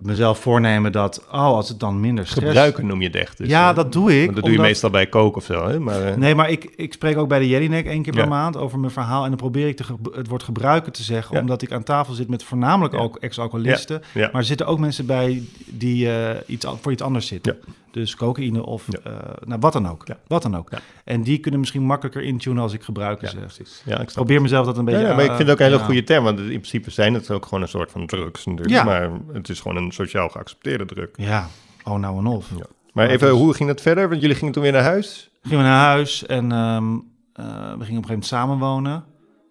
[0.00, 2.46] mezelf voornemen dat, oh, als het dan minder stress...
[2.46, 3.38] Gebruiken noem je het echt.
[3.38, 4.24] Dus, ja, dat doe ik.
[4.24, 5.68] want dat doe je meestal bij koken of zo.
[5.68, 5.80] Hè?
[5.80, 8.56] Maar, eh, Nee, maar ik, ik spreek ook bij de Jellinek één keer per maand
[8.56, 9.22] over mijn verhaal.
[9.22, 11.34] En dan probeer ik te het woord gebruiken te zeggen.
[11.34, 11.40] Ja.
[11.40, 13.00] Omdat ik aan tafel zit met voornamelijk Ja.
[13.00, 14.02] ook ex-alcoholisten.
[14.14, 17.56] Maar er zitten ook mensen bij die eh, iets, voor iets anders zitten.
[17.92, 18.98] Dus cocaïne of Ja.
[19.10, 20.06] eh, nou, wat dan ook.
[20.06, 20.18] Ja.
[20.26, 20.70] Wat dan ook.
[20.70, 20.78] Ja.
[21.04, 23.40] En die kunnen misschien makkelijker intunen als ik gebruiken ja, zeg.
[23.40, 23.82] precies.
[23.84, 25.00] Ja, ik probeer mezelf dat een beetje...
[25.00, 25.84] ja, maar ik vind het ook een hele ja.
[25.84, 28.74] goede term, want in principe zijn het ook gewoon een soort van drugs natuurlijk.
[28.76, 28.84] Ja.
[28.84, 31.14] Maar het is gewoon een sociaal geaccepteerde druk.
[31.16, 31.48] Ja,
[31.84, 32.50] oh nou en of.
[32.56, 32.66] Ja.
[32.92, 34.08] Maar even, dus- hoe ging dat verder?
[34.08, 35.30] Want jullie gingen toen weer naar huis?
[35.42, 36.94] Gingen we naar huis en ehm,
[37.32, 39.04] eh, we gingen op een gegeven moment samenwonen.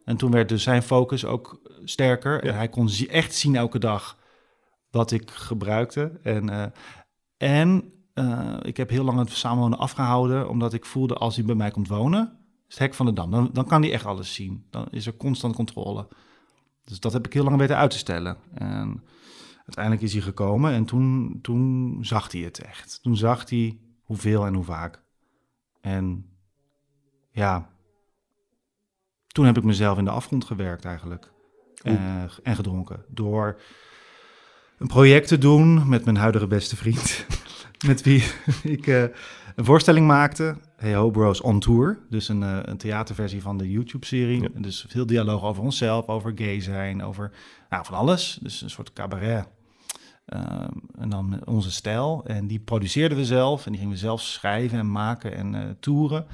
[0.05, 2.43] En toen werd dus zijn focus ook sterker.
[2.43, 4.17] En hij kon echt zien elke dag
[4.89, 6.19] wat ik gebruikte.
[6.23, 6.63] En, eh,
[7.37, 11.55] en eh, ik heb heel lang het samenwonen afgehouden, omdat ik voelde als hij bij
[11.55, 12.37] mij komt wonen,
[12.67, 13.31] is het hek van de dam.
[13.31, 14.65] Dan, dan kan hij echt alles zien.
[14.69, 16.07] Dan is er constant controle.
[16.83, 18.37] Dus dat heb ik heel lang weten uit te stellen.
[18.53, 19.03] En
[19.55, 22.99] uiteindelijk is hij gekomen en toen, toen zag hij het echt.
[23.01, 25.03] Toen zag hij hoeveel en hoe vaak.
[25.81, 26.25] En
[27.31, 27.69] ja,
[29.27, 31.31] toen heb ik mezelf in de afgrond gewerkt eigenlijk.
[31.81, 33.05] Eh, en gedronken.
[33.07, 33.59] Door
[34.77, 37.25] een project te doen met mijn huidige beste vriend.
[37.85, 38.23] met wie
[38.77, 39.01] ik eh,
[39.55, 40.55] een voorstelling maakte.
[40.75, 41.99] Hey Ho Bros on Tour.
[42.09, 44.41] Dus een, eh, een theaterversie van de YouTube-serie.
[44.41, 44.49] Ja.
[44.55, 47.31] Dus veel dialoog over onszelf, over gay zijn, over
[47.69, 48.39] nou, van alles.
[48.41, 49.47] Dus een soort cabaret.
[50.25, 52.23] Ehm, en dan onze stijl.
[52.25, 53.65] En die produceerden we zelf.
[53.65, 56.25] En die gingen we zelf schrijven en maken en eh toeren.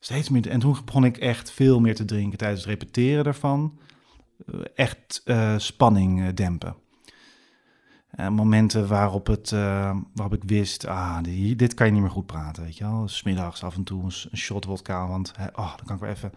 [0.00, 0.48] Steeds meer.
[0.48, 3.78] En toen begon ik echt veel meer te drinken tijdens het repeteren daarvan.
[4.74, 5.22] Echt
[5.56, 6.81] spanning dempen.
[8.12, 11.18] Eh, momenten waarop, het, eh, waarop ik wist, ah,
[11.56, 13.08] dit kan je niet meer goed praten, weet je wel.
[13.08, 16.10] Smiddags af en toe een, s- een shot wodka, want oh, dan kan ik weer
[16.10, 16.32] even...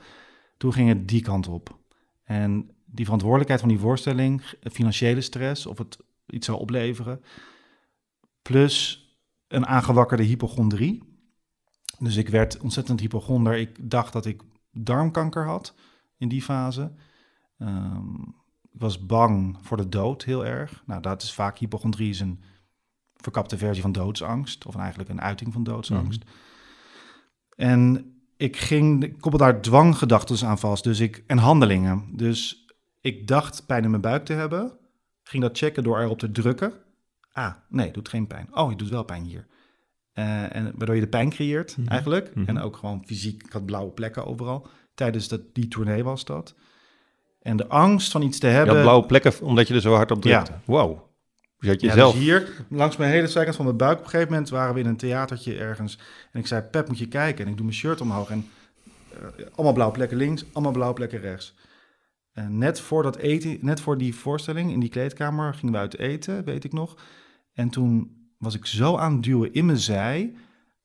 [0.57, 1.79] Toen ging het die kant op.
[2.23, 5.97] En die verantwoordelijkheid van die voorstelling, financiële stress, of het
[6.27, 7.21] iets zou opleveren,
[8.41, 9.03] plus
[9.47, 11.03] een aangewakkerde hypochondrie.
[11.99, 13.57] Dus ik werd ontzettend hypochonder.
[13.57, 15.75] Ik dacht dat ik darmkanker had
[16.17, 16.91] in die fase.
[17.57, 17.65] Ik
[18.77, 20.83] was bang voor de dood heel erg.
[20.85, 22.41] Nou, dat is vaak hypochondrie is een
[23.15, 24.65] verkapte versie van doodsangst.
[24.65, 26.23] Of eigenlijk een uiting van doodsangst.
[27.55, 30.83] En ik ging, ik koppel daar dwanggedachten aan vast.
[30.83, 32.09] Dus ik, en handelingen.
[32.11, 32.65] Dus
[33.01, 34.77] ik dacht pijn in mijn buik te hebben.
[35.23, 36.73] Ging dat checken door erop te drukken.
[37.31, 38.47] Ah, nee, doet geen pijn.
[38.57, 39.47] Oh, je doet wel pijn hier.
[40.13, 41.87] Eh, en waardoor je de pijn creëert, Mhm.
[41.87, 42.35] eigenlijk.
[42.35, 42.47] Mhm.
[42.49, 44.67] En ook gewoon fysiek, ik had blauwe plekken overal.
[44.93, 46.55] Tijdens dat, die tournee was dat.
[47.45, 48.73] En de angst van iets te hebben...
[48.73, 50.51] had blauwe plekken omdat je er zo hard op drukte.
[50.51, 50.61] Ja.
[50.65, 50.99] Wow.
[51.57, 53.97] Dus je Ja, dus hier, langs mijn hele zijkant van mijn buik.
[53.97, 55.99] Op een gegeven moment waren we in een theatertje ergens.
[56.31, 57.45] En ik zei, Pep, moet je kijken.
[57.45, 58.29] En ik doe mijn shirt omhoog.
[58.29, 58.47] En
[59.09, 61.55] eh, allemaal blauwe plekken links, allemaal blauwe plekken rechts.
[62.31, 65.97] En net voor, dat eten, net voor die voorstelling in die kleedkamer gingen we uit
[65.97, 66.97] eten, weet ik nog.
[67.53, 70.33] En toen was ik zo aan het duwen in mijn zij.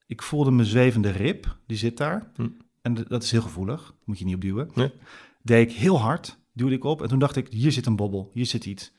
[0.06, 2.30] Ik voelde mijn zwevende rib, die zit daar.
[2.34, 2.48] Hm.
[2.82, 4.70] En dat is heel gevoelig, moet je niet op duwen.
[4.74, 4.92] Nee.
[5.42, 7.02] Deed ik heel hard, duwde ik op.
[7.02, 8.92] En toen dacht ik, hier zit een bobbel, hier zit iets.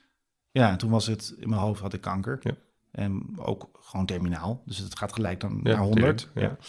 [0.51, 2.39] Ja, en toen was het, in mijn hoofd had ik kanker.
[2.41, 2.55] Ja.
[2.91, 4.61] En ook gewoon terminaal.
[4.65, 6.17] Dus het gaat gelijk dan Ja, naar 100.
[6.17, 6.65] tuurlijk, ja.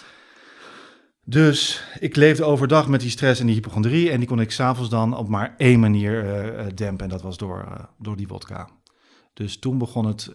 [1.24, 4.10] Dus ik leefde overdag met die stress en die hypochondrie.
[4.10, 7.04] En die kon ik s'avonds dan op maar één manier eh, eh, dempen.
[7.04, 8.68] En dat was door, eh, door die wodka.
[9.32, 10.30] Dus toen begon het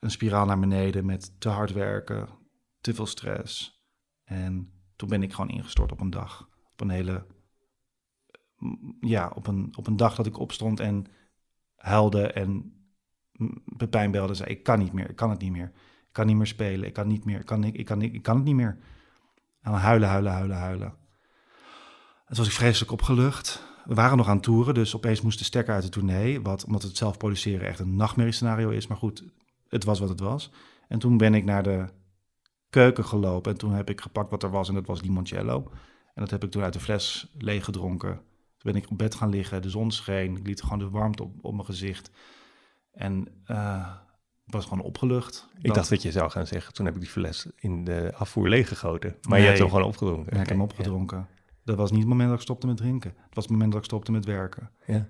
[0.00, 2.28] een spiraal naar beneden met te hard werken,
[2.80, 3.82] te veel stress.
[4.24, 6.48] En toen ben ik gewoon ingestort op een dag.
[6.72, 7.26] Op een hele
[9.00, 11.06] ja, op een, op een dag dat ik opstond en
[11.76, 12.72] huilde en
[13.76, 15.72] Pepijn belde zei, ik kan niet meer, ik kan het niet meer.
[16.08, 18.36] Ik kan niet meer spelen, ik kan niet meer, ik kan, ik, kan, ik, kan
[18.36, 18.78] het niet meer.
[19.60, 20.86] En huilen, huilen, huilen, huilen.
[20.86, 23.66] En toen was ik vreselijk opgelucht.
[23.84, 26.42] We waren nog aan toeren, dus opeens moest de stekker uit de tournee.
[26.42, 28.86] Wat, omdat het zelf produceren echt een nachtmerriescenario is.
[28.86, 29.24] Maar goed,
[29.68, 30.52] het was wat het was.
[30.88, 31.86] En toen ben ik naar de
[32.70, 33.52] keuken gelopen.
[33.52, 34.68] En toen heb ik gepakt wat er was.
[34.68, 35.70] En dat was limoncello.
[36.14, 38.20] En dat heb ik toen uit de fles leeg gedronken.
[38.58, 39.62] Toen ben ik op bed gaan liggen.
[39.62, 40.36] De zon scheen.
[40.36, 42.10] Ik liet gewoon de warmte op, op mijn gezicht.
[42.90, 43.94] En uh,
[44.44, 45.48] was gewoon opgelucht.
[45.58, 48.48] Ik dacht dat je zou gaan zeggen, toen heb ik die fles in de afvoer
[48.48, 49.10] leeggegoten.
[49.10, 50.34] Maar nee, je hebt hem gewoon opgedronken.
[50.34, 51.28] Ja, ik heb hem opgedronken.
[51.64, 53.10] Dat was niet het moment dat ik stopte met drinken.
[53.10, 54.70] Het was het moment dat ik stopte met werken.
[54.86, 55.08] Ja.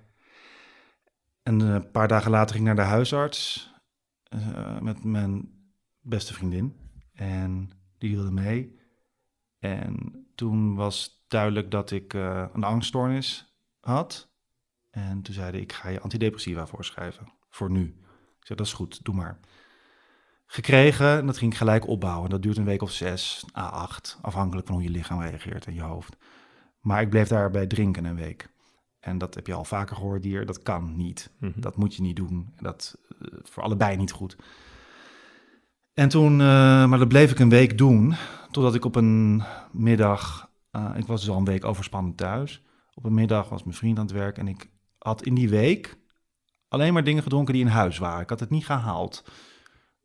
[1.42, 3.72] En uh, een paar dagen later ging ik naar de huisarts
[4.34, 5.48] uh, met mijn
[6.00, 6.76] beste vriendin.
[7.12, 8.78] En die hielde mee.
[9.58, 14.28] En toen was duidelijk dat ik uh, een angststoornis had.
[14.90, 17.32] En toen zeiden ik ga je antidepressiva voorschrijven.
[17.48, 17.84] Voor nu.
[18.40, 19.38] Ik zei, dat is goed, doe maar.
[20.46, 22.30] Gekregen, en dat ging ik gelijk opbouwen.
[22.30, 25.74] Dat duurt een week of zes, a acht, afhankelijk van hoe je lichaam reageert en
[25.74, 26.16] je hoofd.
[26.80, 28.48] Maar ik bleef daarbij drinken een week.
[29.00, 30.46] En dat heb je al vaker gehoord hier.
[30.46, 31.30] Dat kan niet.
[31.38, 31.60] Mm -hmm.
[31.60, 32.54] Dat moet je niet doen.
[32.60, 34.36] Dat uh, voor allebei niet goed.
[35.94, 36.38] En toen, uh,
[36.86, 38.14] maar dat bleef ik een week doen.
[38.50, 40.47] Totdat ik op een middag,
[40.78, 42.62] uh, ik was dus al een week overspannen thuis.
[42.94, 44.38] Op een middag was mijn vriend aan het werk.
[44.38, 45.98] En ik had in die week
[46.68, 48.22] alleen maar dingen gedronken die in huis waren.
[48.22, 49.24] Ik had het niet gehaald.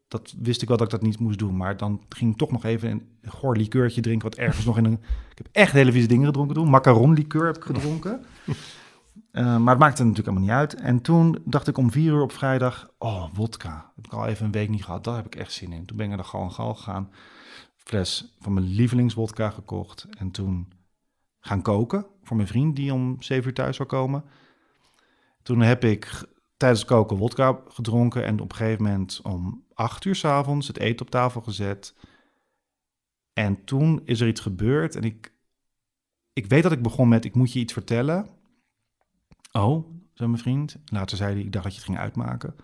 [0.08, 1.58] Dat wist ik wel dat ik dat niet moest doen.
[1.58, 4.30] Maar dan ging ik toch nog even een goor likeurtje drinken.
[4.30, 5.00] Wat ergens nog in een.
[5.32, 6.70] Ik heb echt hele vieze dingen gedronken toen.
[6.70, 8.26] Macaron likeur heb ik gedronken.
[9.32, 10.76] Uh, maar het maakte natuurlijk helemaal niet uit.
[10.76, 13.92] En toen dacht ik om vier uur op vrijdag, oh, wodka.
[13.96, 15.86] Heb ik al even een week niet gehad, daar heb ik echt zin in.
[15.86, 17.10] Toen ben ik naar de Gal en Gal gegaan,
[17.84, 20.08] fles van mijn lievelingswodka gekocht.
[20.18, 20.72] En toen
[21.40, 24.24] gaan koken voor mijn vriend die om zeven uur thuis zou komen.
[25.44, 26.24] Toen heb ik
[26.58, 28.26] tijdens het koken wodka gedronken.
[28.26, 31.96] En op een gegeven moment om acht uur s'avonds het eten op tafel gezet.
[33.34, 34.96] En toen is er iets gebeurd.
[34.96, 35.34] En ik,
[36.34, 38.28] ik weet dat ik begon met, ik moet je iets vertellen.
[39.52, 40.78] Oh, zei mijn vriend.
[40.86, 42.56] Later zei hij, ik dacht dat je het ging uitmaken.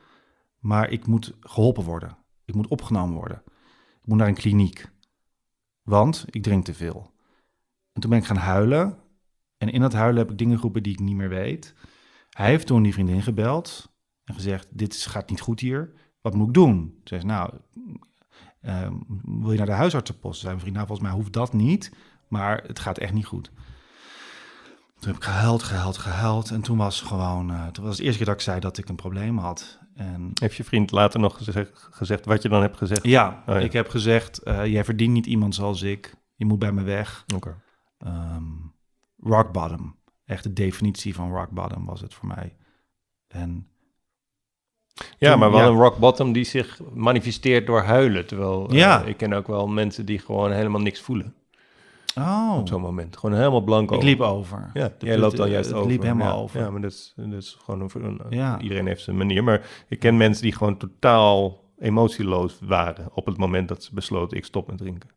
[0.59, 2.17] Maar ik moet geholpen worden.
[2.45, 3.41] Ik moet opgenomen worden.
[4.01, 4.89] Ik moet naar een kliniek.
[5.89, 7.11] Want ik drink te veel.
[7.93, 8.97] En toen ben ik gaan huilen.
[9.57, 11.73] En in dat huilen heb ik dingen geroepen die ik niet meer weet.
[12.29, 13.91] Hij heeft toen die vriendin gebeld
[14.23, 15.93] en gezegd: Dit gaat niet goed hier.
[16.21, 16.75] Wat moet ik doen?
[16.77, 17.53] Toen zei ze: Nou,
[18.61, 18.91] uh,
[19.23, 20.41] wil je naar de huisartsenpost?
[20.41, 21.93] Zijn vriend: Nou, volgens mij hoeft dat niet.
[22.27, 23.51] Maar het gaat echt niet goed.
[24.99, 26.51] Toen heb ik gehuild, gehuild, gehuild.
[26.51, 28.89] En toen was gewoon, uh, toen was het eerste keer dat ik zei dat ik
[28.89, 29.79] een probleem had.
[29.99, 33.03] En, Heeft je vriend later nog gezegd, gezegd wat je dan hebt gezegd?
[33.03, 33.61] Ja, oh, ja.
[33.61, 36.13] ik heb gezegd, uh, jij verdient niet iemand zoals ik.
[36.35, 37.25] Je moet bij me weg.
[37.35, 37.53] Okay.
[38.35, 38.73] Um,
[39.17, 39.95] rock bottom.
[40.25, 42.55] Echt de definitie van rock bottom was het voor mij.
[43.27, 43.67] En
[45.17, 45.67] ja, toen, maar wel ja.
[45.67, 48.25] een rock bottom die zich manifesteert door huilen.
[48.25, 49.01] Terwijl ja.
[49.01, 51.35] uh, ik ken ook wel mensen die gewoon helemaal niks voelen.
[52.16, 52.55] Oh.
[52.60, 53.18] Op zo'n moment.
[53.18, 54.70] Gewoon helemaal blank Ik liep over.
[54.74, 55.89] Ja, jij loopt dan juist het over.
[55.91, 56.60] liep helemaal ja, over.
[56.60, 58.60] Ja, maar dat is, dat is gewoon een, een Ja.
[58.60, 59.43] iedereen heeft zijn manier.
[59.43, 64.38] Maar ik ken mensen die gewoon totaal emotieloos waren op het moment dat ze besloten
[64.38, 65.10] ik stop met drinken.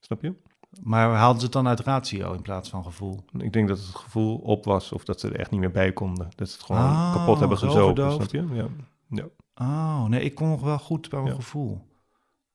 [0.00, 0.34] Snap je?
[0.82, 3.24] Maar haalden ze het dan uit ratio in plaats van gevoel?
[3.38, 5.92] Ik denk dat het gevoel op was of dat ze er echt niet meer bij
[5.92, 6.28] konden.
[6.36, 8.46] Dat ze het gewoon Oh, kapot hebben zo gezogen, snap je?
[8.52, 8.66] Ja.
[9.08, 9.24] ja.
[9.54, 11.40] Oh, nee, ik kon nog wel goed bij mijn Ja.
[11.40, 11.86] gevoel.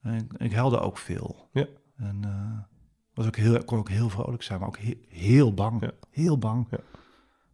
[0.02, 1.48] En Ik, ik huilde ook veel.
[1.52, 1.66] Ja.
[1.98, 2.75] En eh,
[3.16, 5.82] was ook heel, kon ook heel vrolijk zijn, maar ook he- heel bang.
[5.82, 5.92] Ja.
[6.12, 6.68] Heel bang.
[6.72, 6.78] Ja.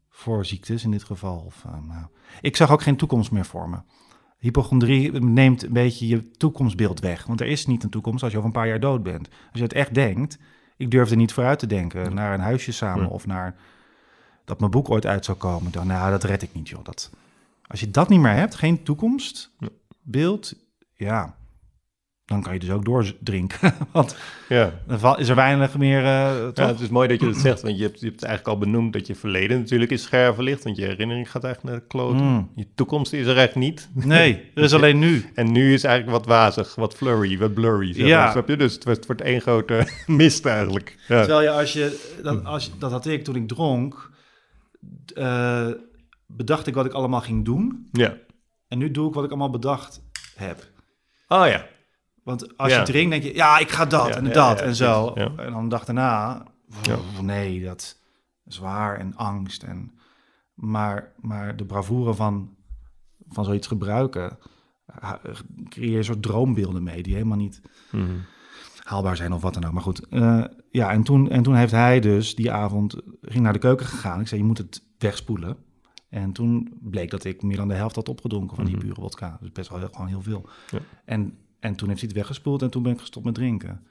[0.09, 1.43] Voor ziektes in dit geval.
[1.45, 2.05] Of, eh, nou.
[2.41, 3.77] Ik zag ook geen toekomst meer voor me.
[4.37, 7.25] Hypochondrie neemt een beetje je toekomstbeeld weg.
[7.25, 9.27] Want er is niet een toekomst als je over een paar jaar dood bent.
[9.27, 10.37] Als je het echt denkt,
[10.77, 13.55] ik durfde niet vooruit te denken naar een huisje samen of naar
[14.45, 15.71] dat mijn boek ooit uit zou komen.
[15.71, 16.83] Dan, nou, dat red ik niet, joh.
[16.83, 17.11] Dat,
[17.67, 20.53] als je dat niet meer hebt, geen toekomstbeeld,
[20.93, 21.35] ja,
[22.31, 23.73] dan kan je dus ook doordrinken.
[23.91, 24.15] Want
[24.49, 24.73] ja.
[24.87, 26.47] dan is er weinig meer, eh?
[26.53, 28.65] Ja, het is mooi dat je dat zegt, want je hebt, je hebt eigenlijk al
[28.65, 31.87] benoemd dat je verleden natuurlijk is scherven ligt, want je herinnering gaat eigenlijk naar de
[31.87, 32.25] kloten.
[32.25, 32.51] Mm.
[32.55, 33.89] Je toekomst is er echt niet.
[34.03, 35.25] Nee, er is alleen nu.
[35.35, 37.93] En nu is eigenlijk wat wazig, wat flurry, wat blurry.
[37.93, 38.23] Zeg Ja.
[38.23, 38.55] maar, snap je?
[38.57, 40.95] Dus het wordt, het wordt één grote mist eigenlijk.
[41.07, 41.19] Ja.
[41.19, 44.09] Terwijl je als je, dat, als, je- dat had ik toen ik dronk,
[45.15, 45.67] eh,
[46.27, 47.87] bedacht ik wat ik allemaal ging doen.
[47.91, 48.17] ja.
[48.67, 50.01] En nu doe ik wat ik allemaal bedacht
[50.35, 50.67] heb.
[51.27, 51.65] Oh ja.
[52.23, 52.79] Want als Ja.
[52.79, 55.13] je drinkt, denk je, ja, ik ga dat Ja, en dat en zo.
[55.13, 57.99] En dan de dag daarna, pff, nee, dat
[58.45, 59.63] is waar en angst.
[59.63, 59.91] En,
[60.53, 62.55] maar, maar de bravoure van,
[63.29, 64.37] van zoiets gebruiken,
[64.85, 65.21] ha-
[65.69, 67.61] creëer je een soort droombeelden mee die helemaal niet...
[67.91, 68.05] Mhm.
[68.83, 69.71] haalbaar zijn of wat dan ook.
[69.73, 73.53] Maar goed, eh, ja, en toen, en toen heeft hij dus die avond, ging naar
[73.53, 74.19] de keuken gegaan.
[74.19, 75.57] Ik zei, je moet het wegspoelen.
[76.09, 78.85] En toen bleek dat ik meer dan de helft had opgedronken van die Mhm.
[78.85, 79.37] pure wodka.
[79.41, 80.49] Dus best wel heel, gewoon heel veel.
[80.71, 80.79] Ja.
[81.05, 83.87] En, en toen heeft hij het weggespoeld en toen ben ik gestopt met drinken.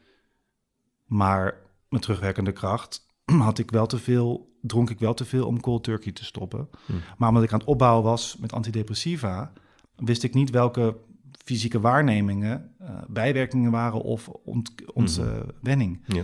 [1.04, 1.54] Maar
[1.88, 3.06] met terugwerkende kracht
[3.48, 6.68] had ik wel te veel, dronk ik wel te veel om cold turkey te stoppen.
[6.86, 6.92] Hm.
[7.16, 9.52] Maar omdat ik aan het opbouwen was met antidepressiva,
[9.96, 10.96] wist ik niet welke
[11.44, 16.00] fysieke waarnemingen eh, bijwerkingen waren of ont, ontwenning.
[16.06, 16.22] Ja.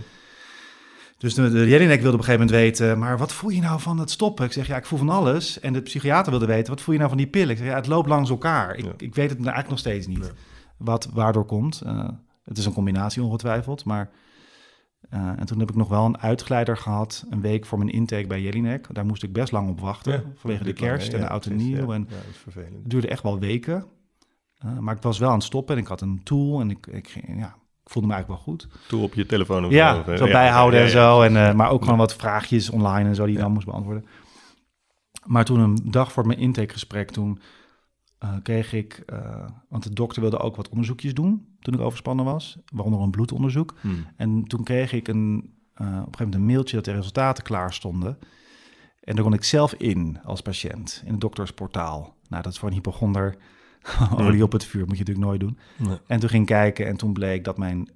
[1.17, 3.79] Dus de, de Jelinek wilde op een gegeven moment weten, maar wat voel je nou
[3.79, 4.45] van het stoppen?
[4.45, 5.59] Ik zeg, ja, ik voel van alles.
[5.59, 7.49] En de psychiater wilde weten, wat voel je nou van die pillen?
[7.49, 8.75] Ik zeg, ja, het loopt langs elkaar.
[8.75, 8.91] Ik, Ja.
[8.97, 10.19] ik weet het eigenlijk nog steeds niet.
[10.19, 10.29] Nee.
[10.77, 11.81] Wat waardoor komt.
[11.81, 12.07] Eh,
[12.43, 14.09] het is een combinatie ongetwijfeld, maar...
[15.09, 18.27] eh, en toen heb ik nog wel een uitgeleider gehad, een week voor mijn intake
[18.27, 18.87] bij Jelinek.
[18.91, 21.45] Daar moest ik best lang op wachten, Ja, vanwege de lang, kerst en de oud
[21.45, 21.93] en nieuw.
[21.93, 22.07] En
[22.45, 23.85] het duurde echt wel weken.
[24.57, 26.87] Eh, maar ik was wel aan het stoppen en ik had een tool en ik,
[26.87, 28.67] ik, ja, ik voelde me eigenlijk wel goed.
[28.87, 31.21] Toe op je telefoon of Ja, zo, ja, bijhouden en zo.
[31.21, 34.05] En, maar ook gewoon wat vraagjes online en zo die je dan moest beantwoorden.
[35.25, 37.39] Maar toen een dag voor mijn intakegesprek, toen
[38.19, 39.03] eh, kreeg ik...
[39.05, 42.57] eh, want de dokter wilde ook wat onderzoekjes doen toen ik overspannen was.
[42.73, 43.73] Waaronder een bloedonderzoek.
[43.81, 43.87] Hm.
[44.15, 47.43] En toen kreeg ik een, eh, op een gegeven moment een mailtje dat de resultaten
[47.43, 48.17] klaar stonden.
[49.03, 52.15] En daar kon ik zelf in als patiënt in het doktersportaal.
[52.29, 53.37] Nou, dat is voor een hypochonder
[54.17, 55.57] olie op het vuur, moet je natuurlijk nooit doen.
[55.77, 55.97] Nee.
[56.07, 57.89] En toen ging ik kijken en toen bleek dat mijn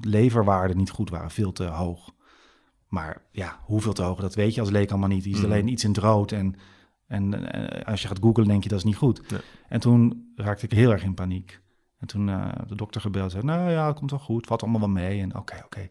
[0.00, 2.12] leverwaarden niet goed waren, veel te hoog.
[2.88, 5.22] Maar ja, hoeveel te hoog, dat weet je als leek allemaal niet.
[5.22, 5.46] Die is Mhm.
[5.50, 6.54] alleen iets in het rood en,
[7.14, 9.30] en eh, als je gaat googlen denk je dat is niet goed.
[9.30, 9.40] Nee.
[9.68, 11.60] En toen raakte ik heel erg in paniek.
[11.98, 14.80] En toen eh, de dokter gebeld zei, nou ja, het komt wel goed, valt allemaal
[14.80, 15.20] wel mee.
[15.20, 15.88] En oké, oké.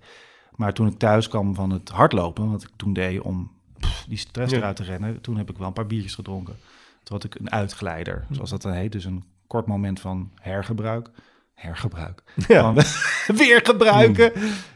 [0.56, 4.18] Maar toen ik thuis kwam van het hardlopen, wat ik toen deed om pff, die
[4.18, 4.58] stress Ja.
[4.58, 6.56] eruit te rennen, toen heb ik wel een paar biertjes gedronken.
[7.04, 8.92] Toen had ik een uitgeleider, zoals dat dan heet.
[8.92, 11.10] Dus een kort moment van hergebruik.
[11.54, 12.24] Hergebruik.
[12.48, 12.74] Ja.
[13.42, 14.32] Weer gebruiken.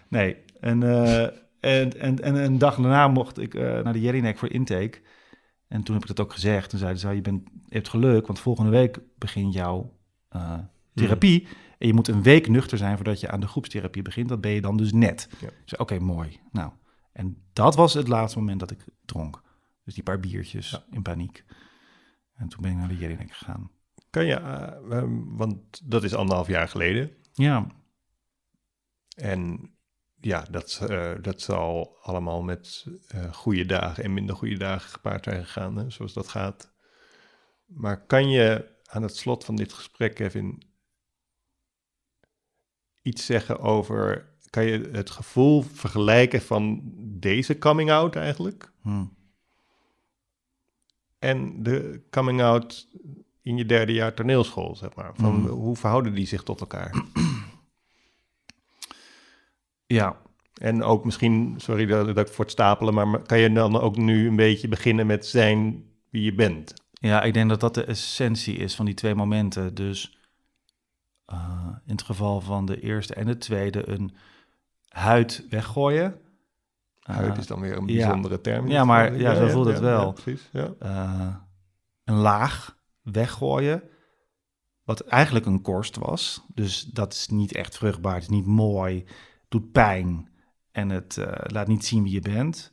[0.07, 0.35] Nee.
[0.59, 1.23] En, eh,
[1.59, 4.99] en, en, en een dag daarna mocht ik naar de Jelinek voor intake.
[5.67, 6.69] En toen heb ik dat ook gezegd.
[6.69, 9.97] Toen zeiden ze, je, bent, je hebt geluk, want volgende week begint jouw
[10.29, 10.59] eh,
[10.93, 11.47] therapie.
[11.77, 14.29] En je moet een week nuchter zijn voordat je aan de groepstherapie begint.
[14.29, 15.29] Dat ben je dan dus net.
[15.65, 15.77] Ja.
[15.77, 16.39] Oké, mooi.
[16.51, 16.71] Nou,
[17.11, 19.41] en dat was het laatste moment dat ik dronk.
[19.83, 20.83] Dus die paar biertjes Ja.
[20.91, 21.43] in paniek.
[22.33, 23.71] En toen ben ik naar de Jelinek gegaan.
[24.09, 27.11] Kan je, eh, ehm, want dat is anderhalf jaar geleden.
[27.33, 27.67] Ja,
[29.15, 29.69] En
[30.19, 35.23] ja, dat, eh, dat zal allemaal met eh goede dagen en minder goede dagen gepaard
[35.23, 36.71] zijn gegaan, hè, zoals dat gaat.
[37.65, 40.63] Maar kan je aan het slot van dit gesprek, Kevin,
[43.01, 46.81] iets zeggen over, kan je het gevoel vergelijken van
[47.19, 49.05] deze coming out eigenlijk hm.
[51.19, 52.87] en de coming out
[53.41, 55.11] in je derde jaar toneelschool, zeg maar?
[55.15, 55.47] Van, Mhm.
[55.47, 57.03] Hoe verhouden die zich tot elkaar?
[59.87, 60.17] Ja.
[60.53, 63.97] En ook misschien, sorry dat, dat ik voor het stapelen, maar kan je dan ook
[63.97, 66.73] nu een beetje beginnen met zijn wie je bent?
[66.91, 69.75] Ja, ik denk dat dat de essentie is van die twee momenten.
[69.75, 70.17] Dus
[71.25, 74.15] eh, in het geval van de eerste en de tweede een
[74.87, 76.21] huid weggooien.
[77.07, 77.93] Eh, Huid is dan weer een ja.
[77.93, 78.67] bijzondere term.
[78.67, 80.11] Ja, maar ja, zo voelt het wel.
[80.13, 80.73] Precies, ja.
[80.79, 81.35] eh,
[82.03, 83.83] een laag weggooien.
[84.83, 86.45] Wat eigenlijk een korst was.
[86.53, 88.13] Dus dat is niet echt vruchtbaar.
[88.13, 89.05] Het is niet mooi.
[89.47, 90.29] Doet pijn.
[90.71, 92.71] En het eh, laat niet zien wie je bent.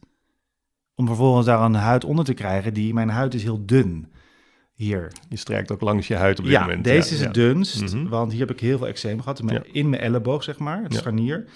[0.95, 2.75] Om vervolgens daar een huid onder te krijgen.
[2.75, 4.13] Die, mijn huid is heel dun.
[4.75, 5.13] Hier.
[5.29, 6.85] Je strijkt ook langs je huid op dit Ja, moment.
[6.85, 7.25] deze ja, is ja.
[7.25, 7.95] het dunst.
[7.95, 8.09] Mhm.
[8.09, 9.41] Want hier heb ik heel veel eczeem gehad.
[9.73, 10.83] In mijn, elleboog, zeg maar.
[10.83, 10.99] Het Ja.
[10.99, 11.49] scharnier.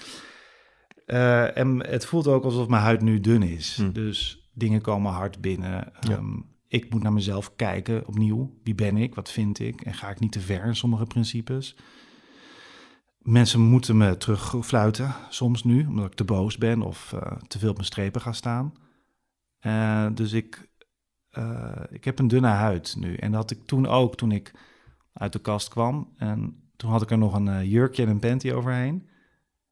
[1.06, 3.76] Eh, en het voelt ook alsof mijn huid nu dun is.
[3.76, 3.92] Hm.
[3.92, 5.92] Dus dingen komen hard binnen.
[6.00, 6.36] Ehm,
[6.68, 8.58] ik moet naar mezelf kijken opnieuw.
[8.62, 9.14] Wie ben ik?
[9.14, 9.80] Wat vind ik?
[9.80, 11.76] En ga ik niet te ver in sommige principes?
[13.18, 17.68] Mensen moeten me terugfluiten, soms nu, omdat ik te boos ben of eh, te veel
[17.68, 18.74] op mijn strepen ga staan.
[19.58, 20.70] Eh, dus ik,
[21.30, 23.14] eh, ik heb een dunne huid nu.
[23.14, 24.53] En dat had ik toen ook, toen ik
[25.12, 26.14] uit de kast kwam.
[26.16, 29.08] En toen had ik er nog een jurkje en een panty overheen.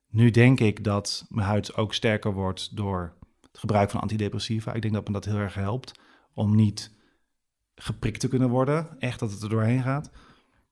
[0.09, 4.73] Nu denk ik dat mijn huid ook sterker wordt door het gebruik van antidepressiva.
[4.73, 6.01] Ik denk dat me dat heel erg helpt
[6.33, 6.95] om niet
[7.75, 8.99] geprikt te kunnen worden.
[8.99, 10.11] Echt dat het er doorheen gaat.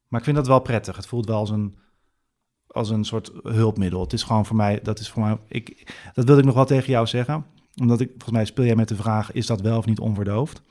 [0.09, 0.97] Maar ik vind dat wel prettig.
[0.97, 1.79] Het voelt wel als een,
[2.75, 4.01] als een soort hulpmiddel.
[4.01, 6.65] Het is gewoon voor mij, dat is voor mij, ik, dat wilde ik nog wel
[6.65, 7.47] tegen jou zeggen.
[7.81, 10.63] Omdat ik, volgens mij speel jij met de vraag, is dat wel of niet onverdoofd?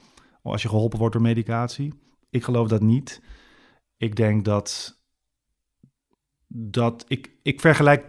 [0.41, 1.93] Als je geholpen wordt door medicatie.
[2.30, 3.21] Ik geloof dat niet.
[3.97, 4.99] Ik denk dat,
[6.47, 8.07] dat ik, ik vergelijk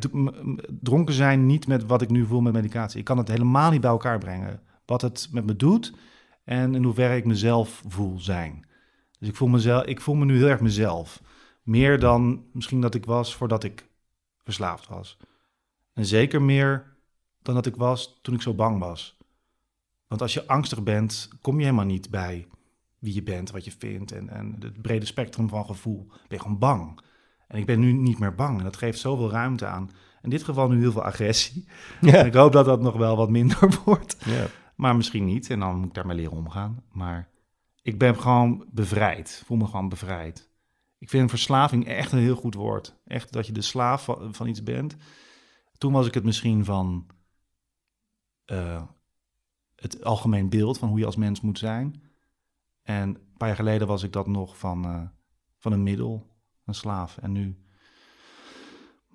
[0.80, 2.98] dronken zijn niet met wat ik nu voel met medicatie.
[2.98, 4.60] Ik kan het helemaal niet bij elkaar brengen.
[4.84, 5.92] Wat het met me doet
[6.44, 8.66] en in hoeverre ik mezelf voel zijn.
[9.18, 11.22] Dus ik voel, mezelf, ik voel me nu heel erg mezelf.
[11.64, 13.88] Meer dan misschien dat ik was voordat ik
[14.42, 15.16] verslaafd was.
[15.92, 16.96] En zeker meer
[17.42, 19.16] dan dat ik was toen ik zo bang was.
[20.06, 22.46] Want als je angstig bent, kom je helemaal niet bij
[22.98, 26.06] wie je bent, wat je vindt en, en het brede spectrum van gevoel.
[26.06, 27.00] Ben je gewoon bang.
[27.48, 29.90] En ik ben nu niet meer bang en dat geeft zoveel ruimte aan.
[30.22, 31.68] In dit geval nu heel veel agressie.
[32.00, 32.12] Ja.
[32.12, 34.16] En ik hoop dat dat nog wel wat minder wordt.
[34.24, 34.46] Ja.
[34.76, 35.50] Maar misschien niet.
[35.50, 36.82] En dan moet ik daarmee leren omgaan.
[36.92, 37.28] Maar
[37.82, 39.42] ik ben gewoon bevrijd.
[39.46, 40.50] Voel me gewoon bevrijd.
[41.04, 42.96] Ik vind verslaving echt een heel goed woord.
[43.04, 44.96] Echt dat je de slaaf van, van iets bent.
[45.78, 47.06] Toen was ik het misschien van
[48.44, 48.82] eh,
[49.74, 52.02] het algemeen beeld van hoe je als mens moet zijn.
[52.82, 55.02] En een paar jaar geleden was ik dat nog van, eh,
[55.58, 56.26] van een middel,
[56.64, 57.18] een slaaf.
[57.18, 57.64] En nu,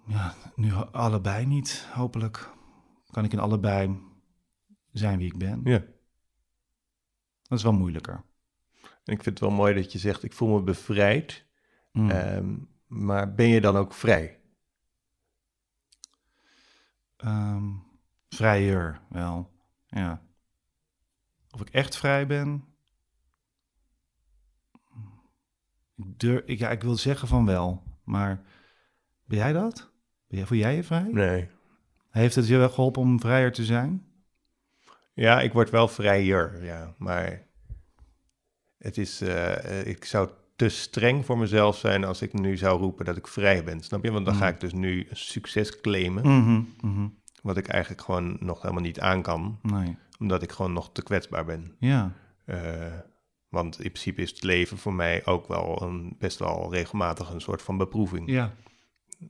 [0.06, 2.54] ja, nu allebei niet, hopelijk.
[3.12, 4.00] Kan ik in allebei
[4.92, 5.62] zijn wie ik ben.
[5.64, 5.84] ja.
[7.44, 8.24] Dat is wel moeilijker.
[8.82, 11.48] En ik vind het wel mooi dat je zegt, ik voel me bevrijd.
[11.92, 12.10] Mm.
[12.10, 12.56] Ehm,
[12.88, 14.40] maar ben je dan ook vrij?
[17.18, 17.72] Ehm,
[18.30, 19.52] vrijer, wel.
[19.88, 20.22] Ja.
[21.52, 22.64] Of ik echt vrij ben?
[25.96, 28.42] Ik, durf, ik, ja, ik wil zeggen van wel, maar
[29.26, 29.92] ben jij dat?
[30.28, 31.08] Ben jij, voel jij je vrij?
[31.12, 31.50] Nee.
[32.10, 34.08] Heeft het je wel geholpen om vrijer te zijn?
[35.14, 36.94] Ja, ik word wel vrijer, ja.
[36.98, 37.48] Maar
[38.78, 40.30] het is, eh, ik zou
[40.60, 43.82] te streng voor mezelf zijn als ik nu zou roepen dat ik vrij ben.
[43.84, 44.12] Snap je?
[44.12, 44.54] Want dan ga Mm.
[44.54, 47.08] ik dus nu succes claimen, Mhm, mhm.
[47.42, 49.98] wat ik eigenlijk gewoon nog helemaal niet aan kan, Nee.
[50.20, 51.76] omdat ik gewoon nog te kwetsbaar ben.
[51.80, 52.12] Ja.
[52.46, 52.60] Eh,
[53.50, 57.42] want in principe is het leven voor mij ook wel een, best wel regelmatig een
[57.42, 58.30] soort van beproeving.
[58.32, 58.54] Ja.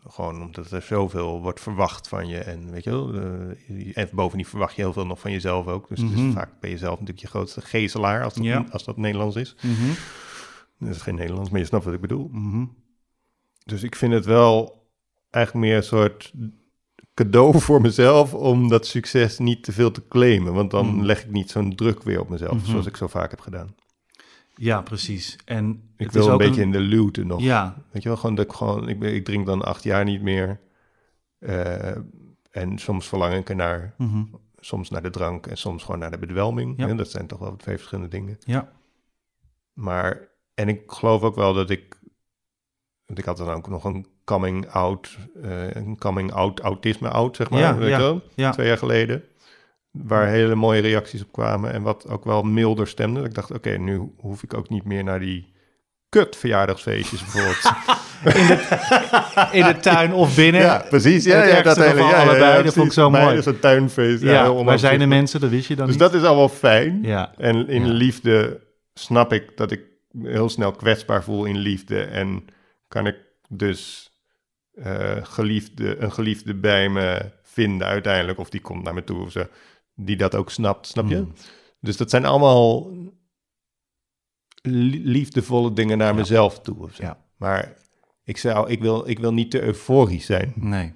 [0.07, 2.37] Gewoon omdat er zoveel wordt verwacht van je.
[2.37, 5.87] En weet je wel, eh, en bovendien verwacht je heel veel nog van jezelf ook.
[5.89, 6.31] Dus, dus Mhm.
[6.31, 8.65] vaak ben je zelf natuurlijk je grootste gezelaar, als dat, Ja.
[8.71, 9.55] als dat Nederlands is.
[10.79, 12.27] Dat is geen Nederlands, maar je snapt wat ik bedoel.
[12.31, 12.65] mhm.
[13.65, 14.87] Dus ik vind het wel
[15.29, 16.33] eigenlijk meer een soort
[17.13, 20.53] cadeau voor mezelf om dat succes niet te veel te claimen.
[20.53, 21.01] Want dan Mhm.
[21.05, 22.65] leg ik niet zo'n druk weer op mezelf, Mhm.
[22.65, 23.75] zoals ik zo vaak heb gedaan.
[24.55, 25.37] Ja, precies.
[25.45, 27.41] En Ik het wil is een ook beetje in de luwte nog.
[27.41, 30.21] Ja, Weet je wel, gewoon dat ik gewoon, ik, ik drink dan acht jaar niet
[30.21, 30.59] meer.
[31.39, 31.95] Eh,
[32.51, 33.95] en soms verlang ik ernaar,
[34.59, 36.73] soms naar de drank en soms gewoon naar de bedwelming.
[36.77, 36.93] Ja.
[36.93, 38.37] Dat zijn toch wel twee verschillende dingen.
[38.39, 38.71] ja.
[39.73, 40.28] Maar,
[40.59, 41.97] en ik geloof ook wel dat ik,
[43.05, 47.35] want ik had dan ook nog een coming out, eh, een coming out autisme out,
[47.35, 48.51] zeg maar, Ja, weet ja, wel, ja.
[48.51, 49.23] twee jaar geleden.
[49.91, 53.23] Waar hele mooie reacties op kwamen en wat ook wel milder stemde.
[53.23, 55.53] Ik dacht, oké, nu hoef ik ook niet meer naar die
[56.09, 57.61] kut verjaardagsfeestjes bijvoorbeeld.
[59.59, 60.61] In de tuin of binnen.
[60.61, 61.23] Ja, precies.
[61.23, 63.37] Ja, dat hele, ja, allebei, ja, dat vond ik zo mooi.
[63.37, 64.21] is een tuinfeest.
[64.23, 65.39] Ja, waar zijn de mensen?
[65.39, 66.03] Dat wist je dan Dus niet.
[66.03, 66.99] dat is allemaal fijn.
[67.03, 68.59] Ja, En in liefde
[68.93, 69.81] snap ik dat ik
[70.21, 72.01] heel snel kwetsbaar voel in liefde.
[72.03, 72.45] En
[72.87, 73.17] kan ik
[73.49, 74.11] dus
[74.73, 78.37] eh, geliefde, een geliefde bij me vinden uiteindelijk.
[78.39, 79.43] Of die komt naar me toe of zo.
[79.95, 81.15] Die dat ook snapt, snap je?
[81.17, 81.33] Mm.
[81.79, 82.91] Dus dat zijn allemaal
[84.61, 86.19] li- liefdevolle dingen naar Ja.
[86.19, 86.77] mezelf toe.
[86.77, 87.03] Of zo.
[87.03, 87.25] Ja.
[87.37, 87.73] Maar
[88.23, 90.53] ik, zou, ik, wil, ik wil niet te euforisch zijn.
[90.55, 90.93] nee.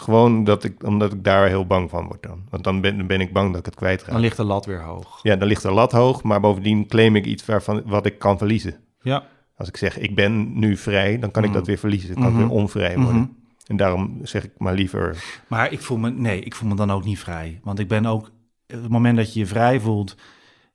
[0.00, 2.42] Gewoon dat ik, omdat ik daar heel bang van word dan.
[2.50, 4.10] Want dan ben, dan ben ik bang dat ik het kwijtraak.
[4.10, 5.18] Dan ligt de lat weer hoog.
[5.22, 8.38] Ja, dan ligt de lat hoog, maar bovendien claim ik iets waarvan, wat ik kan
[8.38, 8.76] verliezen.
[9.02, 9.26] Ja.
[9.56, 12.14] Als ik zeg, ik ben nu vrij, dan kan ik dat weer verliezen.
[12.14, 12.40] Dan kan Mhm.
[12.42, 13.20] ik weer onvrij worden.
[13.20, 13.30] Mhm.
[13.66, 15.24] En daarom zeg ik maar liever...
[15.46, 17.60] Maar ik voel me, nee, ik voel me dan ook niet vrij.
[17.62, 18.30] Want ik ben ook,
[18.66, 20.16] het moment dat je je vrij voelt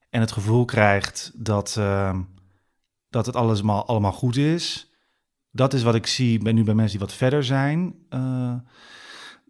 [0.10, 2.19] en het gevoel krijgt dat, ehm,
[3.10, 4.91] dat het alles allemaal goed is.
[5.52, 8.53] Dat is wat ik zie bij, nu bij mensen die wat verder zijn eh,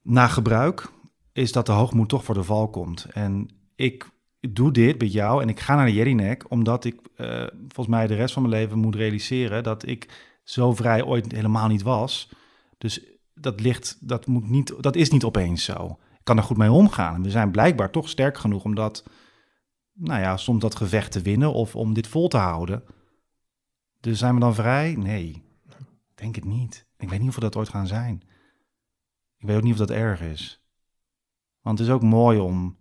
[0.06, 0.90] na gebruik.
[1.34, 3.06] Is dat de hoogmoed toch voor de val komt.
[3.14, 4.10] En ik
[4.40, 8.08] doe dit bij jou en ik ga naar de Jelinek omdat ik eh, volgens mij
[8.08, 12.30] de rest van mijn leven moet realiseren dat ik zo vrij ooit helemaal niet was.
[12.78, 15.98] Dus dat ligt, dat moet niet, dat is niet opeens zo.
[16.14, 17.24] Ik kan er goed mee omgaan.
[17.24, 19.04] We zijn blijkbaar toch sterk genoeg om dat,
[19.94, 22.84] nou ja, soms dat gevecht te winnen of om dit vol te houden.
[24.00, 24.96] Dus zijn we dan vrij?
[24.96, 25.44] Nee,
[26.16, 26.86] denk het niet.
[26.98, 28.24] Ik weet niet of we dat ooit gaan zijn.
[29.46, 30.64] Ik weet ook niet of dat erg is.
[31.62, 32.78] Want het is ook mooi om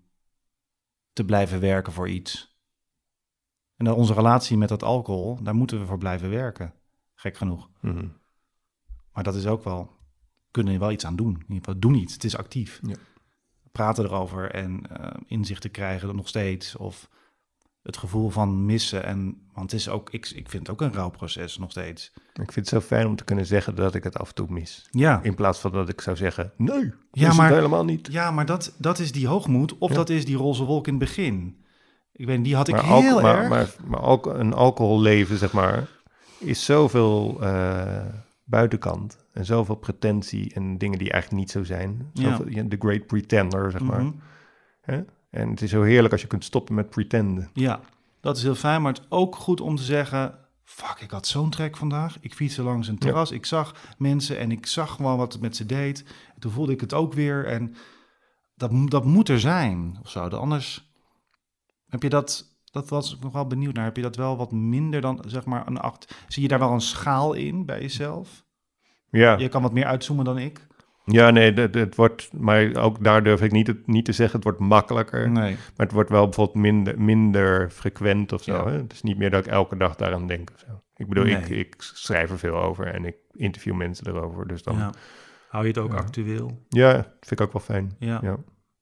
[1.13, 2.59] te blijven werken voor iets.
[3.77, 6.75] En dan onze relatie met dat alcohol, daar moeten we voor blijven werken.
[7.15, 7.71] Gek genoeg.
[7.81, 8.09] mhm.
[9.13, 9.91] Maar dat is ook wel,
[10.51, 11.35] kunnen we wel iets aan doen.
[11.35, 12.13] In ieder geval, doen iets.
[12.13, 12.81] Het is actief.
[12.83, 12.97] Ja.
[13.73, 16.77] Praten erover en eh, inzichten krijgen er nog steeds.
[16.77, 17.09] Of
[17.85, 19.05] het gevoel van missen.
[19.05, 22.13] En, want het is ook, ik, ik vind het ook een rouwproces nog steeds.
[22.17, 24.47] Ik vind het zo fijn om te kunnen zeggen dat ik het af en toe
[24.51, 24.89] mis.
[24.91, 28.09] Ja, In plaats van dat ik zou zeggen, nee, Ja, maar- het helemaal niet.
[28.13, 29.79] ja maar dat, dat is die hoogmoed.
[29.79, 29.97] Of Ja.
[29.97, 31.57] dat is die roze wolk in het begin.
[32.13, 33.49] Ik weet niet, die had ik maar heel maar, erg.
[33.49, 35.89] maar, maar alco- een alcoholleven, zeg maar,
[36.39, 38.05] is zoveel eh,
[38.45, 39.25] buitenkant.
[39.33, 42.11] En zoveel pretentie en dingen die eigenlijk niet zo zijn.
[42.13, 42.31] Ja.
[42.31, 44.05] Zoveel, ja, the great pretender, zeg maar.
[44.81, 45.03] Hè?
[45.35, 47.51] En het is zo heerlijk als je kunt stoppen met pretenden.
[47.53, 47.81] Ja,
[48.21, 48.83] dat is heel fijn.
[48.83, 50.39] Maar het is ook goed om te zeggen...
[50.65, 52.17] Fuck, ik had zo'n trek vandaag.
[52.21, 53.31] Ik fietste langs een terras.
[53.31, 56.05] Ik zag mensen en ik zag gewoon wat het met ze deed.
[56.35, 57.47] En toen voelde ik het ook weer.
[57.47, 57.75] En
[58.55, 60.29] dat, dat moet er zijn, of zo.
[60.29, 60.93] Anders
[61.89, 62.53] heb je dat...
[62.65, 63.85] Dat was ik nog wel benieuwd naar.
[63.85, 66.15] Heb je dat wel wat minder dan, zeg maar, een acht...
[66.29, 68.45] Zie je daar wel een schaal in bij jezelf?
[69.11, 70.67] Ja, Je kan wat meer uitzoomen dan ik.
[71.05, 74.35] Ja nee, het, het wordt, maar ook daar durf ik niet, het, niet te zeggen,
[74.35, 75.31] het wordt makkelijker.
[75.31, 75.53] Nee.
[75.53, 78.53] Maar het wordt wel bijvoorbeeld minder, minder frequent of zo.
[78.55, 78.67] Ja.
[78.67, 78.73] Hè?
[78.77, 80.83] Het is niet meer dat ik elke dag daaraan denk of zo.
[80.97, 81.59] Ik bedoel, ik, Nee.
[81.59, 84.47] ik schrijf er veel over en ik interview mensen erover.
[84.49, 84.93] Dus dan, ja, Ja.
[85.49, 85.99] Hou je het ook Ja.
[85.99, 86.61] actueel?
[87.21, 87.95] vind ik ook wel fijn.
[87.99, 88.19] Ja.
[88.23, 88.37] Ja.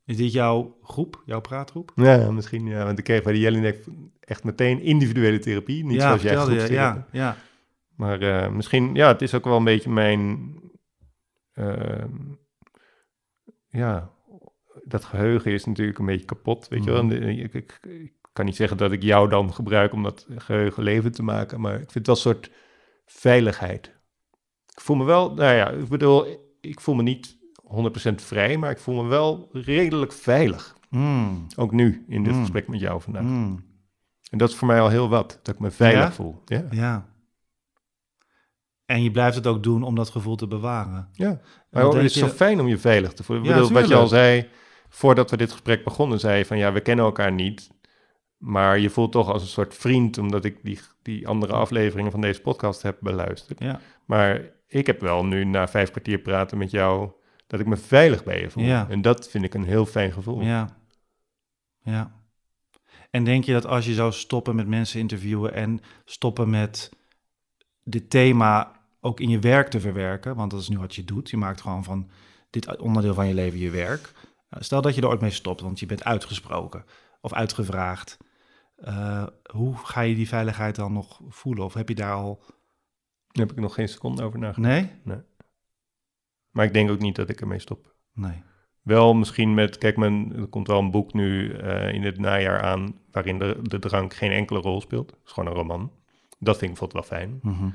[0.04, 1.92] Is dit jouw groep, jouw praatgroep?
[1.94, 2.84] Ja, misschien, ja.
[2.84, 3.84] Want ik kreeg bij de Jelinek
[4.20, 5.84] echt meteen individuele therapie.
[5.84, 6.38] Niet ja, zoals jij je.
[6.38, 6.74] groepstherapie.
[6.76, 7.36] Ja, ja.
[7.96, 10.54] Maar eh, misschien, ja, het is ook wel een beetje mijn,
[11.52, 12.16] ehm,
[13.68, 14.10] ja,
[14.84, 17.04] dat geheugen is natuurlijk een beetje kapot, weet je wel.
[17.04, 17.20] Mhm.
[17.20, 20.82] De- Ik, ik, ik kan niet zeggen dat ik jou dan gebruik om dat geheugen
[20.82, 22.50] leven te maken, maar ik vind het wel een soort
[23.04, 23.86] veiligheid.
[24.74, 26.26] Ik voel me wel, nou ja, ik bedoel,
[26.60, 30.76] ik voel me niet 100% vrij, maar ik voel me wel redelijk veilig.
[30.90, 32.40] Mm, Ook nu, in dit Mm.
[32.40, 33.22] gesprek met jou vandaag.
[33.22, 33.70] mm.
[34.30, 36.12] En dat is voor mij al heel wat, dat ik me veilig Ja?
[36.12, 36.42] voel.
[36.44, 36.66] Ja.
[36.70, 37.11] Ja.
[38.92, 41.08] En je blijft het ook doen om dat gevoel te bewaren.
[41.12, 41.40] Ja,
[41.70, 43.44] maar het is je- zo fijn om je veilig te voelen.
[43.44, 44.48] Ja, bedoel, wat je al zei,
[44.88, 47.70] voordat we dit gesprek begonnen, zei je van ja, we kennen elkaar niet.
[48.36, 52.20] Maar je voelt toch als een soort vriend, omdat ik die, die andere afleveringen van
[52.20, 53.60] deze podcast heb beluisterd.
[53.60, 53.80] Ja.
[54.04, 57.10] Maar ik heb wel nu na vijf kwartier praten met jou,
[57.46, 58.64] dat ik me veilig bij je voel.
[58.64, 58.86] Ja.
[58.90, 60.40] En dat vind ik een heel fijn gevoel.
[60.42, 60.76] Ja.
[61.82, 62.12] Ja.
[63.10, 66.90] En denk je dat als je zou stoppen met mensen interviewen en stoppen met
[67.84, 71.30] dit thema ook in je werk te verwerken, want dat is nu wat je doet.
[71.30, 72.10] Je maakt gewoon van
[72.50, 74.12] dit onderdeel van je leven je werk.
[74.50, 76.84] Uh, Stel dat je er ooit mee stopt, want je bent uitgesproken
[77.20, 78.18] of uitgevraagd.
[78.78, 81.64] Uh, hoe ga je die veiligheid dan nog voelen?
[81.64, 82.42] Of heb je daar al...
[83.26, 84.74] Daar heb ik nog geen seconde over nagedacht.
[85.04, 85.24] Nee?
[86.50, 87.94] Maar ik denk ook niet dat ik ermee stop.
[88.12, 88.42] Nee.
[88.82, 92.62] Wel misschien met, kijk, mijn, er komt wel een boek nu eh, in het najaar
[92.62, 95.10] aan, waarin de, de drank geen enkele rol speelt.
[95.10, 95.92] Het is gewoon een roman.
[96.38, 97.38] Dat vind ik bijvoorbeeld wel fijn.
[97.42, 97.70] Mhm.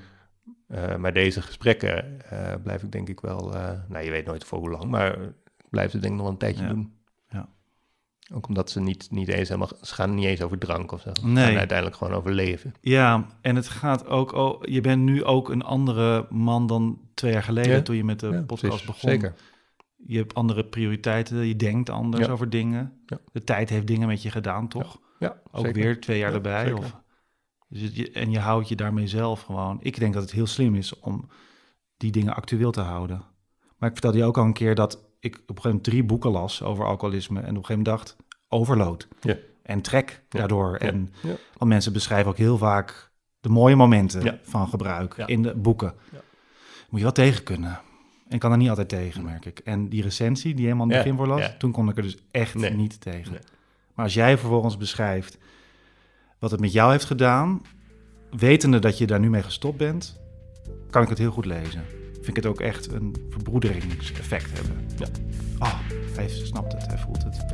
[0.67, 4.43] Eh, maar deze gesprekken eh, blijf ik denk ik wel, eh, nou je weet nooit
[4.43, 6.69] voor hoe lang, maar ik blijf het denk ik nog een tijdje Ja.
[6.69, 6.93] doen.
[7.29, 7.49] Ja.
[8.33, 11.09] Ook omdat ze niet, niet eens helemaal, ze gaan niet eens over drank of zo.
[11.13, 11.45] Ze Nee.
[11.45, 12.73] gaan uiteindelijk gewoon over leven.
[12.81, 14.31] Ja, en het gaat ook...
[14.33, 17.81] Oh, je bent nu ook een andere man dan twee jaar geleden Ja.
[17.81, 18.85] toen je met de Ja, podcast precies.
[18.85, 19.09] begon.
[19.09, 19.33] Zeker.
[20.05, 22.93] Je hebt andere prioriteiten, je denkt anders over dingen.
[23.31, 24.99] De tijd heeft dingen met je gedaan, toch?
[25.19, 25.81] Ja, Ook zeker.
[25.81, 26.71] weer twee jaar Ja, erbij.
[26.71, 26.95] Of,
[27.69, 29.77] dus je, en je houdt je daarmee zelf gewoon.
[29.81, 31.29] Ik denk dat het heel slim is om
[31.97, 33.21] die dingen actueel te houden.
[33.77, 36.03] Maar ik vertelde je ook al een keer dat ik op een gegeven moment drie
[36.03, 37.39] boeken las over alcoholisme.
[37.39, 38.15] En op een gegeven moment dacht,
[38.47, 39.07] overload.
[39.21, 39.35] Ja.
[39.63, 40.71] En trek daardoor.
[40.71, 40.77] Ja.
[40.91, 41.35] En, Ja.
[41.57, 45.93] Want mensen beschrijven ook heel vaak de mooie momenten van gebruik in de boeken.
[46.89, 47.79] Moet je wel tegen kunnen.
[48.27, 49.59] En ik kan er niet altijd tegen, merk ik.
[49.59, 51.55] En die recensie die helemaal in het begin voor las, ja.
[51.57, 52.73] toen kon ik er dus echt Nee.
[52.73, 53.31] niet tegen.
[53.31, 53.41] Nee.
[53.93, 55.37] Maar als jij vervolgens beschrijft
[56.39, 57.61] wat het met jou heeft gedaan,
[58.29, 60.19] wetende dat je daar nu mee gestopt bent,
[60.89, 61.83] kan ik het heel goed lezen.
[62.13, 64.85] Vind ik het ook echt een verbroederingseffect hebben.
[64.97, 65.07] Ja.
[65.59, 65.79] Oh,
[66.15, 67.46] hij snapt het, hij voelt het.